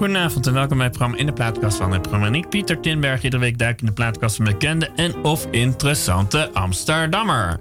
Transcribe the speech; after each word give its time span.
Goedenavond 0.00 0.46
en 0.46 0.52
welkom 0.52 0.76
bij 0.76 0.86
het 0.86 0.96
programma 0.96 1.20
In 1.20 1.26
de 1.26 1.32
Plaatkast 1.32 1.76
van 1.76 1.92
het 1.92 2.02
programma. 2.02 2.40
Pieter 2.48 2.80
Tinberg, 2.80 3.22
iedere 3.22 3.42
week 3.42 3.58
duik 3.58 3.80
in 3.80 3.86
de 3.86 3.92
plaatkast 3.92 4.36
van 4.36 4.44
bekende 4.44 4.88
en 4.96 5.24
of 5.24 5.46
interessante 5.50 6.50
Amsterdammer. 6.52 7.60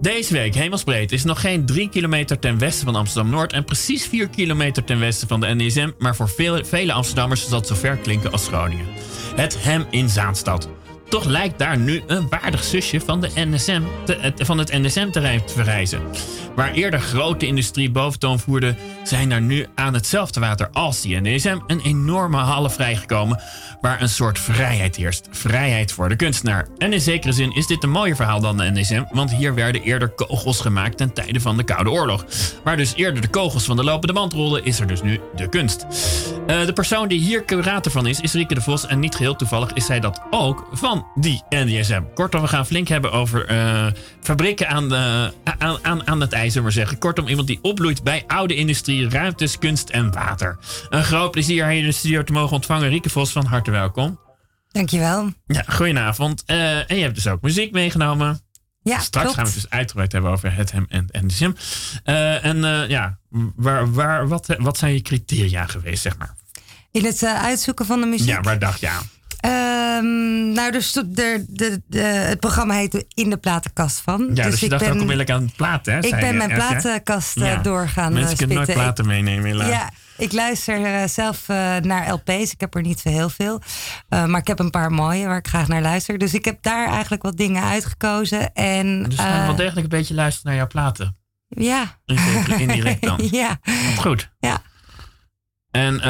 Deze 0.00 0.32
week, 0.32 0.54
hemelsbreed, 0.54 1.12
is 1.12 1.24
nog 1.24 1.40
geen 1.40 1.66
3 1.66 1.88
kilometer 1.88 2.38
ten 2.38 2.58
westen 2.58 2.84
van 2.84 2.94
Amsterdam-Noord 2.94 3.52
en 3.52 3.64
precies 3.64 4.06
4 4.06 4.28
kilometer 4.28 4.84
ten 4.84 4.98
westen 4.98 5.28
van 5.28 5.40
de 5.40 5.54
NSM, 5.54 5.90
maar 5.98 6.16
voor 6.16 6.28
vele, 6.28 6.64
vele 6.64 6.92
Amsterdammers 6.92 7.48
zal 7.48 7.58
het 7.58 7.66
zo 7.66 7.74
ver 7.74 7.96
klinken 7.96 8.32
als 8.32 8.46
Groningen. 8.46 8.86
Het 9.34 9.62
Hem 9.62 9.86
in 9.90 10.08
Zaanstad. 10.08 10.68
Toch 11.08 11.24
lijkt 11.24 11.58
daar 11.58 11.78
nu 11.78 12.02
een 12.06 12.28
waardig 12.28 12.64
zusje 12.64 13.00
van, 13.00 13.20
de 13.20 13.30
NSM 13.34 13.82
te, 14.04 14.32
van 14.36 14.58
het 14.58 14.72
NSM-terrein 14.72 15.44
te 15.44 15.52
verrijzen. 15.52 16.00
Waar 16.54 16.72
eerder 16.72 17.00
grote 17.00 17.46
industrie 17.46 17.90
boventoon 17.90 18.38
voerde, 18.38 18.74
zijn 19.04 19.30
er 19.30 19.40
nu 19.40 19.66
aan 19.74 19.94
hetzelfde 19.94 20.40
water 20.40 20.68
als 20.72 21.00
die 21.00 21.20
NSM 21.20 21.58
een 21.66 21.80
enorme 21.80 22.36
hallen 22.36 22.70
vrijgekomen 22.70 23.40
waar 23.80 24.02
een 24.02 24.08
soort 24.08 24.38
vrijheid 24.38 24.96
heerst. 24.96 25.28
Vrijheid 25.30 25.92
voor 25.92 26.08
de 26.08 26.16
kunstenaar. 26.16 26.68
En 26.78 26.92
in 26.92 27.00
zekere 27.00 27.32
zin 27.32 27.54
is 27.54 27.66
dit 27.66 27.82
een 27.82 27.90
mooier 27.90 28.16
verhaal 28.16 28.40
dan 28.40 28.56
de 28.56 28.70
NSM, 28.70 29.02
want 29.12 29.34
hier 29.34 29.54
werden 29.54 29.82
eerder 29.82 30.08
kogels 30.08 30.60
gemaakt 30.60 30.96
ten 30.96 31.12
tijde 31.12 31.40
van 31.40 31.56
de 31.56 31.64
Koude 31.64 31.90
Oorlog. 31.90 32.24
Waar 32.64 32.76
dus 32.76 32.94
eerder 32.94 33.22
de 33.22 33.28
kogels 33.28 33.64
van 33.64 33.76
de 33.76 33.84
lopende 33.84 34.12
band 34.12 34.32
rolden, 34.32 34.64
is 34.64 34.80
er 34.80 34.86
dus 34.86 35.02
nu 35.02 35.20
de 35.36 35.48
kunst. 35.48 35.86
Uh, 36.46 36.66
de 36.66 36.72
persoon 36.72 37.08
die 37.08 37.20
hier 37.20 37.44
curator 37.44 37.92
van 37.92 38.06
is, 38.06 38.20
is 38.20 38.32
Rieke 38.32 38.54
de 38.54 38.60
Vos 38.60 38.86
en 38.86 38.98
niet 38.98 39.14
geheel 39.14 39.36
toevallig 39.36 39.72
is 39.72 39.86
zij 39.86 40.00
dat 40.00 40.20
ook 40.30 40.68
van 40.72 40.97
die 41.14 41.42
NDSM. 41.48 42.02
Kortom, 42.14 42.40
we 42.40 42.48
gaan 42.48 42.66
flink 42.66 42.88
hebben 42.88 43.12
over 43.12 43.50
uh, 43.50 43.86
fabrieken 44.20 44.68
aan, 44.68 44.88
de, 44.88 45.32
aan, 45.58 45.78
aan, 45.82 46.06
aan 46.06 46.20
het 46.20 46.32
ijs, 46.32 46.60
maar 46.60 46.72
zeggen. 46.72 46.98
Kortom, 46.98 47.26
iemand 47.26 47.46
die 47.46 47.58
opbloeit 47.62 48.02
bij 48.02 48.24
oude 48.26 48.54
industrie, 48.54 49.08
ruimtes, 49.08 49.58
kunst 49.58 49.88
en 49.88 50.12
water. 50.12 50.58
Een 50.88 51.04
groot 51.04 51.30
plezier 51.30 51.66
hier 51.66 51.80
in 51.80 51.84
de 51.84 51.92
studio 51.92 52.22
te 52.22 52.32
mogen 52.32 52.56
ontvangen. 52.56 52.88
Rieke 52.88 53.10
Vos, 53.10 53.32
van 53.32 53.44
harte 53.44 53.70
welkom. 53.70 54.18
Dankjewel. 54.68 55.32
Ja, 55.46 55.64
goedenavond. 55.66 56.42
Uh, 56.46 56.90
en 56.90 56.96
je 56.96 57.02
hebt 57.02 57.14
dus 57.14 57.26
ook 57.26 57.40
muziek 57.40 57.72
meegenomen. 57.72 58.40
Ja, 58.82 58.98
Straks 58.98 59.10
klopt. 59.10 59.34
gaan 59.34 59.44
we 59.44 59.50
het 59.50 59.60
dus 59.60 59.70
uitgebreid 59.70 60.12
hebben 60.12 60.30
over 60.30 60.54
het 60.54 60.72
hem 60.72 60.86
en, 60.88 61.08
en 61.10 61.26
de 61.26 61.34
sim. 61.34 61.56
Uh, 62.04 62.44
en 62.44 62.56
uh, 62.56 62.88
ja, 62.88 63.18
waar, 63.56 63.92
waar, 63.92 64.28
wat, 64.28 64.56
wat 64.58 64.78
zijn 64.78 64.94
je 64.94 65.02
criteria 65.02 65.66
geweest, 65.66 66.02
zeg 66.02 66.18
maar? 66.18 66.34
In 66.92 67.04
het 67.04 67.24
uitzoeken 67.24 67.86
van 67.86 68.00
de 68.00 68.06
muziek? 68.06 68.28
Ja, 68.28 68.40
waar 68.40 68.58
dacht 68.58 68.80
je 68.80 68.88
aan? 68.88 69.08
Um, 69.98 70.52
nou, 70.52 70.72
dus 70.72 70.92
de, 70.92 71.10
de, 71.10 71.44
de, 71.48 71.82
de, 71.86 72.00
het 72.00 72.40
programma 72.40 72.74
heet 72.74 73.04
In 73.14 73.30
de 73.30 73.36
Platenkast 73.36 74.00
van. 74.00 74.30
Ja, 74.34 74.42
dus, 74.42 74.50
dus 74.50 74.60
je 74.60 74.68
dacht 74.68 74.82
ben, 74.82 74.92
ook 74.92 75.00
onmiddellijk 75.00 75.30
aan 75.30 75.52
platen, 75.56 75.92
hè? 75.92 75.98
Ik 76.00 76.20
ben 76.20 76.36
mijn 76.36 76.54
platenkast 76.54 77.34
ja. 77.34 77.56
doorgaan 77.56 78.12
Mensen 78.12 78.36
kunnen 78.36 78.56
nooit 78.56 78.72
platen 78.72 79.06
meenemen, 79.06 79.44
helaas. 79.44 79.68
Ja, 79.68 79.90
ik 80.16 80.32
luister 80.32 80.80
uh, 80.80 81.08
zelf 81.08 81.48
uh, 81.48 81.76
naar 81.76 82.12
LP's. 82.12 82.52
Ik 82.52 82.60
heb 82.60 82.74
er 82.74 82.82
niet 82.82 83.00
zo 83.00 83.08
heel 83.08 83.28
veel. 83.28 83.60
Uh, 84.08 84.24
maar 84.24 84.40
ik 84.40 84.46
heb 84.46 84.58
een 84.58 84.70
paar 84.70 84.90
mooie 84.90 85.26
waar 85.26 85.38
ik 85.38 85.48
graag 85.48 85.68
naar 85.68 85.82
luister. 85.82 86.18
Dus 86.18 86.34
ik 86.34 86.44
heb 86.44 86.62
daar 86.62 86.88
eigenlijk 86.88 87.22
wat 87.22 87.36
dingen 87.36 87.62
uitgekozen. 87.62 88.54
En, 88.54 89.02
dus 89.02 89.18
gaan 89.18 89.40
we 89.40 89.46
wel 89.46 89.56
degelijk 89.56 89.82
een 89.92 89.98
beetje 89.98 90.14
luisteren 90.14 90.48
naar 90.48 90.56
jouw 90.56 90.66
platen? 90.66 91.16
Ja. 91.48 92.00
Indirect 92.58 93.02
dan? 93.02 93.18
ja. 93.40 93.58
Goed. 93.96 94.30
Ja. 94.38 94.62
En 95.70 96.00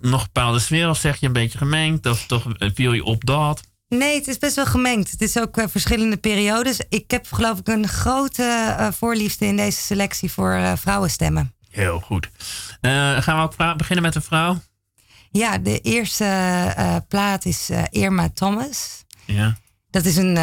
nog 0.00 0.22
bepaalde 0.22 0.58
sfeer 0.58 0.88
of 0.88 0.98
zeg 0.98 1.20
je 1.20 1.26
een 1.26 1.32
beetje 1.32 1.58
gemengd? 1.58 2.06
Of 2.06 2.26
toch 2.26 2.46
viel 2.58 2.92
je 2.92 3.04
op 3.04 3.24
dat? 3.24 3.62
Nee, 3.88 4.14
het 4.14 4.28
is 4.28 4.38
best 4.38 4.56
wel 4.56 4.66
gemengd. 4.66 5.10
Het 5.10 5.20
is 5.20 5.38
ook 5.38 5.56
uh, 5.56 5.64
verschillende 5.68 6.16
periodes. 6.16 6.80
Ik 6.88 7.10
heb 7.10 7.26
geloof 7.30 7.58
ik 7.58 7.68
een 7.68 7.88
grote 7.88 8.42
uh, 8.78 8.88
voorliefde 8.92 9.46
in 9.46 9.56
deze 9.56 9.80
selectie 9.80 10.32
voor 10.32 10.54
uh, 10.54 10.72
vrouwenstemmen. 10.76 11.54
Heel 11.70 12.00
goed. 12.00 12.30
gaan 12.80 13.36
we 13.36 13.42
ook 13.42 13.76
beginnen 13.76 14.04
met 14.04 14.14
een 14.14 14.22
vrouw? 14.22 14.60
Ja, 15.30 15.58
de 15.58 15.80
eerste 15.80 17.04
plaat 17.08 17.44
is 17.44 17.70
Irma 17.90 18.28
Thomas. 18.34 19.04
Ja. 19.24 19.56
Dat 19.90 20.04
is 20.04 20.16
een 20.16 20.36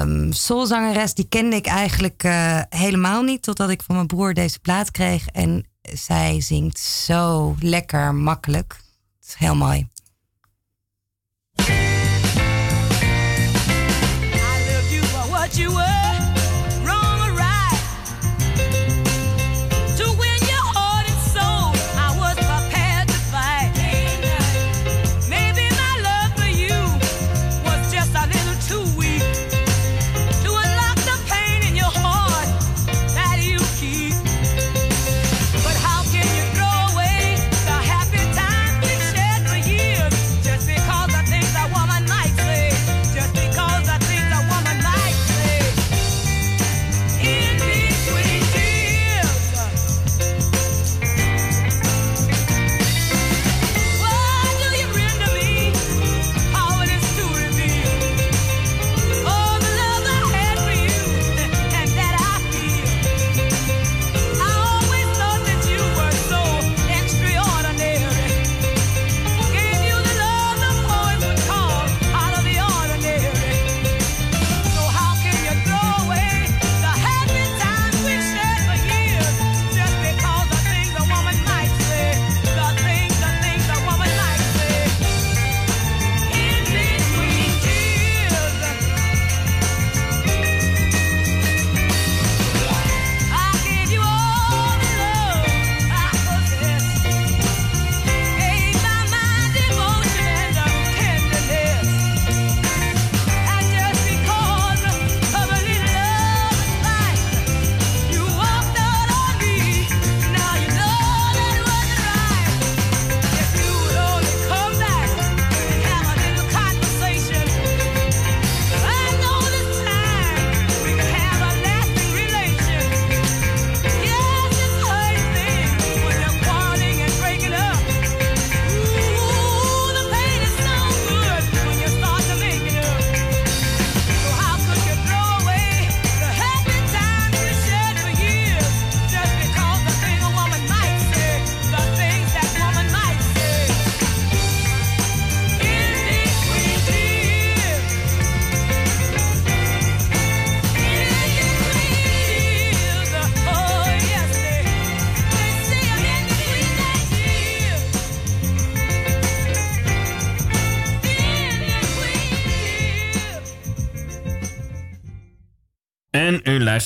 um, 0.00 0.32
soulzangeres. 0.32 1.14
Die 1.14 1.28
kende 1.28 1.56
ik 1.56 1.66
eigenlijk 1.66 2.22
helemaal 2.68 3.22
niet. 3.22 3.42
Totdat 3.42 3.70
ik 3.70 3.82
van 3.82 3.94
mijn 3.94 4.06
broer 4.06 4.34
deze 4.34 4.58
plaat 4.58 4.90
kreeg. 4.90 5.26
En 5.26 5.69
zij 5.82 6.40
zingt 6.40 6.78
zo 6.78 7.54
lekker 7.58 8.14
makkelijk. 8.14 8.72
Het 9.18 9.28
is 9.28 9.34
heel 9.34 9.54
mooi. 9.54 9.88
you 15.56 15.68
were 15.74 16.09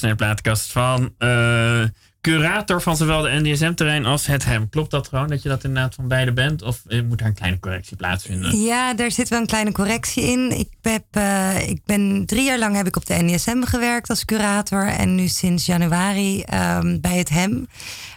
naar 0.05 0.17
de 0.17 0.25
plaatkast 0.25 0.73
van 0.73 1.15
uh, 1.19 1.85
curator 2.21 2.83
van 2.83 2.97
zowel 2.97 3.23
de 3.23 3.41
NDSM-terrein 3.43 4.05
als 4.05 4.27
het 4.27 4.45
hem. 4.45 4.69
Klopt 4.69 4.91
dat 4.91 5.09
gewoon, 5.09 5.29
dat 5.29 5.43
je 5.43 5.49
dat 5.49 5.65
inderdaad 5.65 5.95
van 5.95 6.09
beide 6.09 6.33
bent? 6.33 6.63
Of 6.63 6.83
eh, 6.87 7.03
moet 7.03 7.19
daar 7.19 7.29
een 7.29 7.35
kleine 7.35 7.59
correctie 7.59 7.97
plaatsvinden? 7.97 8.61
Ja, 8.61 8.95
daar 8.95 9.11
zit 9.11 9.29
wel 9.29 9.41
een 9.41 9.47
kleine 9.47 9.73
correctie 9.73 10.23
in. 10.23 10.59
Ik, 10.59 10.69
heb, 10.83 11.05
eh, 11.11 11.69
ik 11.69 11.81
ben 11.85 12.27
drie 12.27 12.45
jaar 12.45 12.59
lang 12.59 12.77
heb 12.77 12.87
ik 12.87 12.97
op 12.97 13.07
de 13.07 13.15
NDSM 13.15 13.63
gewerkt 13.63 14.11
als 14.11 14.25
curator. 14.25 14.87
En 14.87 15.15
nu 15.15 15.29
sinds 15.29 15.67
januari 15.67 16.43
ehm, 16.43 17.01
bij 17.01 17.19
het 17.19 17.29
HEM. 17.29 17.67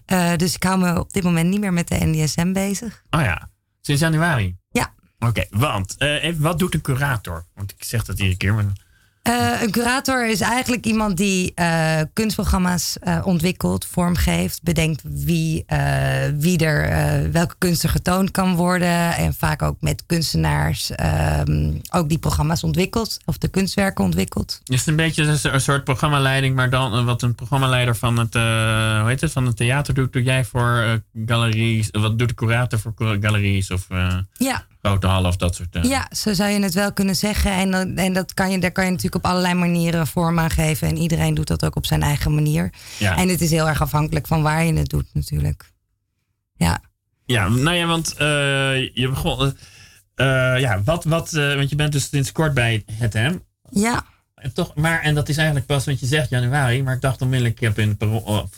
Eh, 0.05 0.35
dus 0.35 0.55
ik 0.55 0.63
hou 0.63 0.79
me 0.79 0.99
op 0.99 1.13
dit 1.13 1.23
moment 1.23 1.49
niet 1.49 1.59
meer 1.59 1.73
met 1.73 1.87
de 1.87 2.05
NDSM 2.05 2.53
bezig. 2.53 3.03
Oh 3.09 3.21
ja, 3.21 3.49
sinds 3.81 4.01
januari? 4.01 4.55
Ja. 4.69 4.93
Oké, 5.19 5.45
want 5.49 5.95
eh, 5.97 6.23
even, 6.23 6.41
wat 6.41 6.59
doet 6.59 6.73
een 6.73 6.81
curator? 6.81 7.45
Want 7.53 7.71
ik 7.71 7.83
zeg 7.83 8.03
dat 8.03 8.19
iedere 8.19 8.37
keer, 8.37 8.53
maar... 8.53 8.65
Eh, 9.27 9.61
een 9.61 9.71
curator 9.71 10.29
is 10.29 10.41
eigenlijk 10.41 10.85
iemand 10.85 11.17
die 11.17 11.51
eh, 11.55 11.99
kunstprogramma's 12.13 12.97
eh, 12.99 13.21
ontwikkelt, 13.23 13.85
vormgeeft, 13.85 14.63
bedenkt 14.63 15.01
wie, 15.03 15.65
wie 16.37 16.57
er, 16.57 17.31
welke 17.31 17.55
kunst 17.57 17.83
er 17.83 17.89
getoond 17.89 18.31
kan 18.31 18.55
worden. 18.55 19.15
En 19.15 19.33
vaak 19.33 19.61
ook 19.61 19.81
met 19.81 20.03
kunstenaars 20.05 20.91
ehm, 20.91 21.73
ook 21.89 22.09
die 22.09 22.17
programma's 22.17 22.63
ontwikkelt 22.63 23.17
of 23.25 23.37
de 23.37 23.47
kunstwerken 23.47 24.03
ontwikkelt. 24.03 24.61
Is 24.65 24.79
het 24.79 24.87
een 24.87 24.95
beetje 24.95 25.23
een, 25.51 25.61
soort 25.61 25.83
programmaleiding, 25.83 26.55
maar 26.55 26.69
dan 26.69 27.05
wat 27.05 27.21
een 27.21 27.35
programmaleider 27.35 27.95
van 27.95 28.17
het, 28.17 28.33
hoe 28.33 29.03
heet 29.05 29.21
het, 29.21 29.31
van 29.31 29.45
het 29.45 29.57
theater 29.57 29.93
doet, 29.93 30.13
doe 30.13 30.23
jij 30.23 30.45
voor 30.45 31.01
galeries? 31.25 31.89
Wat 31.91 32.19
doet 32.19 32.27
de 32.27 32.35
curator 32.35 32.79
voor 32.79 32.93
galeries 33.21 33.71
of 33.71 33.87
Ja, 34.33 34.65
grote 34.81 35.07
hallen 35.07 35.29
of 35.29 35.35
dat 35.35 35.55
soort 35.55 35.73
dingen? 35.73 35.89
ja, 35.89 36.07
zo 36.15 36.33
zou 36.33 36.49
je 36.51 36.59
het 36.61 36.73
wel 36.73 36.93
kunnen 36.93 37.15
zeggen. 37.15 37.51
En, 37.51 37.97
en 37.97 38.13
dat 38.13 38.33
kan 38.33 38.51
je, 38.51 38.59
daar 38.59 38.71
kan 38.71 38.83
je 38.85 38.89
natuurlijk 38.91 39.25
op 39.25 39.31
allerlei 39.31 39.53
manieren 39.53 40.07
vorm 40.07 40.39
aan 40.39 40.49
geven. 40.49 40.87
En 40.87 40.97
iedereen 40.97 41.33
doet 41.33 41.47
dat 41.47 41.65
ook 41.65 41.75
op 41.75 41.85
zijn 41.85 42.01
eigen 42.03 42.33
manier. 42.33 42.73
Ja. 42.99 43.17
En 43.17 43.27
het 43.29 43.41
is 43.41 43.49
heel 43.51 43.67
erg 43.67 43.81
afhankelijk 43.81 44.27
van 44.27 44.41
waar 44.41 44.63
je 44.65 44.73
het 44.73 44.89
doet 44.89 45.07
natuurlijk. 45.13 45.71
Ja. 46.55 46.81
Ja, 47.25 47.47
nou 47.49 47.75
ja, 47.75 47.85
want 47.85 48.13
eh, 48.13 48.95
je 48.95 49.07
begon. 49.09 49.53
eh, 50.15 50.53
eh, 50.55 50.61
ja, 50.61 50.83
wat, 50.83 51.03
wat, 51.03 51.33
eh, 51.33 51.55
want 51.55 51.69
je 51.69 51.75
bent 51.75 51.91
dus 51.91 52.09
sinds 52.09 52.31
kort 52.31 52.53
bij 52.53 52.83
het 52.91 53.13
hem. 53.13 53.43
Ja. 53.69 54.05
En 54.35 54.53
toch, 54.53 54.75
maar, 54.75 55.01
en 55.01 55.15
dat 55.15 55.29
is 55.29 55.37
eigenlijk 55.37 55.67
pas, 55.67 55.85
want 55.85 55.99
je 55.99 56.05
zegt 56.05 56.29
januari, 56.29 56.83
maar 56.83 56.95
ik 56.95 57.01
dacht 57.01 57.21
onmiddellijk, 57.21 57.55
ik 57.61 57.67
heb 57.67 57.79
in 57.79 57.97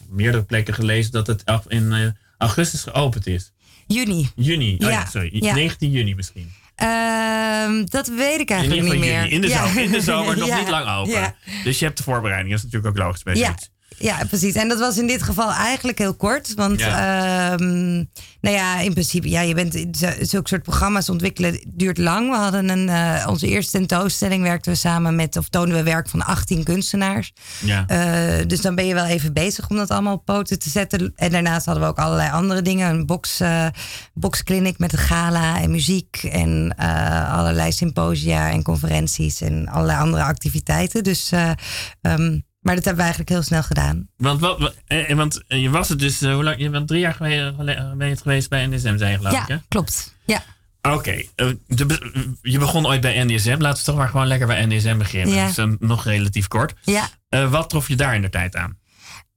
meerdere 0.10 0.44
plekken 0.44 0.74
gelezen 0.74 1.12
dat 1.12 1.28
het 1.28 1.46
af- 1.46 1.68
in 1.68 1.92
eh, 1.94 2.08
augustus 2.38 2.84
geopend 2.84 3.28
is. 3.28 3.52
Juni. 3.94 4.30
Juni, 4.36 4.74
oh 4.74 4.78
ja, 4.80 4.90
Ja, 4.90 5.06
sorry, 5.06 5.30
ja. 5.32 5.54
19 5.54 5.92
juni 5.92 6.16
misschien. 6.16 6.52
Ehm, 6.76 7.86
dat 7.86 8.08
weet 8.08 8.40
ik 8.40 8.50
eigenlijk 8.50 8.82
niet 8.82 9.00
meer. 9.00 9.22
juni, 9.22 9.34
in 9.34 9.42
de, 9.42 9.50
zomer, 9.50 9.84
in 9.84 9.92
de 9.92 10.02
zomer 10.02 10.38
nog 10.38 10.58
niet 10.60 10.70
lang 10.70 10.88
open. 10.98 11.36
Dus 11.64 11.80
je 11.80 11.86
hebt 11.86 11.98
de 11.98 12.04
voorbereiding, 12.04 12.50
dat 12.50 12.58
is 12.60 12.66
natuurlijk 12.72 12.98
ook 12.98 13.04
logisch 13.04 13.24
bij 13.24 13.36
Ja, 13.36 13.46
zoiets. 13.46 13.70
Ja, 14.00 14.26
precies. 14.28 14.54
En 14.54 14.68
dat 14.68 14.80
was 14.80 14.98
in 14.98 15.08
dit 15.08 15.24
geval 15.24 15.52
eigenlijk 15.52 15.98
heel 15.98 16.16
kort. 16.16 16.54
Want 16.54 16.82
ehm, 16.82 18.04
nou 18.42 18.56
ja, 18.56 18.80
in 18.80 18.92
principe, 18.92 19.30
ja, 19.30 19.42
je 19.42 19.54
bent 19.54 19.86
zulke 20.22 20.48
soort 20.48 20.64
programma's 20.64 21.10
ontwikkelen 21.10 21.60
duurt 21.68 21.98
lang. 21.98 22.30
We 22.30 22.36
hadden 22.36 22.70
een, 22.70 22.90
eh, 22.90 23.28
onze 23.28 23.48
eerste 23.48 23.72
tentoonstelling 23.72 24.44
werkten 24.44 24.72
we 24.72 24.78
samen 24.78 25.16
met, 25.16 25.38
of 25.38 25.50
toonden 25.50 25.78
we 25.78 25.84
werk 25.84 26.10
van 26.10 26.26
18 26.26 26.64
kunstenaars. 26.64 27.34
Ja. 27.60 27.88
Eh, 27.88 28.48
dus 28.48 28.62
dan 28.62 28.76
ben 28.76 28.86
je 28.86 28.94
wel 28.94 29.06
even 29.06 29.34
bezig 29.34 29.70
om 29.70 29.76
dat 29.76 29.90
allemaal 29.90 30.14
op 30.14 30.26
poten 30.26 30.60
te 30.60 30.70
zetten. 30.70 31.14
En 31.16 31.32
daarnaast 31.32 31.66
hadden 31.66 31.84
we 31.84 31.90
ook 31.90 32.00
allerlei 32.00 32.32
andere 32.32 32.62
dingen. 32.62 32.90
Een 32.90 33.06
box, 33.06 33.40
eh 33.40 33.68
boxclinic 34.14 34.78
met 34.78 34.94
een 34.94 35.00
gala 35.00 35.62
en 35.62 35.72
muziek. 35.72 36.24
En 36.32 36.76
allerlei 37.32 37.72
symposia 37.72 38.50
en 38.52 38.64
conferenties 38.64 39.42
en 39.42 39.68
allerlei 39.68 40.00
andere 40.00 40.24
activiteiten. 40.24 41.04
Dus, 41.04 41.32
eh, 41.32 41.52
ehm, 42.02 42.40
maar 42.70 42.78
dat 42.78 42.88
hebben 42.88 43.06
we 43.06 43.10
eigenlijk 43.10 43.30
heel 43.30 43.42
snel 43.48 43.64
gedaan. 43.64 44.08
Want, 44.18 44.40
wat, 44.40 44.60
wat- 44.60 44.76
eh, 44.88 45.16
want 45.16 45.42
eh, 45.48 45.62
je 45.62 45.70
was 45.70 45.90
het 45.90 46.00
dus, 46.00 46.22
eh, 46.22 46.34
hoe 46.34 46.44
lang, 46.44 46.58
je 46.60 46.70
bent 46.70 46.88
drie 46.88 47.00
jaar 47.00 47.14
geleden, 47.14 47.56
gele- 47.56 47.94
ben 47.98 48.08
je 48.08 48.14
het 48.14 48.22
geweest 48.22 48.50
bij 48.50 48.66
NSM, 48.68 48.98
zei 48.98 49.12
je 49.12 49.18
geloof 49.18 49.34
ik, 49.34 49.48
hè? 49.48 49.54
ja, 49.54 49.62
klopt. 49.68 50.16
Ja. 50.26 50.44
Oké, 50.82 51.22
eh, 51.36 51.48
je 52.42 52.58
begon 52.60 52.88
ooit 52.88 53.02
bij 53.02 53.24
NDSM. 53.24 53.56
Laten 53.60 53.80
we 53.80 53.84
toch 53.86 53.96
maar 53.96 54.10
gewoon 54.10 54.28
lekker 54.28 54.48
bij 54.48 54.66
NDSM 54.66 54.98
beginnen. 54.98 55.36
Ja. 55.36 55.52
Dat 55.52 55.68
is 55.68 55.76
nog 55.80 56.04
relatief 56.06 56.48
kort. 56.48 56.74
Ja. 56.82 57.10
Eh, 57.30 57.52
wat 57.52 57.70
trof 57.70 57.88
je 57.88 57.96
daar 57.96 58.16
in 58.16 58.22
de 58.22 58.30
tijd 58.30 58.56
aan? 58.56 58.78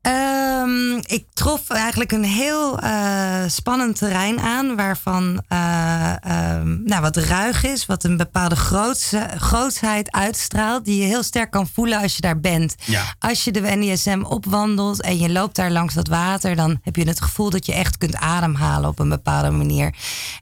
Ehm, 0.02 0.96
ik 1.06 1.24
trof 1.34 1.68
eigenlijk 1.68 2.12
een 2.12 2.24
heel 2.24 2.78
eh, 2.78 3.42
spannend 3.46 3.96
terrein 3.98 4.40
aan, 4.40 4.76
waarvan 4.76 5.42
eh, 5.48 6.12
ehm, 6.24 6.82
nou, 6.84 7.00
wat 7.02 7.16
ruig 7.16 7.64
is, 7.64 7.86
wat 7.86 8.04
een 8.04 8.16
bepaalde 8.16 8.56
grootse, 8.56 9.28
grootheid 9.38 10.12
uitstraalt, 10.12 10.84
die 10.84 11.00
je 11.00 11.06
heel 11.06 11.22
sterk 11.22 11.50
kan 11.50 11.68
voelen 11.74 12.00
als 12.02 12.14
je 12.14 12.20
daar 12.20 12.40
bent. 12.40 12.74
Ja. 12.84 13.14
Als 13.18 13.44
je 13.44 13.50
de 13.50 13.60
NDSM 13.64 14.22
opwandelt 14.28 15.02
en 15.02 15.18
je 15.18 15.30
loopt 15.30 15.56
daar 15.56 15.70
langs 15.70 15.94
dat 15.94 16.08
water, 16.08 16.56
dan 16.56 16.78
heb 16.82 16.96
je 16.96 17.08
het 17.08 17.20
gevoel 17.22 17.50
dat 17.50 17.66
je 17.66 17.72
echt 17.74 17.98
kunt 17.98 18.16
ademhalen 18.16 18.88
op 18.88 18.98
een 18.98 19.08
bepaalde 19.08 19.50
manier. 19.50 19.94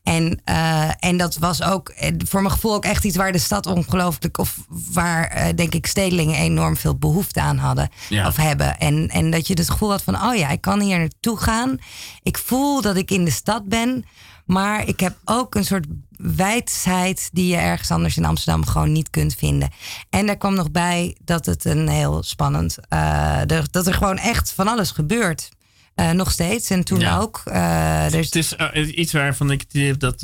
En, 0.02 0.40
eh, 0.44 0.90
en 0.98 1.16
dat 1.16 1.36
was 1.36 1.62
ook 1.62 1.92
voor 2.28 2.40
mijn 2.40 2.54
gevoel 2.54 2.74
ook 2.74 2.84
echt 2.84 3.04
iets 3.04 3.16
waar 3.16 3.32
de 3.32 3.38
stad 3.38 3.66
ongelooflijk, 3.66 4.38
of 4.38 4.56
waar 4.92 5.52
denk 5.56 5.74
ik 5.74 5.86
stedelingen 5.86 6.36
enorm 6.36 6.76
veel 6.76 6.96
behoefte 6.96 7.40
aan 7.40 7.58
hadden 7.58 7.88
Ja. 8.08 8.26
of 8.26 8.36
hebben. 8.36 8.78
En, 8.78 9.08
en 9.08 9.30
dat 9.30 9.46
je 9.46 9.49
het 9.58 9.70
gevoel 9.70 9.90
had 9.90 10.02
van, 10.02 10.22
oh 10.22 10.34
ja, 10.36 10.48
ik 10.48 10.60
kan 10.60 10.80
hier 10.80 10.98
naartoe 10.98 11.36
gaan. 11.38 11.78
Ik 12.22 12.38
voel 12.38 12.80
dat 12.82 12.96
ik 12.96 13.10
in 13.10 13.24
de 13.24 13.30
stad 13.30 13.68
ben. 13.68 14.04
Maar 14.46 14.86
ik 14.88 15.00
heb 15.00 15.16
ook 15.24 15.54
een 15.54 15.64
soort 15.64 15.86
wijsheid 16.16 17.28
die 17.32 17.46
je 17.46 17.56
ergens 17.56 17.90
anders 17.90 18.16
in 18.16 18.24
Amsterdam 18.24 18.66
gewoon 18.66 18.92
niet 18.92 19.10
kunt 19.10 19.34
vinden. 19.34 19.70
En 20.10 20.26
daar 20.26 20.36
kwam 20.36 20.54
nog 20.54 20.70
bij 20.70 21.16
dat 21.24 21.46
het 21.46 21.64
een 21.64 21.88
heel 21.88 22.22
spannend, 22.22 22.76
er- 22.88 23.70
dat 23.70 23.86
er 23.86 23.94
gewoon 23.94 24.18
echt 24.18 24.52
van 24.52 24.68
alles 24.68 24.90
gebeurt. 24.90 25.48
Eh, 25.94 26.10
nog 26.10 26.30
steeds 26.30 26.70
en 26.70 26.84
toen 26.84 27.00
Ja. 27.00 27.18
ook. 27.18 27.42
Er 27.44 28.14
is- 28.14 28.34
Het 28.34 28.74
is 28.74 28.88
iets 28.88 29.12
waarvan 29.12 29.50
ik 29.50 29.64
het 29.68 30.00
dat 30.00 30.20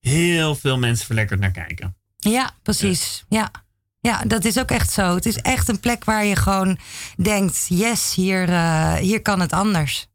heel 0.00 0.54
veel 0.54 0.78
mensen 0.78 1.06
verlekkerd 1.06 1.40
naar 1.40 1.50
kijken. 1.50 1.96
Ja, 2.16 2.50
precies. 2.62 3.24
Ja. 3.28 3.38
ja, 3.38 3.50
dat 4.26 4.44
is 4.44 4.58
ook 4.58 4.70
echt 4.70 4.90
zo. 4.90 5.14
Het 5.14 5.26
is 5.26 5.36
echt 5.36 5.68
een 5.68 5.80
plek 5.80 6.04
waar 6.04 6.24
je 6.24 6.36
gewoon 6.36 6.78
denkt: 7.16 7.66
yes, 7.68 8.14
hier, 8.14 8.48
eh, 8.48 8.94
hier 8.94 9.22
kan 9.22 9.40
het 9.40 9.52
anders. 9.52 10.06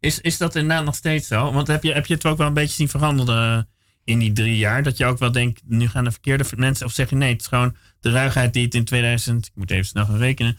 Is, 0.00 0.20
is 0.20 0.38
dat 0.38 0.54
inderdaad 0.54 0.84
nog 0.84 0.94
steeds 0.94 1.28
zo? 1.28 1.52
Want 1.52 1.66
heb 1.66 1.82
je, 1.82 1.92
heb 1.92 2.06
je 2.06 2.14
het 2.14 2.26
ook 2.26 2.38
wel 2.38 2.46
een 2.46 2.54
beetje 2.54 2.74
zien 2.74 2.88
veranderen 2.88 3.58
eh, 3.58 3.64
in 4.04 4.18
die 4.18 4.32
drie 4.32 4.56
jaar? 4.56 4.82
Dat 4.82 4.96
je 4.96 5.04
ook 5.04 5.18
wel 5.18 5.32
denkt, 5.32 5.60
nu 5.64 5.88
gaan 5.88 6.04
de 6.04 6.10
verkeerde 6.10 6.44
mensen... 6.56 6.86
Of 6.86 6.92
zeg 6.92 7.10
je 7.10 7.16
nee, 7.16 7.32
het 7.32 7.40
is 7.40 7.46
gewoon 7.46 7.76
de 8.00 8.10
ruigheid 8.10 8.52
die 8.52 8.64
het 8.64 8.74
in 8.74 8.84
2000... 8.84 9.46
Ik 9.46 9.52
moet 9.54 9.70
even 9.70 9.86
snel 9.86 10.04
gaan 10.04 10.16
rekenen. 10.16 10.58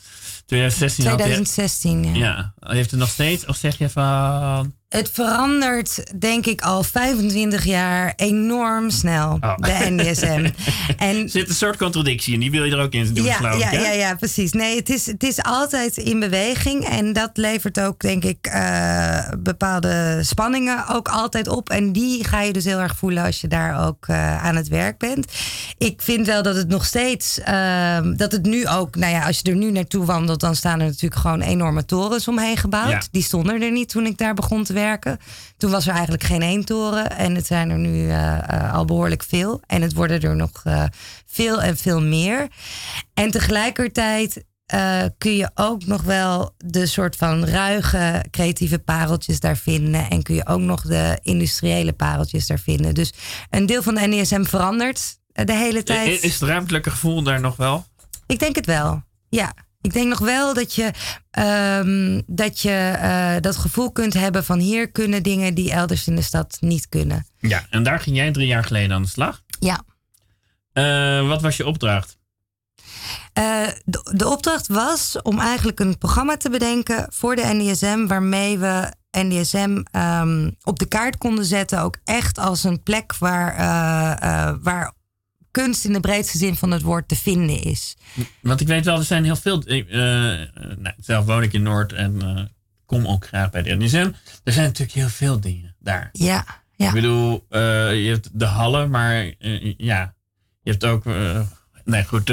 2016 0.53 1.05
had. 1.05 1.17
2016, 1.17 2.03
ja. 2.03 2.53
Ja, 2.59 2.73
heeft 2.73 2.91
het 2.91 2.99
nog 2.99 3.09
steeds? 3.09 3.45
Of 3.45 3.55
zeg 3.55 3.77
je 3.77 3.89
van... 3.89 4.73
Het 4.89 5.09
verandert, 5.13 6.19
denk 6.19 6.45
ik, 6.45 6.61
al 6.61 6.83
25 6.83 7.63
jaar 7.65 8.13
enorm 8.15 8.89
snel, 8.89 9.37
Oh. 9.41 9.55
de 9.57 9.89
NDSM. 9.89 10.49
en 10.97 11.15
Er 11.15 11.29
zit 11.29 11.49
een 11.49 11.55
soort 11.55 11.77
contradictie 11.77 12.33
in, 12.33 12.39
die 12.39 12.51
wil 12.51 12.63
je 12.63 12.71
er 12.71 12.81
ook 12.81 12.93
in 12.93 13.13
doen, 13.13 13.23
ja, 13.25 13.33
geloof 13.33 13.59
ja, 13.59 13.71
ik, 13.71 13.79
ja, 13.79 13.91
ja, 13.91 14.15
precies. 14.15 14.51
Nee, 14.51 14.75
het 14.75 14.89
is, 14.89 15.05
het 15.05 15.23
is 15.23 15.43
altijd 15.43 15.97
in 15.97 16.19
beweging. 16.19 16.85
En 16.85 17.13
dat 17.13 17.29
levert 17.33 17.79
ook, 17.79 17.99
denk 17.99 18.23
ik, 18.23 18.47
eh, 18.47 19.19
bepaalde 19.39 20.19
spanningen 20.21 20.87
ook 20.87 21.07
altijd 21.07 21.47
op. 21.47 21.69
En 21.69 21.91
die 21.91 22.23
ga 22.23 22.41
je 22.41 22.53
dus 22.53 22.65
heel 22.65 22.79
erg 22.79 22.97
voelen 22.97 23.23
als 23.23 23.41
je 23.41 23.47
daar 23.47 23.87
ook 23.87 24.07
eh, 24.07 24.45
aan 24.45 24.55
het 24.55 24.67
werk 24.67 24.97
bent. 24.97 25.31
Ik 25.77 26.01
vind 26.01 26.25
wel 26.25 26.43
dat 26.43 26.55
het 26.55 26.67
nog 26.67 26.85
steeds, 26.85 27.39
ehm, 27.39 28.15
dat 28.15 28.31
het 28.31 28.45
nu 28.45 28.67
ook, 28.67 28.95
nou 28.95 29.11
ja, 29.11 29.25
als 29.25 29.39
je 29.41 29.49
er 29.49 29.57
nu 29.57 29.71
naartoe 29.71 30.05
wandelt, 30.05 30.42
dan 30.43 30.55
staan 30.55 30.79
er 30.79 30.85
natuurlijk 30.85 31.21
gewoon 31.21 31.41
enorme 31.41 31.85
torens 31.85 32.27
omheen 32.27 32.57
gebouwd. 32.57 32.89
Ja. 32.89 33.01
Die 33.11 33.23
stonden 33.23 33.61
er 33.61 33.71
niet 33.71 33.89
toen 33.89 34.05
ik 34.05 34.17
daar 34.17 34.33
begon 34.33 34.63
te 34.63 34.73
werken. 34.73 35.19
Toen 35.57 35.71
was 35.71 35.87
er 35.87 35.93
eigenlijk 35.93 36.23
geen 36.23 36.41
één 36.41 36.65
toren. 36.65 37.17
En 37.17 37.35
het 37.35 37.45
zijn 37.45 37.69
er 37.69 37.77
nu 37.77 38.09
eh, 38.09 38.37
eh, 38.37 38.73
al 38.73 38.85
behoorlijk 38.85 39.23
veel. 39.23 39.61
En 39.67 39.81
het 39.81 39.93
worden 39.93 40.21
er 40.21 40.35
nog 40.35 40.61
eh, 40.63 40.83
veel 41.25 41.61
en 41.61 41.77
veel 41.77 42.01
meer. 42.01 42.47
En 43.13 43.31
tegelijkertijd 43.31 44.43
kun 45.17 45.35
je 45.35 45.51
ook 45.55 45.85
nog 45.85 46.01
wel 46.01 46.53
de 46.57 46.85
soort 46.85 47.15
van 47.15 47.45
ruige 47.45 48.25
creatieve 48.31 48.79
pareltjes 48.79 49.39
daar 49.39 49.57
vinden. 49.57 50.09
En 50.09 50.23
kun 50.23 50.35
je 50.35 50.47
ook 50.47 50.59
nog 50.59 50.81
de 50.81 51.19
industriële 51.21 51.93
pareltjes 51.93 52.47
daar 52.47 52.59
vinden. 52.59 52.93
Dus 52.93 53.13
een 53.49 53.65
deel 53.65 53.83
van 53.83 53.95
de 53.95 54.01
NESM 54.01 54.43
verandert 54.43 55.17
de 55.33 55.53
hele 55.53 55.83
tijd. 55.83 56.23
Is 56.23 56.39
het 56.39 56.49
ruimtelijke 56.49 56.89
gevoel 56.89 57.23
daar 57.23 57.39
nog 57.39 57.55
wel? 57.55 57.85
Ik 58.25 58.39
denk 58.39 58.55
het 58.55 58.65
wel. 58.65 59.03
Ja. 59.29 59.53
Ik 59.83 59.93
denk 59.93 60.09
nog 60.09 60.19
wel 60.19 60.53
dat 60.53 60.75
je, 60.75 60.91
ehm, 61.31 62.21
dat, 62.25 62.59
je 62.59 62.97
eh, 62.99 63.35
dat 63.41 63.55
gevoel 63.55 63.91
kunt 63.91 64.13
hebben 64.13 64.43
van 64.43 64.59
hier 64.59 64.91
kunnen 64.91 65.23
dingen 65.23 65.53
die 65.53 65.71
elders 65.71 66.07
in 66.07 66.15
de 66.15 66.21
stad 66.21 66.57
niet 66.59 66.89
kunnen. 66.89 67.27
Ja, 67.39 67.65
en 67.69 67.83
daar 67.83 67.99
ging 67.99 68.15
jij 68.15 68.31
drie 68.31 68.47
jaar 68.47 68.63
geleden 68.63 68.95
aan 68.95 69.01
de 69.01 69.07
slag. 69.07 69.41
Ja. 69.59 69.83
Eh, 70.73 71.27
wat 71.27 71.41
was 71.41 71.57
je 71.57 71.65
opdracht? 71.65 72.17
Eh, 73.33 73.67
de, 73.85 74.11
de 74.15 74.29
opdracht 74.29 74.67
was 74.67 75.21
om 75.21 75.39
eigenlijk 75.39 75.79
een 75.79 75.97
programma 75.97 76.37
te 76.37 76.49
bedenken 76.49 77.07
voor 77.09 77.35
de 77.35 77.45
NDSM, 77.45 78.05
waarmee 78.07 78.57
we 78.57 78.93
NDSM 79.11 79.81
ehm, 79.91 80.51
op 80.63 80.79
de 80.79 80.87
kaart 80.87 81.17
konden 81.17 81.45
zetten, 81.45 81.81
ook 81.81 81.97
echt 82.03 82.37
als 82.37 82.63
een 82.63 82.83
plek 82.83 83.15
waar, 83.17 83.55
waar 84.61 84.93
kunst 85.53 85.85
in 85.85 85.93
de 85.93 85.99
breedste 85.99 86.37
zin 86.37 86.55
van 86.55 86.71
het 86.71 86.81
woord 86.81 87.07
te 87.07 87.15
vinden 87.15 87.61
is. 87.61 87.95
Want 88.41 88.61
ik 88.61 88.67
weet 88.67 88.85
wel, 88.85 88.97
er 88.97 89.03
zijn 89.03 89.23
heel 89.23 89.35
veel. 89.35 89.61
ik, 89.65 89.89
eh, 89.89 90.41
eh, 90.41 90.47
nou, 90.77 90.95
zelf 90.97 91.25
woon 91.25 91.43
ik 91.43 91.53
in 91.53 91.63
Noord 91.63 91.93
en 91.93 92.21
eh, 92.21 92.43
kom 92.85 93.07
ook 93.07 93.27
graag 93.27 93.49
bij 93.49 93.61
de 93.61 93.75
NSM. 93.75 94.11
Er 94.43 94.53
zijn 94.53 94.65
natuurlijk 94.65 94.97
heel 94.97 95.09
veel 95.09 95.39
dingen 95.39 95.75
daar. 95.79 96.09
Ja, 96.11 96.45
ja. 96.75 96.87
Ik 96.87 96.93
bedoel, 96.93 97.45
je 97.49 98.09
hebt 98.09 98.29
de 98.33 98.45
hallen, 98.45 98.89
maar 98.89 99.33
ja, 99.77 100.13
je 100.61 100.71
hebt 100.71 100.85
ook. 100.85 101.05
nee, 101.83 102.03
goed, 102.03 102.31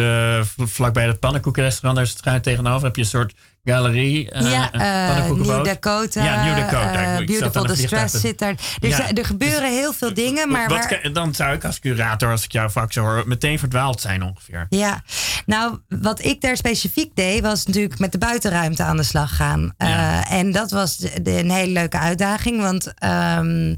vlakbij 0.71 1.07
het 1.07 1.21
pannenkoekenrestaurant, 1.21 1.97
daar 1.97 2.05
is 2.05 2.11
het 2.11 2.19
schuin 2.19 2.43
tegenover, 2.43 2.87
heb 2.87 2.97
je 2.97 3.03
een 3.03 3.09
soort 3.09 3.35
galerie. 3.65 4.31
eh, 4.31 4.51
ja, 4.51 4.73
eh 4.73 5.07
pannenkoekenboot. 5.07 5.57
New 5.57 5.65
Dakota. 5.65 6.25
Ja, 6.25 6.45
New 6.45 6.57
Dakota. 6.57 6.93
eh, 7.19 7.27
Beautiful 7.27 7.67
Distress 7.67 8.21
zit 8.21 8.39
daar. 8.39 8.55
Er, 8.81 8.89
Ja, 8.89 8.97
zijn- 8.97 9.15
er 9.17 9.25
gebeuren 9.25 9.71
heel 9.71 9.93
veel 9.93 10.15
dingen, 10.15 10.51
maar 10.51 10.69
Wat 10.69 10.99
dan 11.15 11.35
zou 11.35 11.55
ik 11.55 11.65
als 11.65 11.79
curator, 11.79 12.31
als 12.31 12.45
ik 12.45 12.53
jouw 12.53 12.69
vak 12.69 12.93
zou 12.93 13.07
horen, 13.07 13.29
meteen 13.29 13.59
verdwaald 13.59 14.01
zijn 14.01 14.23
ongeveer. 14.23 14.67
Ja, 14.69 15.03
nou, 15.47 15.79
wat 15.89 16.25
ik 16.25 16.41
daar 16.41 16.57
specifiek 16.57 17.11
deed, 17.17 17.43
was 17.43 17.67
natuurlijk 17.67 17.99
met 17.99 18.13
de 18.13 18.19
buitenruimte 18.19 18.83
aan 18.83 18.97
de 18.97 19.03
slag 19.03 19.37
gaan. 19.37 19.75
Eh, 19.77 20.33
en 20.33 20.53
dat 20.53 20.71
was 20.71 21.05
een 21.25 21.51
hele 21.51 21.73
leuke 21.73 21.99
uitdaging, 21.99 22.61
want 22.61 22.93
ehm, 22.99 23.75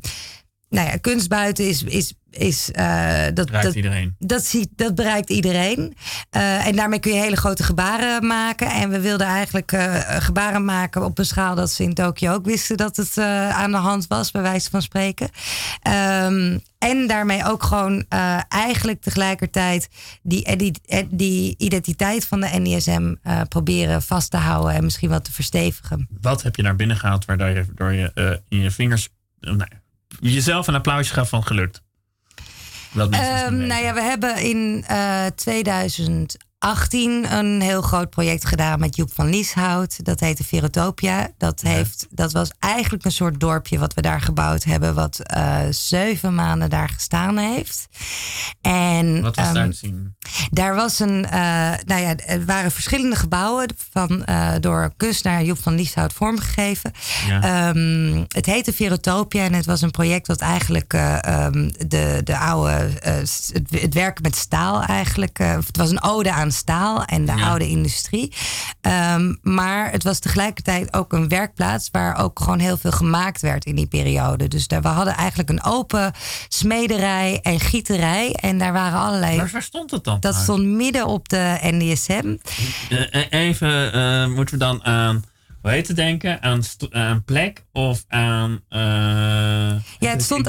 nou 0.73 0.89
ja, 0.89 0.97
kunst 0.97 1.29
buiten 1.29 1.69
is. 1.69 1.83
is, 1.83 2.15
is 2.31 2.71
eh, 2.71 3.25
dat, 3.35 3.49
dat, 3.49 3.75
iedereen. 3.75 4.17
dat, 4.19 4.45
ziet, 4.45 4.69
dat 4.77 4.95
bereikt 4.95 5.31
iedereen. 5.31 5.97
Eh, 6.31 6.67
en 6.67 6.77
daarmee 6.77 6.99
kun 6.99 7.13
je 7.13 7.21
hele 7.21 7.37
grote 7.37 7.63
gebaren 7.63 8.27
maken. 8.27 8.71
En 8.71 8.91
we 8.91 9.01
wilden 9.01 9.27
eigenlijk 9.27 9.73
eh, 9.73 10.01
gebaren 10.19 10.65
maken 10.65 11.05
op 11.05 11.19
een 11.19 11.25
schaal 11.27 11.55
dat 11.55 11.71
ze 11.71 11.83
in 11.83 11.95
Tokio 11.95 12.33
ook 12.33 12.45
wisten 12.45 12.77
dat 12.77 12.97
het 12.97 13.19
aan 13.53 13.71
de 13.71 13.77
hand 13.77 14.07
was, 14.07 14.31
bij 14.31 14.43
wijze 14.43 14.71
van 14.71 14.83
spreken. 14.83 15.29
Ehm, 15.83 16.59
en 16.79 17.07
daarmee 17.07 17.45
ook 17.45 17.63
gewoon 17.63 18.05
eigenlijk 18.49 19.03
tegelijkertijd 19.03 19.89
die, 20.23 20.57
die, 20.57 20.73
die 21.09 21.55
identiteit 21.59 22.27
van 22.27 22.41
de 22.41 22.47
NISM 22.47 23.15
eh, 23.23 23.41
proberen 23.49 24.03
vast 24.03 24.31
te 24.31 24.37
houden 24.37 24.75
en 24.75 24.85
misschien 24.85 25.11
wat 25.11 25.25
te 25.25 25.33
verstevigen. 25.33 26.09
Wat 26.21 26.43
heb 26.43 26.57
je 26.57 26.63
naar 26.63 26.77
binnen 26.77 26.97
gehaald 26.97 27.25
waardoor 27.25 27.49
je, 27.49 27.65
door 27.75 27.93
je 27.93 28.41
in 28.49 28.59
je 28.59 28.71
vingers 28.71 29.09
nou, 29.41 29.69
jezelf 30.21 30.67
een 30.67 30.75
applausje 30.75 31.15
gaf 31.15 31.29
van 31.29 31.45
gelukt? 31.45 31.83
Dat 32.93 33.15
um, 33.15 33.57
nou 33.57 33.85
ja, 33.85 33.95
we 33.95 34.03
hebben 34.03 34.37
in 34.43 34.85
eh, 34.87 35.25
uh, 35.25 35.27
2008 35.27 36.37
18 36.63 37.33
een 37.33 37.61
heel 37.61 37.83
groot 37.83 38.11
project 38.11 38.47
gedaan 38.47 38.81
met 38.81 38.97
Joep 38.97 39.15
van 39.15 39.29
Lieshout. 39.29 40.05
Dat 40.05 40.21
heette 40.21 40.45
Verotopia. 40.45 41.29
Dat, 41.39 41.61
heeft, 41.61 42.07
dat 42.11 42.33
was 42.33 42.51
eigenlijk 42.59 43.05
een 43.05 43.13
soort 43.13 43.41
dorpje 43.41 43.79
wat 43.79 43.95
we 43.95 44.01
daar 44.01 44.21
gebouwd 44.21 44.65
hebben, 44.65 44.95
wat 44.95 45.19
eh, 45.19 45.59
zeven 45.71 46.35
maanden 46.35 46.71
daar 46.71 46.89
gestaan 46.89 47.39
heeft. 47.39 47.89
En, 48.61 49.23
wat 49.23 49.37
was 49.37 49.53
daar 49.53 49.57
ehm, 49.57 49.71
te 49.71 49.77
zien? 49.77 50.17
Daar 50.51 50.75
was 50.75 50.99
een, 50.99 51.25
uh, 51.25 51.73
nou 51.85 52.01
ja, 52.01 52.17
er 52.17 52.45
waren 52.45 52.71
verschillende 52.71 53.17
gebouwen 53.17 53.75
van, 53.91 54.23
uh, 54.29 54.53
door 54.61 54.93
kunstenaar 54.97 55.45
Joep 55.45 55.63
van 55.63 55.75
Lieshout 55.75 56.13
vormgegeven. 56.13 56.93
Ja. 57.27 57.69
Um, 57.69 58.25
het 58.29 58.47
heette 58.47 58.73
Verotopia 58.73 59.45
en 59.45 59.53
het 59.53 59.67
was 59.67 59.83
een 59.83 59.91
project 59.91 60.27
dat 60.27 60.41
eigenlijk 60.41 60.93
ehm, 60.93 61.71
de, 61.89 62.21
de 62.25 62.39
oude, 62.39 62.91
het, 63.01 63.53
het 63.71 63.95
werk 63.95 64.23
met 64.23 64.37
staal 64.37 64.83
eigenlijk, 64.83 65.39
het 65.39 65.77
was 65.77 65.91
een 65.91 66.03
ode 66.03 66.33
aan 66.33 66.52
staal 66.53 67.05
en 67.05 67.27
de 67.27 67.33
Ja. 67.37 67.49
oude 67.49 67.69
industrie. 67.69 68.33
Ehm, 68.81 69.35
maar 69.43 69.91
het 69.91 70.03
was 70.05 70.19
tegelijkertijd 70.19 70.93
ook 70.95 71.13
een 71.13 71.29
werkplaats 71.29 71.89
waar 71.93 72.17
ook 72.19 72.39
gewoon 72.41 72.59
heel 72.59 72.77
veel 72.77 72.91
gemaakt 72.93 73.41
werd 73.41 73.65
in 73.65 73.75
die 73.75 73.87
periode. 73.87 74.49
Dus 74.49 74.67
daar, 74.67 74.83
we 74.83 74.89
hadden 74.89 75.15
eigenlijk 75.15 75.49
een 75.49 75.65
open 75.65 76.13
smederij 76.49 77.39
en 77.43 77.61
gieterij 77.61 78.33
en 78.33 78.59
daar 78.59 78.73
waren 78.73 78.99
allerlei... 78.99 79.37
Maar 79.37 79.51
waar 79.53 79.63
stond 79.63 79.91
het 79.91 80.05
dan? 80.05 80.21
Dat 80.21 80.35
stond 80.35 80.65
midden 80.65 81.07
op 81.07 81.29
de 81.29 81.59
NDSM. 81.63 82.37
Eh, 82.89 83.25
even, 83.31 83.93
eh, 83.93 84.27
moeten 84.27 84.59
we 84.59 84.65
dan 84.65 84.85
aan, 84.85 85.25
hoe 85.63 85.71
het 85.87 85.97
denken? 85.97 86.43
Aan, 86.43 86.63
plek 87.25 87.65
of 87.73 88.05
aan... 88.09 88.61
eh, 88.69 88.81
Ja, 88.81 90.11
het 90.11 90.23
stond-. 90.23 90.45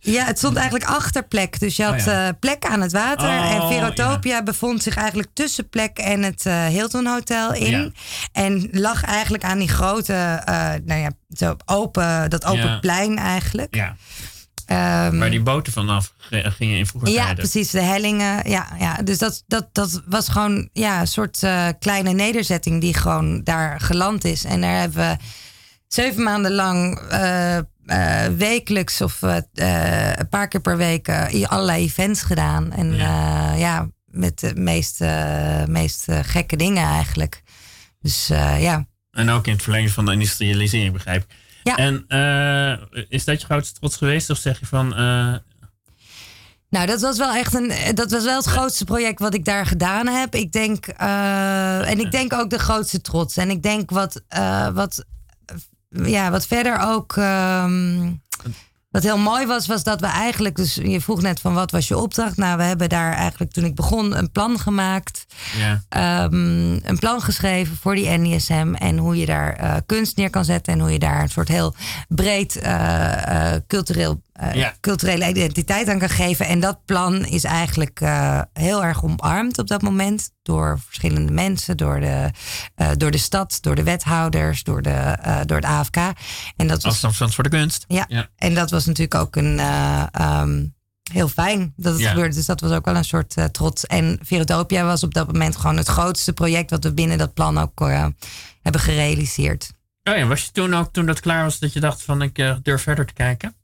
Ja, 0.00 0.24
het 0.24 0.38
stond 0.38 0.56
eigenlijk 0.56 0.90
achter 0.90 1.22
plek. 1.24 1.60
Dus 1.60 1.76
je 1.76 1.82
had 1.82 1.94
Oh 1.94 2.04
ja. 2.04 2.26
eh, 2.28 2.34
plek 2.40 2.64
aan 2.64 2.80
het 2.80 2.92
water. 2.92 3.28
Oh, 3.28 3.52
en 3.52 3.68
Verotopia 3.72 4.42
bevond 4.42 4.82
zich 4.82 4.96
eigenlijk 4.96 5.28
tussen 5.32 5.68
plek 5.68 5.98
en 5.98 6.22
het 6.22 6.46
eh, 6.46 6.66
Hilton 6.66 7.06
Hotel 7.06 7.54
in. 7.54 7.70
Ja. 7.70 7.90
En 8.32 8.68
lag 8.72 9.04
eigenlijk 9.04 9.44
aan 9.44 9.58
die 9.58 9.68
grote, 9.68 10.42
nou 10.84 11.00
ja, 11.00 11.10
zo 11.36 11.56
open, 11.64 12.30
dat 12.30 12.44
open 12.44 12.80
plein 12.80 13.18
eigenlijk. 13.18 13.74
Ja, 13.74 13.96
Ehm, 14.70 15.18
waar 15.18 15.30
die 15.30 15.42
boten 15.42 15.72
vanaf 15.72 16.14
gingen 16.30 16.78
in 16.78 16.86
vroeger 16.86 17.10
ja, 17.10 17.16
tijden. 17.16 17.36
precies, 17.36 17.70
de 17.70 17.80
hellingen. 17.80 18.50
Ja, 18.50 18.68
ja. 18.78 18.96
Dus 18.96 19.18
dat, 19.18 19.44
dat, 19.46 19.68
dat 19.72 20.02
was 20.06 20.28
gewoon 20.28 20.68
ja, 20.72 21.00
een 21.00 21.06
soort 21.06 21.42
eh, 21.42 21.68
kleine 21.78 22.12
nederzetting 22.12 22.80
die 22.80 22.94
gewoon 22.94 23.42
daar 23.44 23.80
geland 23.80 24.24
is. 24.24 24.44
En 24.44 24.60
daar 24.60 24.78
hebben 24.78 24.98
we 24.98 25.16
zeven 25.86 26.22
maanden 26.22 26.52
lang 26.52 26.98
eh, 26.98 27.56
eh, 27.56 27.64
wekelijks 28.36 29.00
of 29.00 29.22
een 29.22 30.28
paar 30.30 30.48
keer 30.48 30.60
per 30.60 30.76
week 30.76 31.08
allerlei 31.42 31.84
events 31.84 32.22
gedaan. 32.22 32.72
En 32.72 32.94
ja, 32.94 33.52
ja 33.54 33.88
met 34.04 34.38
de 34.38 34.52
meest, 34.54 35.00
meest 35.66 36.06
gekke 36.22 36.56
dingen 36.56 36.84
eigenlijk. 36.84 37.42
Dus 38.00 38.26
ja. 38.58 38.86
En 39.10 39.30
ook 39.30 39.46
in 39.46 39.52
het 39.52 39.62
verlengde 39.62 39.92
van 39.92 40.04
de 40.04 40.12
industrialisering, 40.12 40.92
begrijp 40.92 41.22
ik. 41.22 41.39
Ja. 41.62 41.76
En 41.76 42.04
eh, 42.08 43.02
is 43.08 43.24
dat 43.24 43.40
je 43.40 43.46
grootste 43.46 43.78
trots 43.78 43.96
geweest? 43.96 44.30
Of 44.30 44.38
zeg 44.38 44.60
je 44.60 44.66
van... 44.66 44.94
eh, 44.96 45.34
Nou, 46.70 46.86
dat 46.86 47.00
was 47.00 47.18
wel 47.18 47.32
echt 47.34 47.54
een. 47.54 47.72
Dat 47.94 48.10
was 48.10 48.24
wel 48.24 48.36
het 48.36 48.46
grootste 48.46 48.84
project 48.84 49.18
wat 49.18 49.34
ik 49.34 49.44
daar 49.44 49.66
gedaan 49.66 50.06
heb. 50.06 50.34
Ik 50.34 50.52
denk. 50.52 50.86
eh, 50.86 51.90
en 51.90 52.00
ik 52.00 52.10
denk 52.10 52.32
ook 52.32 52.50
de 52.50 52.58
grootste 52.58 53.00
trots. 53.00 53.36
En 53.36 53.50
ik 53.50 53.62
denk 53.62 53.90
wat. 53.90 54.22
eh, 54.28 54.68
wat 54.68 55.04
ja, 55.88 56.30
wat 56.30 56.46
verder 56.46 56.78
ook. 56.78 57.16
ehm, 57.16 58.12
wat 58.90 59.02
heel 59.02 59.18
mooi 59.18 59.46
was, 59.46 59.66
was 59.66 59.82
dat 59.82 60.00
we 60.00 60.06
eigenlijk. 60.06 60.56
Dus 60.56 60.74
je 60.74 61.00
vroeg 61.00 61.22
net 61.22 61.40
van 61.40 61.54
wat 61.54 61.70
was 61.70 61.88
je 61.88 61.98
opdracht? 61.98 62.36
Nou, 62.36 62.56
we 62.56 62.62
hebben 62.62 62.88
daar 62.88 63.12
eigenlijk 63.12 63.52
toen 63.52 63.64
ik 63.64 63.74
begon 63.74 64.16
een 64.16 64.30
plan 64.30 64.58
gemaakt. 64.58 65.26
ja. 65.58 65.82
ehm, 65.88 66.72
een 66.72 66.98
plan 66.98 67.22
geschreven 67.22 67.76
voor 67.76 67.94
die 67.94 68.08
NISM. 68.08 68.74
En 68.78 68.98
hoe 68.98 69.16
je 69.16 69.26
daar 69.26 69.52
eh, 69.52 69.76
kunst 69.86 70.16
neer 70.16 70.30
kan 70.30 70.44
zetten. 70.44 70.72
En 70.72 70.80
hoe 70.80 70.92
je 70.92 70.98
daar 70.98 71.22
een 71.22 71.28
soort 71.28 71.48
heel 71.48 71.74
breed 72.08 72.56
eh, 72.56 73.54
eh, 73.54 73.60
cultureel, 73.66 74.22
eh, 74.40 74.54
Ja. 74.54 74.74
culturele 74.80 75.28
identiteit 75.28 75.88
aan 75.88 75.98
kan 75.98 76.08
geven. 76.08 76.46
En 76.46 76.60
dat 76.60 76.84
plan 76.84 77.24
is 77.24 77.44
eigenlijk 77.44 78.00
eh, 78.00 78.40
heel 78.52 78.84
erg 78.84 79.04
omarmd 79.04 79.58
op 79.58 79.66
dat 79.66 79.82
moment. 79.82 80.30
Door 80.42 80.80
verschillende 80.86 81.32
mensen, 81.32 81.76
door 81.76 82.00
de, 82.00 82.30
eh, 82.74 82.90
door 82.96 83.10
de 83.10 83.18
stad, 83.18 83.58
door 83.60 83.74
de 83.74 83.82
wethouders, 83.82 84.62
door, 84.62 84.82
de, 84.82 85.16
door 85.46 85.56
het 85.56 85.66
AFK. 85.66 85.96
En 86.56 86.66
dat 86.66 86.82
was, 86.82 86.92
Afstandsstand 86.92 87.34
voor 87.34 87.44
de 87.44 87.50
kunst. 87.50 87.84
ja, 87.88 88.04
Ja. 88.08 88.28
en 88.36 88.54
dat 88.54 88.70
was 88.70 88.84
natuurlijk 88.86 89.14
ook 89.20 89.36
een. 89.36 89.58
eh, 89.58 90.02
ehm, 90.12 90.64
Heel 91.12 91.28
fijn 91.28 91.72
dat 91.76 91.92
het 91.92 92.02
Ja. 92.02 92.08
gebeurde. 92.08 92.34
Dus 92.34 92.46
dat 92.46 92.60
was 92.60 92.70
ook 92.70 92.84
wel 92.84 92.96
een 92.96 93.04
soort 93.04 93.34
trots. 93.52 93.86
En 93.86 94.18
Verotopia 94.22 94.84
was 94.84 95.02
op 95.02 95.14
dat 95.14 95.26
moment 95.26 95.56
gewoon 95.56 95.76
het 95.76 95.88
grootste 95.88 96.32
project 96.32 96.70
wat 96.70 96.84
we 96.84 96.92
binnen 96.94 97.18
dat 97.18 97.34
plan 97.34 97.58
ook 97.58 97.80
hebben 98.62 98.80
gerealiseerd. 98.80 99.70
Oh 100.04 100.16
ja, 100.16 100.26
was 100.26 100.44
je 100.44 100.50
toen 100.52 100.74
ook, 100.74 100.92
toen 100.92 101.06
dat 101.06 101.20
klaar 101.20 101.44
was, 101.44 101.58
dat 101.58 101.72
je 101.72 101.80
dacht 101.80 102.02
van 102.02 102.22
ik 102.22 102.56
durf 102.62 102.82
verder 102.82 103.06
te 103.06 103.12
kijken? 103.12 103.54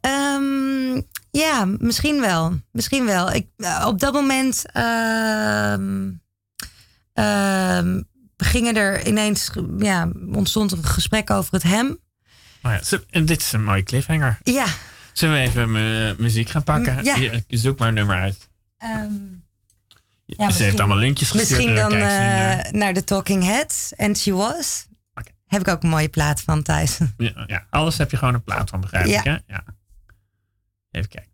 Ehm, 0.00 1.00
ja, 1.30 1.64
misschien 1.78 2.20
wel. 2.20 2.60
Misschien 2.72 3.04
wel. 3.04 3.32
Ik, 3.32 3.46
eh, 3.56 3.84
op 3.86 4.00
dat 4.00 4.12
moment 4.12 4.64
ehm, 4.72 6.10
ehm, 7.12 8.00
gingen 8.36 8.76
er 8.76 9.06
ineens, 9.06 9.50
ja, 9.78 10.08
ontstond 10.32 10.72
er 10.72 10.78
een 10.78 10.84
gesprek 10.84 11.30
over 11.30 11.52
het 11.52 11.62
hem. 11.62 11.98
Oh 12.62 12.72
ja, 12.90 12.98
en 13.10 13.24
dit 13.24 13.40
is 13.40 13.52
een 13.52 13.64
mooie 13.64 13.82
cliffhanger. 13.82 14.38
Ja. 14.42 14.66
Zullen 15.12 15.34
we 15.34 15.40
even 15.40 15.72
mu- 15.72 16.14
muziek 16.18 16.48
gaan 16.50 16.62
pakken? 16.64 16.94
Mm, 16.96 17.04
ja. 17.04 17.30
Zoek 17.48 17.78
maar 17.78 17.88
een 17.88 17.94
nummer 17.94 18.16
uit. 18.20 18.48
ehm, 18.78 19.12
Ze 20.52 20.62
heeft 20.62 20.78
allemaal 20.78 20.96
linkjes 20.96 21.30
gestuurd. 21.30 21.50
Misschien 21.50 21.74
daar 21.74 21.90
dan 21.90 21.98
eh, 21.98 22.72
naar 22.72 22.92
de 22.94 23.04
Talking 23.04 23.44
Heads. 23.44 23.92
And 23.96 24.18
She 24.18 24.32
Was. 24.32 24.86
Heb 25.54 25.62
ik 25.62 25.68
ook 25.68 25.82
een 25.82 25.88
mooie 25.88 26.08
plaat 26.08 26.40
van 26.40 26.62
thuis. 26.62 26.98
Ja, 27.16 27.44
ja, 27.46 27.66
alles 27.70 27.98
heb 27.98 28.10
je 28.10 28.16
gewoon 28.16 28.34
een 28.34 28.42
plaat 28.42 28.70
van, 28.70 28.80
begrijp 28.80 29.06
ik. 29.06 29.24
Hè? 29.24 29.36
Ja. 29.46 29.64
Even 30.90 31.08
kijken. 31.08 31.33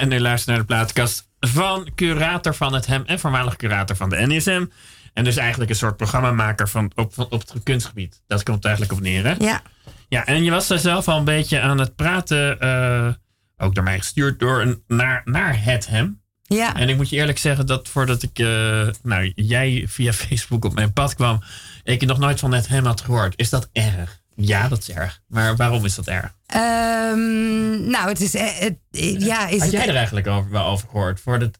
En 0.00 0.12
u 0.12 0.20
luistert 0.20 0.48
naar 0.48 0.58
de 0.58 0.74
plaatkast 0.74 1.28
van 1.40 1.88
curator 1.94 2.54
van 2.54 2.72
het 2.72 2.86
HEM 2.86 3.02
en 3.06 3.18
voormalig 3.20 3.56
curator 3.56 3.96
van 3.96 4.10
de 4.10 4.26
NSM. 4.26 4.64
En 5.12 5.24
dus 5.24 5.36
eigenlijk 5.36 5.70
een 5.70 5.76
soort 5.76 5.96
programmamaker 5.96 6.68
van, 6.68 6.92
op, 6.94 7.14
van, 7.14 7.26
op 7.30 7.40
het 7.40 7.62
kunstgebied. 7.62 8.22
Dat 8.26 8.42
komt 8.42 8.64
eigenlijk 8.64 8.94
op 8.94 9.00
neer, 9.00 9.24
hè? 9.24 9.34
Ja, 9.38 9.62
Ja, 10.08 10.26
en 10.26 10.44
je 10.44 10.50
was 10.50 10.66
daar 10.66 10.78
zelf 10.78 11.08
al 11.08 11.18
een 11.18 11.24
beetje 11.24 11.60
aan 11.60 11.78
het 11.78 11.96
praten, 11.96 12.60
eh, 12.60 13.08
ook 13.56 13.74
door 13.74 13.84
mij 13.84 13.98
gestuurd, 13.98 14.38
door 14.38 14.60
een, 14.60 14.82
naar, 14.86 15.22
naar 15.24 15.64
het 15.64 15.86
HEM. 15.86 16.20
ja. 16.42 16.74
En 16.76 16.88
ik 16.88 16.96
moet 16.96 17.08
je 17.08 17.16
eerlijk 17.16 17.38
zeggen 17.38 17.66
dat 17.66 17.88
voordat 17.88 18.22
ik, 18.22 18.38
eh, 18.38 18.88
nou, 19.02 19.32
jij 19.34 19.84
via 19.88 20.12
Facebook 20.12 20.64
op 20.64 20.74
mijn 20.74 20.92
pad 20.92 21.14
kwam, 21.14 21.42
ik 21.82 22.06
nog 22.06 22.18
nooit 22.18 22.40
van 22.40 22.52
het 22.52 22.68
HEM 22.68 22.84
had 22.84 23.00
gehoord. 23.00 23.34
Is 23.36 23.50
dat 23.50 23.68
erg? 23.72 24.20
Ja, 24.36 24.68
dat 24.68 24.78
is 24.78 24.90
erg. 24.90 25.20
Maar 25.26 25.56
waarom 25.56 25.84
is 25.84 25.94
dat 25.94 26.06
erg? 26.06 26.34
Ehm, 26.50 27.90
nou, 27.90 28.08
het 28.08 28.20
is. 28.20 28.34
eh, 28.34 28.58
het- 28.58 28.78
eh, 28.90 29.20
ja, 29.20 29.46
is 29.46 29.52
Had 29.52 29.62
het. 29.62 29.70
jij 29.70 29.88
er 29.88 29.94
eigenlijk 29.96 30.26
over, 30.26 30.50
wel 30.50 30.64
over 30.64 30.88
gehoord? 30.88 31.20
Voordat 31.20 31.58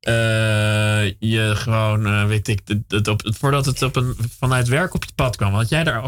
eh, 0.00 0.12
je 1.18 1.52
gewoon, 1.54 2.26
weet 2.26 2.48
ik, 2.48 2.60
het, 2.64 2.78
het 2.88 3.08
op, 3.08 3.20
voordat 3.38 3.66
het 3.66 3.82
op 3.82 3.96
een, 3.96 4.16
vanuit 4.38 4.68
werk 4.68 4.94
op 4.94 5.04
je 5.04 5.10
pad 5.14 5.36
kwam. 5.36 5.54
Had 5.54 5.68
jij 5.68 5.84
daar 5.84 6.02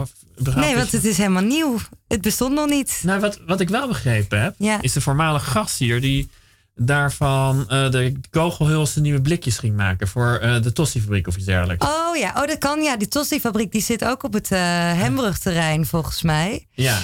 Nee, 0.54 0.76
want 0.76 0.92
het 0.92 1.04
is 1.04 1.16
helemaal 1.16 1.42
nieuw. 1.42 1.78
Het 2.08 2.20
bestond 2.20 2.54
nog 2.54 2.68
niet. 2.68 3.00
Nou, 3.02 3.20
wat, 3.20 3.40
wat 3.46 3.60
ik 3.60 3.68
wel 3.68 3.88
begrepen 3.88 4.42
heb, 4.42 4.54
Ja. 4.58 4.82
is 4.82 4.92
de 4.92 5.00
voormalige 5.00 5.50
gast 5.50 5.78
hier 5.78 6.00
die 6.00 6.30
daarvan 6.78 7.68
eh, 7.68 7.90
de 7.90 8.12
kogelhulste 8.30 9.00
nieuwe 9.00 9.20
blikjes 9.20 9.58
ging 9.58 9.76
maken 9.76 10.08
voor 10.08 10.38
eh, 10.42 10.62
de 10.62 10.72
Tosti-fabriek 10.72 11.26
of 11.26 11.36
iets 11.36 11.44
dergelijks. 11.44 11.86
Oh 11.86 12.16
ja, 12.16 12.32
oh, 12.36 12.46
dat 12.46 12.58
kan. 12.58 12.82
Ja, 12.82 12.96
die 12.96 13.08
Tosti-fabriek 13.08 13.72
die 13.72 13.82
zit 13.82 14.04
ook 14.04 14.22
op 14.22 14.32
het 14.32 14.52
eh 14.52 14.60
Hembrugterrein, 14.92 15.86
volgens 15.86 16.22
mij. 16.22 16.66
Ja. 16.70 16.98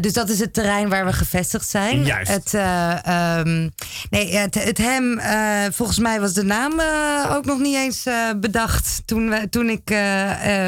Dus 0.00 0.12
dat 0.12 0.28
is 0.28 0.38
het 0.38 0.54
terrein 0.54 0.88
waar 0.88 1.04
we 1.04 1.12
gevestigd 1.12 1.68
zijn. 1.68 2.04
Juist. 2.04 2.30
Het, 2.30 2.54
eh, 2.54 3.06
ehm, 3.06 3.68
nee, 4.10 4.36
het, 4.36 4.64
het 4.64 4.78
hem, 4.78 5.20
volgens 5.72 5.98
mij 5.98 6.20
was 6.20 6.32
de 6.32 6.44
naam 6.44 6.72
ook 7.30 7.44
nog 7.44 7.58
niet 7.58 7.76
eens 7.76 8.06
bedacht 8.36 9.02
toen, 9.04 9.28
we, 9.28 9.48
toen 9.48 9.68
ik 9.68 9.96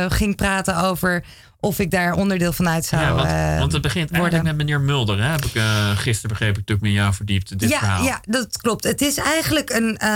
ging 0.09 0.37
praten 0.37 0.77
over 0.77 1.25
of 1.65 1.79
ik 1.79 1.91
daar 1.91 2.13
onderdeel 2.13 2.53
van 2.53 2.69
uit 2.69 2.85
zou 2.85 3.03
ja, 3.03 3.15
want, 3.15 3.29
eh, 3.29 3.59
want 3.59 3.73
het 3.73 3.83
begint 3.83 4.11
worden. 4.11 4.31
eigenlijk 4.31 4.57
met 4.57 4.67
meneer 4.67 4.81
Mulder. 4.81 5.23
Hè? 5.23 5.29
Heb 5.31 5.45
ik, 5.45 5.55
eh, 5.55 5.91
gisteren 5.97 6.29
begreep 6.31 6.51
ik 6.51 6.57
natuurlijk 6.57 6.87
met 6.87 6.93
jou 6.93 7.15
verdiept 7.15 7.59
dit 7.59 7.69
ja, 7.71 7.79
verhaal. 7.79 8.05
ja, 8.05 8.21
dat 8.27 8.57
klopt. 8.57 8.85
Het 8.85 9.01
is 9.01 9.17
eigenlijk 9.17 9.71
een. 9.71 9.97
eh, 9.99 10.09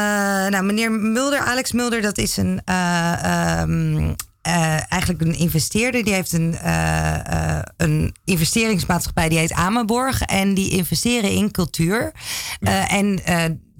nou, 0.46 0.64
meneer 0.64 0.92
Mulder, 0.92 1.38
Alex 1.40 1.72
Mulder, 1.72 2.02
dat 2.02 2.18
is 2.18 2.36
een. 2.36 2.60
eh, 2.64 3.58
ehm, 3.60 4.12
eh, 4.42 4.92
eigenlijk 4.92 5.20
een 5.22 5.38
investeerder. 5.38 6.04
Die 6.04 6.12
heeft 6.12 6.32
een, 6.32 6.56
een 7.76 8.14
investeringsmaatschappij 8.24 9.28
die 9.28 9.38
heet 9.38 9.52
Ameborg. 9.52 10.22
En 10.22 10.54
die 10.54 10.70
investeren 10.70 11.30
in 11.30 11.50
cultuur. 11.50 12.12
Eh, 12.60 12.92
en 12.92 13.20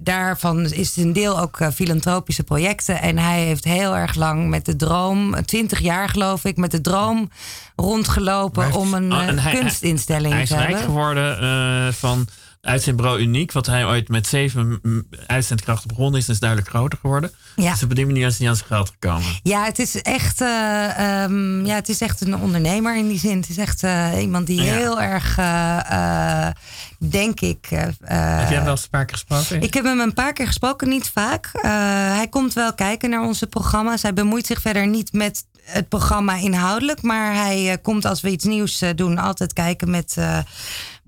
daarvan 0.01 0.65
is 0.65 0.97
een 0.97 1.13
deel 1.13 1.39
ook 1.39 1.59
eh, 1.59 1.67
filantropische 1.69 2.43
projecten. 2.43 3.01
En 3.01 3.17
hij 3.17 3.39
heeft 3.43 3.63
heel 3.63 3.95
erg 3.95 4.15
lang 4.15 4.49
met 4.49 4.65
de 4.65 4.75
droom, 4.75 5.35
20 5.45 5.79
jaar 5.79 6.09
geloof 6.09 6.45
ik, 6.45 6.57
met 6.57 6.71
de 6.71 6.81
droom 6.81 7.29
rondgelopen 7.75 8.73
om 8.73 8.93
een 8.93 9.13
Oh, 9.13 9.21
eh, 9.21 9.27
en 9.27 9.39
hij- 9.39 9.53
kunstinstelling 9.53 10.33
Hij 10.33 10.41
is 10.41 10.49
te 10.49 10.55
rijk 10.55 10.67
hebben. 10.67 10.85
geworden 10.85 11.39
eh, 11.39 11.93
van 11.93 12.27
uitzendbureau 12.61 13.19
Uniek. 13.19 13.51
Wat 13.51 13.65
hij 13.65 13.85
ooit 13.85 14.07
met 14.09 14.27
zeven 14.27 14.79
mm, 14.81 15.07
uitzendkrachten 15.27 15.87
begonnen 15.87 16.19
is. 16.19 16.29
Is 16.29 16.39
duidelijk 16.39 16.69
groter 16.69 16.99
geworden. 17.01 17.31
Ja. 17.55 17.71
Dus 17.71 17.83
op 17.83 17.95
die 17.95 18.05
manier 18.05 18.27
is 18.27 18.37
hij 18.39 18.47
aan 18.47 18.55
zijn 18.55 18.67
geld 18.67 18.89
gekomen. 18.89 19.39
Ja, 19.43 19.63
het 19.63 19.79
is 19.79 20.01
echt, 20.01 20.41
eh, 20.41 21.23
ehm, 21.23 21.65
ja, 21.65 21.75
het 21.75 21.89
is 21.89 22.01
echt 22.01 22.21
een 22.21 22.35
ondernemer 22.35 22.97
in 22.97 23.07
die 23.07 23.19
zin. 23.19 23.37
Het 23.37 23.49
is 23.49 23.57
echt 23.57 23.83
eh, 23.83 24.21
iemand 24.21 24.47
die 24.47 24.61
Ja. 24.61 24.73
heel 24.73 25.01
erg, 25.01 25.37
eh, 25.37 26.47
denk 27.09 27.39
ik. 27.39 27.67
Heb 27.69 27.95
jij 27.99 28.17
hem 28.47 28.63
wel 28.63 28.71
eens 28.71 28.83
een 28.83 28.89
paar 28.89 29.05
keer 29.05 29.17
gesproken? 29.17 29.61
ik 29.61 29.73
heb 29.73 29.83
hem 29.83 29.99
een 29.99 30.13
paar 30.13 30.33
keer 30.33 30.47
gesproken, 30.47 30.89
niet 30.89 31.09
vaak. 31.09 31.49
Hij 31.61 32.27
komt 32.29 32.53
wel 32.53 32.73
kijken 32.73 33.09
naar 33.09 33.23
onze 33.23 33.47
programma's. 33.47 34.01
Hij 34.01 34.13
bemoeit 34.13 34.45
zich 34.45 34.61
verder 34.61 34.87
niet 34.87 35.13
met 35.13 35.45
het 35.63 35.89
programma 35.89 36.35
inhoudelijk. 36.35 37.01
Maar 37.01 37.33
hij 37.33 37.77
komt 37.81 38.05
als 38.05 38.21
we 38.21 38.29
iets 38.29 38.45
nieuws 38.45 38.83
doen 38.95 39.17
altijd 39.17 39.53
kijken 39.53 39.89
met, 39.89 40.17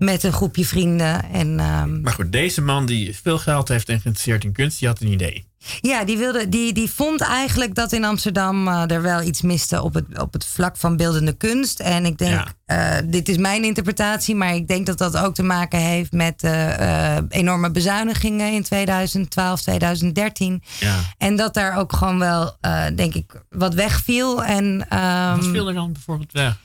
met 0.04 0.22
een 0.22 0.32
groepje 0.32 0.66
vrienden. 0.66 1.24
En, 1.32 1.60
ehm, 1.60 2.00
Maar 2.00 2.12
goed, 2.12 2.32
deze 2.32 2.60
man 2.60 2.86
die 2.86 3.16
veel 3.22 3.38
geld 3.38 3.68
heeft 3.68 3.88
en 3.88 4.00
geïnteresseerd 4.00 4.44
in 4.44 4.52
kunst, 4.52 4.78
die 4.78 4.88
had 4.88 5.00
een 5.00 5.12
idee. 5.12 5.50
Ja, 5.80 6.04
die, 6.04 6.18
wilde, 6.18 6.48
die, 6.48 6.72
die 6.72 6.90
vond 6.90 7.20
eigenlijk 7.20 7.74
dat 7.74 7.92
in 7.92 8.04
Amsterdam 8.04 8.68
eh, 8.68 8.90
er 8.90 9.02
wel 9.02 9.22
iets 9.22 9.42
miste 9.42 9.82
op 9.82 9.94
het, 9.94 10.18
op 10.18 10.32
het 10.32 10.46
vlak 10.46 10.76
van 10.76 10.96
beeldende 10.96 11.32
kunst. 11.32 11.80
En 11.80 12.04
ik 12.04 12.18
denk, 12.18 12.54
eh, 12.64 12.96
dit 13.04 13.28
is 13.28 13.36
mijn 13.36 13.64
interpretatie, 13.64 14.34
maar 14.34 14.54
ik 14.54 14.68
denk 14.68 14.86
dat 14.86 14.98
dat 14.98 15.16
ook 15.16 15.34
te 15.34 15.42
maken 15.42 15.78
heeft 15.78 16.12
met 16.12 16.42
uh, 16.42 17.16
enorme 17.28 17.70
bezuinigingen 17.70 18.52
in 18.52 18.62
2012, 18.62 19.60
2013. 19.60 20.62
Ja. 20.80 20.98
En 21.18 21.36
dat 21.36 21.54
daar 21.54 21.76
ook 21.76 21.92
gewoon 21.92 22.18
wel, 22.18 22.56
denk 22.94 23.14
ik, 23.14 23.42
wat 23.50 23.74
wegviel. 23.74 24.44
En, 24.44 24.64
um, 24.64 25.36
Wat 25.36 25.46
viel 25.46 25.68
er 25.68 25.74
dan 25.74 25.92
bijvoorbeeld 25.92 26.32
weg? 26.32 26.58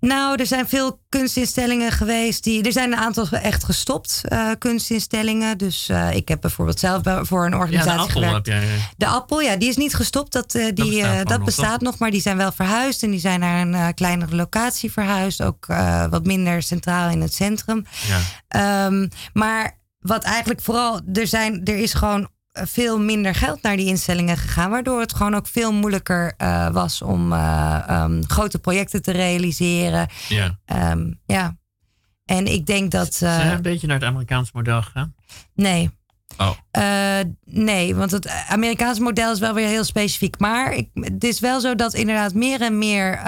Nou, 0.00 0.36
er 0.36 0.46
zijn 0.46 0.68
veel 0.68 1.00
kunstinstellingen 1.08 1.92
geweest. 1.92 2.44
Die, 2.44 2.62
er 2.62 2.72
zijn 2.72 2.92
een 2.92 2.98
aantal 2.98 3.28
echt 3.28 3.64
gestopt, 3.64 4.22
uh, 4.28 4.50
kunstinstellingen. 4.58 5.58
Dus 5.58 5.88
uh, 5.88 6.14
ik 6.14 6.28
heb 6.28 6.40
bijvoorbeeld 6.40 6.78
zelf 6.80 7.02
voor 7.22 7.46
een 7.46 7.54
organisatie 7.54 7.90
ja, 7.90 7.96
de 7.96 8.02
Appel 8.02 8.22
gewerkt. 8.22 8.46
Heb 8.46 8.62
jij... 8.62 8.88
De 8.96 9.06
Appel, 9.06 9.40
ja, 9.40 9.56
die 9.56 9.68
is 9.68 9.76
niet 9.76 9.94
gestopt. 9.94 10.32
Dat, 10.32 10.54
uh, 10.54 10.64
die, 10.74 10.74
dat 10.74 10.84
bestaat, 10.84 11.28
dat 11.28 11.36
nog, 11.36 11.44
bestaat 11.44 11.80
nog, 11.80 11.98
maar 11.98 12.10
die 12.10 12.20
zijn 12.20 12.36
wel 12.36 12.52
verhuisd. 12.52 13.02
En 13.02 13.10
die 13.10 13.20
zijn 13.20 13.40
naar 13.40 13.60
een 13.60 13.94
kleinere 13.94 14.36
locatie 14.36 14.92
verhuisd. 14.92 15.42
Ook 15.42 15.66
wat 16.10 16.24
minder 16.24 16.62
centraal 16.62 17.10
in 17.10 17.20
het 17.20 17.34
centrum. 17.34 17.86
Ja. 18.48 18.86
Um, 18.86 19.08
maar 19.32 19.78
wat 19.98 20.24
eigenlijk 20.24 20.60
vooral, 20.60 21.00
er, 21.12 21.26
zijn, 21.26 21.64
er 21.64 21.76
is 21.76 21.94
gewoon 21.94 22.28
veel 22.52 22.98
minder 22.98 23.34
geld 23.34 23.62
naar 23.62 23.76
die 23.76 23.86
instellingen 23.86 24.36
gegaan. 24.36 24.70
Waardoor 24.70 25.00
het 25.00 25.14
gewoon 25.14 25.34
ook 25.34 25.46
veel 25.46 25.72
moeilijker 25.72 26.34
uh, 26.38 26.70
was 26.70 27.02
om 27.02 27.32
uh, 27.32 27.84
um, 27.90 28.28
grote 28.28 28.58
projecten 28.58 29.02
te 29.02 29.12
realiseren. 29.12 30.08
Ja. 30.28 30.58
Um, 30.92 31.20
ja. 31.26 31.58
En 32.24 32.46
ik 32.46 32.66
denk 32.66 32.90
dat. 32.90 33.20
Uh, 33.22 33.34
Zijn 33.34 33.52
een 33.52 33.62
beetje 33.62 33.86
naar 33.86 33.98
het 33.98 34.08
Amerikaanse 34.08 34.50
model 34.54 34.82
gegaan? 34.82 35.14
Nee. 35.54 35.90
Oh. 36.36 36.56
nee, 37.44 37.94
want 37.94 38.10
het 38.10 38.28
Amerikaanse 38.48 39.02
model 39.02 39.32
is 39.32 39.38
wel 39.38 39.54
weer 39.54 39.66
heel 39.66 39.84
specifiek. 39.84 40.38
Maar 40.38 40.72
ik, 40.72 40.88
het 40.94 41.24
is 41.24 41.40
wel 41.40 41.60
zo 41.60 41.74
dat 41.74 41.94
inderdaad 41.94 42.34
meer 42.34 42.60
en 42.60 42.78
meer 42.78 43.20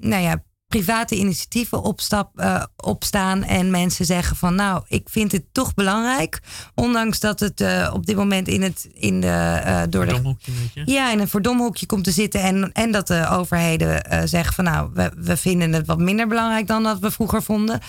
nou 0.00 0.22
ja, 0.22 0.42
private 0.68 1.16
initiatieven 1.16 1.82
opstap, 1.82 2.40
uh, 2.40 2.62
opstaan 2.76 3.42
en 3.42 3.70
mensen 3.70 4.04
zeggen 4.04 4.36
van 4.36 4.54
nou, 4.54 4.84
ik 4.88 5.08
vind 5.08 5.32
het 5.32 5.44
toch 5.52 5.74
belangrijk, 5.74 6.40
ondanks 6.74 7.20
dat 7.20 7.40
het 7.40 7.60
uh, 7.60 7.90
op 7.94 8.06
dit 8.06 8.16
moment 8.16 8.48
in 8.48 8.62
het 8.62 8.88
in 8.92 9.20
de 9.20 9.62
uh, 9.66 9.82
door 9.88 10.06
de 10.06 10.34
ja 10.84 11.10
in 11.10 11.20
een 11.20 11.28
verdomhoekje 11.28 11.86
komt 11.86 12.04
te 12.04 12.10
zitten 12.10 12.40
en 12.40 12.72
en 12.72 12.90
dat 12.90 13.06
de 13.06 13.28
overheden 13.30 14.28
zeggen 14.28 14.54
van 14.54 14.64
nou, 14.64 14.90
we, 14.94 15.12
we 15.16 15.36
vinden 15.36 15.72
het 15.72 15.86
wat 15.86 15.98
minder 15.98 16.26
belangrijk 16.26 16.66
dan 16.66 16.82
dat 16.82 16.98
we 16.98 17.10
vroeger 17.10 17.42
vonden. 17.42 17.80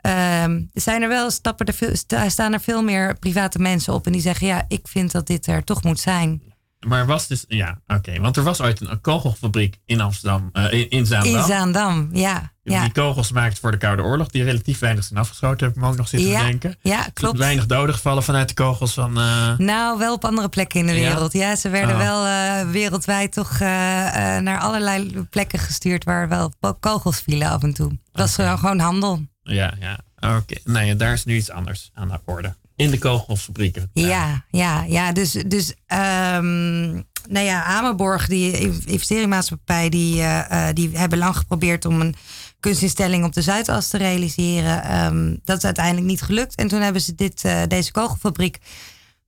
Ehm, 0.00 0.62
zijn 0.72 1.02
er 1.02 1.08
wel 1.08 1.30
stappen 1.30 1.66
er 1.66 1.74
veel, 1.74 1.94
staan 2.28 2.52
er 2.52 2.60
veel 2.60 2.82
meer 2.82 3.18
private 3.18 3.58
mensen 3.58 3.92
op 3.94 4.06
en 4.06 4.12
die 4.12 4.20
zeggen 4.20 4.46
ja, 4.46 4.64
ik 4.68 4.88
vind 4.88 5.12
dat 5.12 5.26
dit 5.26 5.46
er 5.46 5.64
toch 5.64 5.82
moet 5.82 6.00
zijn. 6.00 6.54
Maar 6.86 7.06
was 7.06 7.26
dus, 7.26 7.44
ja, 7.48 7.78
oké. 7.86 7.98
Okay. 7.98 8.20
Want 8.20 8.36
er 8.36 8.42
was 8.42 8.60
ooit 8.60 8.80
een, 8.80 9.00
kogelfabriek 9.00 9.78
in 9.84 10.00
Amsterdam, 10.00 10.50
uh, 10.52 10.72
in, 10.72 10.90
in 10.90 11.06
Zaandam. 11.06 11.34
In 11.34 11.44
Zaandam, 11.44 12.08
ja. 12.12 12.52
Die 12.62 12.74
ja. 12.74 12.88
kogels 12.88 13.32
maakten 13.32 13.60
voor 13.60 13.70
de 13.70 13.76
Koude 13.76 14.02
Oorlog, 14.02 14.28
die 14.28 14.44
relatief 14.44 14.78
weinig 14.78 15.04
zijn 15.04 15.18
afgeschoten, 15.18 15.66
heb 15.66 15.76
ik 15.76 15.82
me 15.82 15.88
ook 15.88 15.96
nog 15.96 16.08
zitten 16.08 16.28
ja, 16.28 16.42
denken. 16.42 16.76
Ja, 16.82 17.06
klopt. 17.12 17.38
Weinig 17.38 17.66
doden 17.66 17.94
gevallen 17.94 18.22
vanuit 18.22 18.48
de 18.48 18.54
kogels 18.54 18.94
van. 18.94 19.18
Uh... 19.18 19.58
Nou, 19.58 19.98
wel 19.98 20.14
op 20.14 20.24
andere 20.24 20.48
plekken 20.48 20.80
in 20.80 20.86
de 20.86 20.92
wereld. 20.92 21.32
Ja, 21.32 21.48
ja 21.48 21.56
ze 21.56 21.68
werden 21.68 21.94
Oh. 21.94 22.02
wel 22.02 22.26
uh, 22.26 22.70
wereldwijd 22.70 23.32
toch 23.32 23.58
naar 23.58 24.58
allerlei 24.58 25.26
plekken 25.30 25.58
gestuurd 25.58 26.04
waar 26.04 26.28
wel 26.28 26.52
kogels 26.80 27.20
vielen 27.20 27.48
af 27.48 27.62
en 27.62 27.74
toe. 27.74 27.98
Dat 28.12 28.32
Okay. 28.32 28.46
was 28.46 28.60
gewoon 28.60 28.78
handel. 28.78 29.26
Ja, 29.42 29.74
ja. 29.80 29.98
Oké. 30.16 30.36
Okay. 30.36 30.60
Nee, 30.64 30.96
daar 30.96 31.12
is 31.12 31.24
nu 31.24 31.36
iets 31.36 31.50
anders 31.50 31.90
aan 31.94 32.08
de 32.08 32.20
orde. 32.24 32.54
In 32.76 32.90
de 32.90 32.98
kogelfabrieken. 32.98 33.90
Ja, 33.92 34.44
ja, 34.50 34.82
ja. 34.82 35.12
Dus, 35.12 35.32
dus 35.32 35.70
um, 35.70 37.06
nou 37.28 37.44
ja, 37.44 37.64
Amerborg, 37.64 38.26
die 38.26 38.58
investeringsmaatschappij, 38.86 39.88
die, 39.88 40.16
uh, 40.16 40.68
die 40.72 40.96
hebben 40.96 41.18
lang 41.18 41.36
geprobeerd 41.36 41.84
om 41.84 42.00
een 42.00 42.14
kunstinstelling 42.60 43.24
op 43.24 43.32
de 43.32 43.42
Zuidas 43.42 43.88
te 43.88 43.96
realiseren. 43.96 45.04
Um, 45.04 45.40
dat 45.44 45.56
is 45.56 45.64
uiteindelijk 45.64 46.06
niet 46.06 46.22
gelukt. 46.22 46.54
En 46.54 46.68
toen 46.68 46.80
hebben 46.80 47.02
ze 47.02 47.14
dit, 47.14 47.44
uh, 47.44 47.62
deze 47.68 47.92
kogelfabriek 47.92 48.58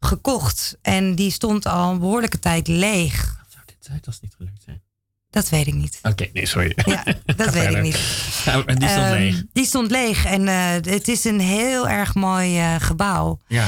gekocht. 0.01 0.79
En 0.83 1.15
die 1.15 1.31
stond 1.31 1.67
al 1.67 1.91
een 1.91 1.99
behoorlijke 1.99 2.39
tijd 2.39 2.69
leeg. 2.69 3.45
Zou 3.49 3.65
dit 3.67 3.77
Zuidas 3.81 4.21
niet 4.21 4.35
gelukt 4.37 4.63
zijn? 4.65 4.83
Dat 5.31 5.49
weet 5.49 5.67
ik 5.67 5.75
niet. 5.75 5.99
Oké, 5.99 6.09
okay, 6.11 6.31
nee, 6.33 6.47
sorry. 6.47 6.73
Ja, 6.85 7.05
dat 7.37 7.53
weet 7.53 7.71
ik 7.71 7.83
niet. 7.83 7.99
Nou, 8.47 8.65
die 8.75 8.89
stond 8.89 9.07
um, 9.07 9.13
leeg. 9.13 9.45
Die 9.53 9.65
stond 9.67 9.91
leeg. 9.91 10.25
En 10.25 10.43
uh, 10.47 10.71
het 10.71 11.09
is 11.09 11.25
een 11.25 11.41
heel 11.41 11.89
erg 11.89 12.15
mooi 12.15 12.59
uh, 12.59 12.75
gebouw. 12.79 13.39
Ja. 13.47 13.67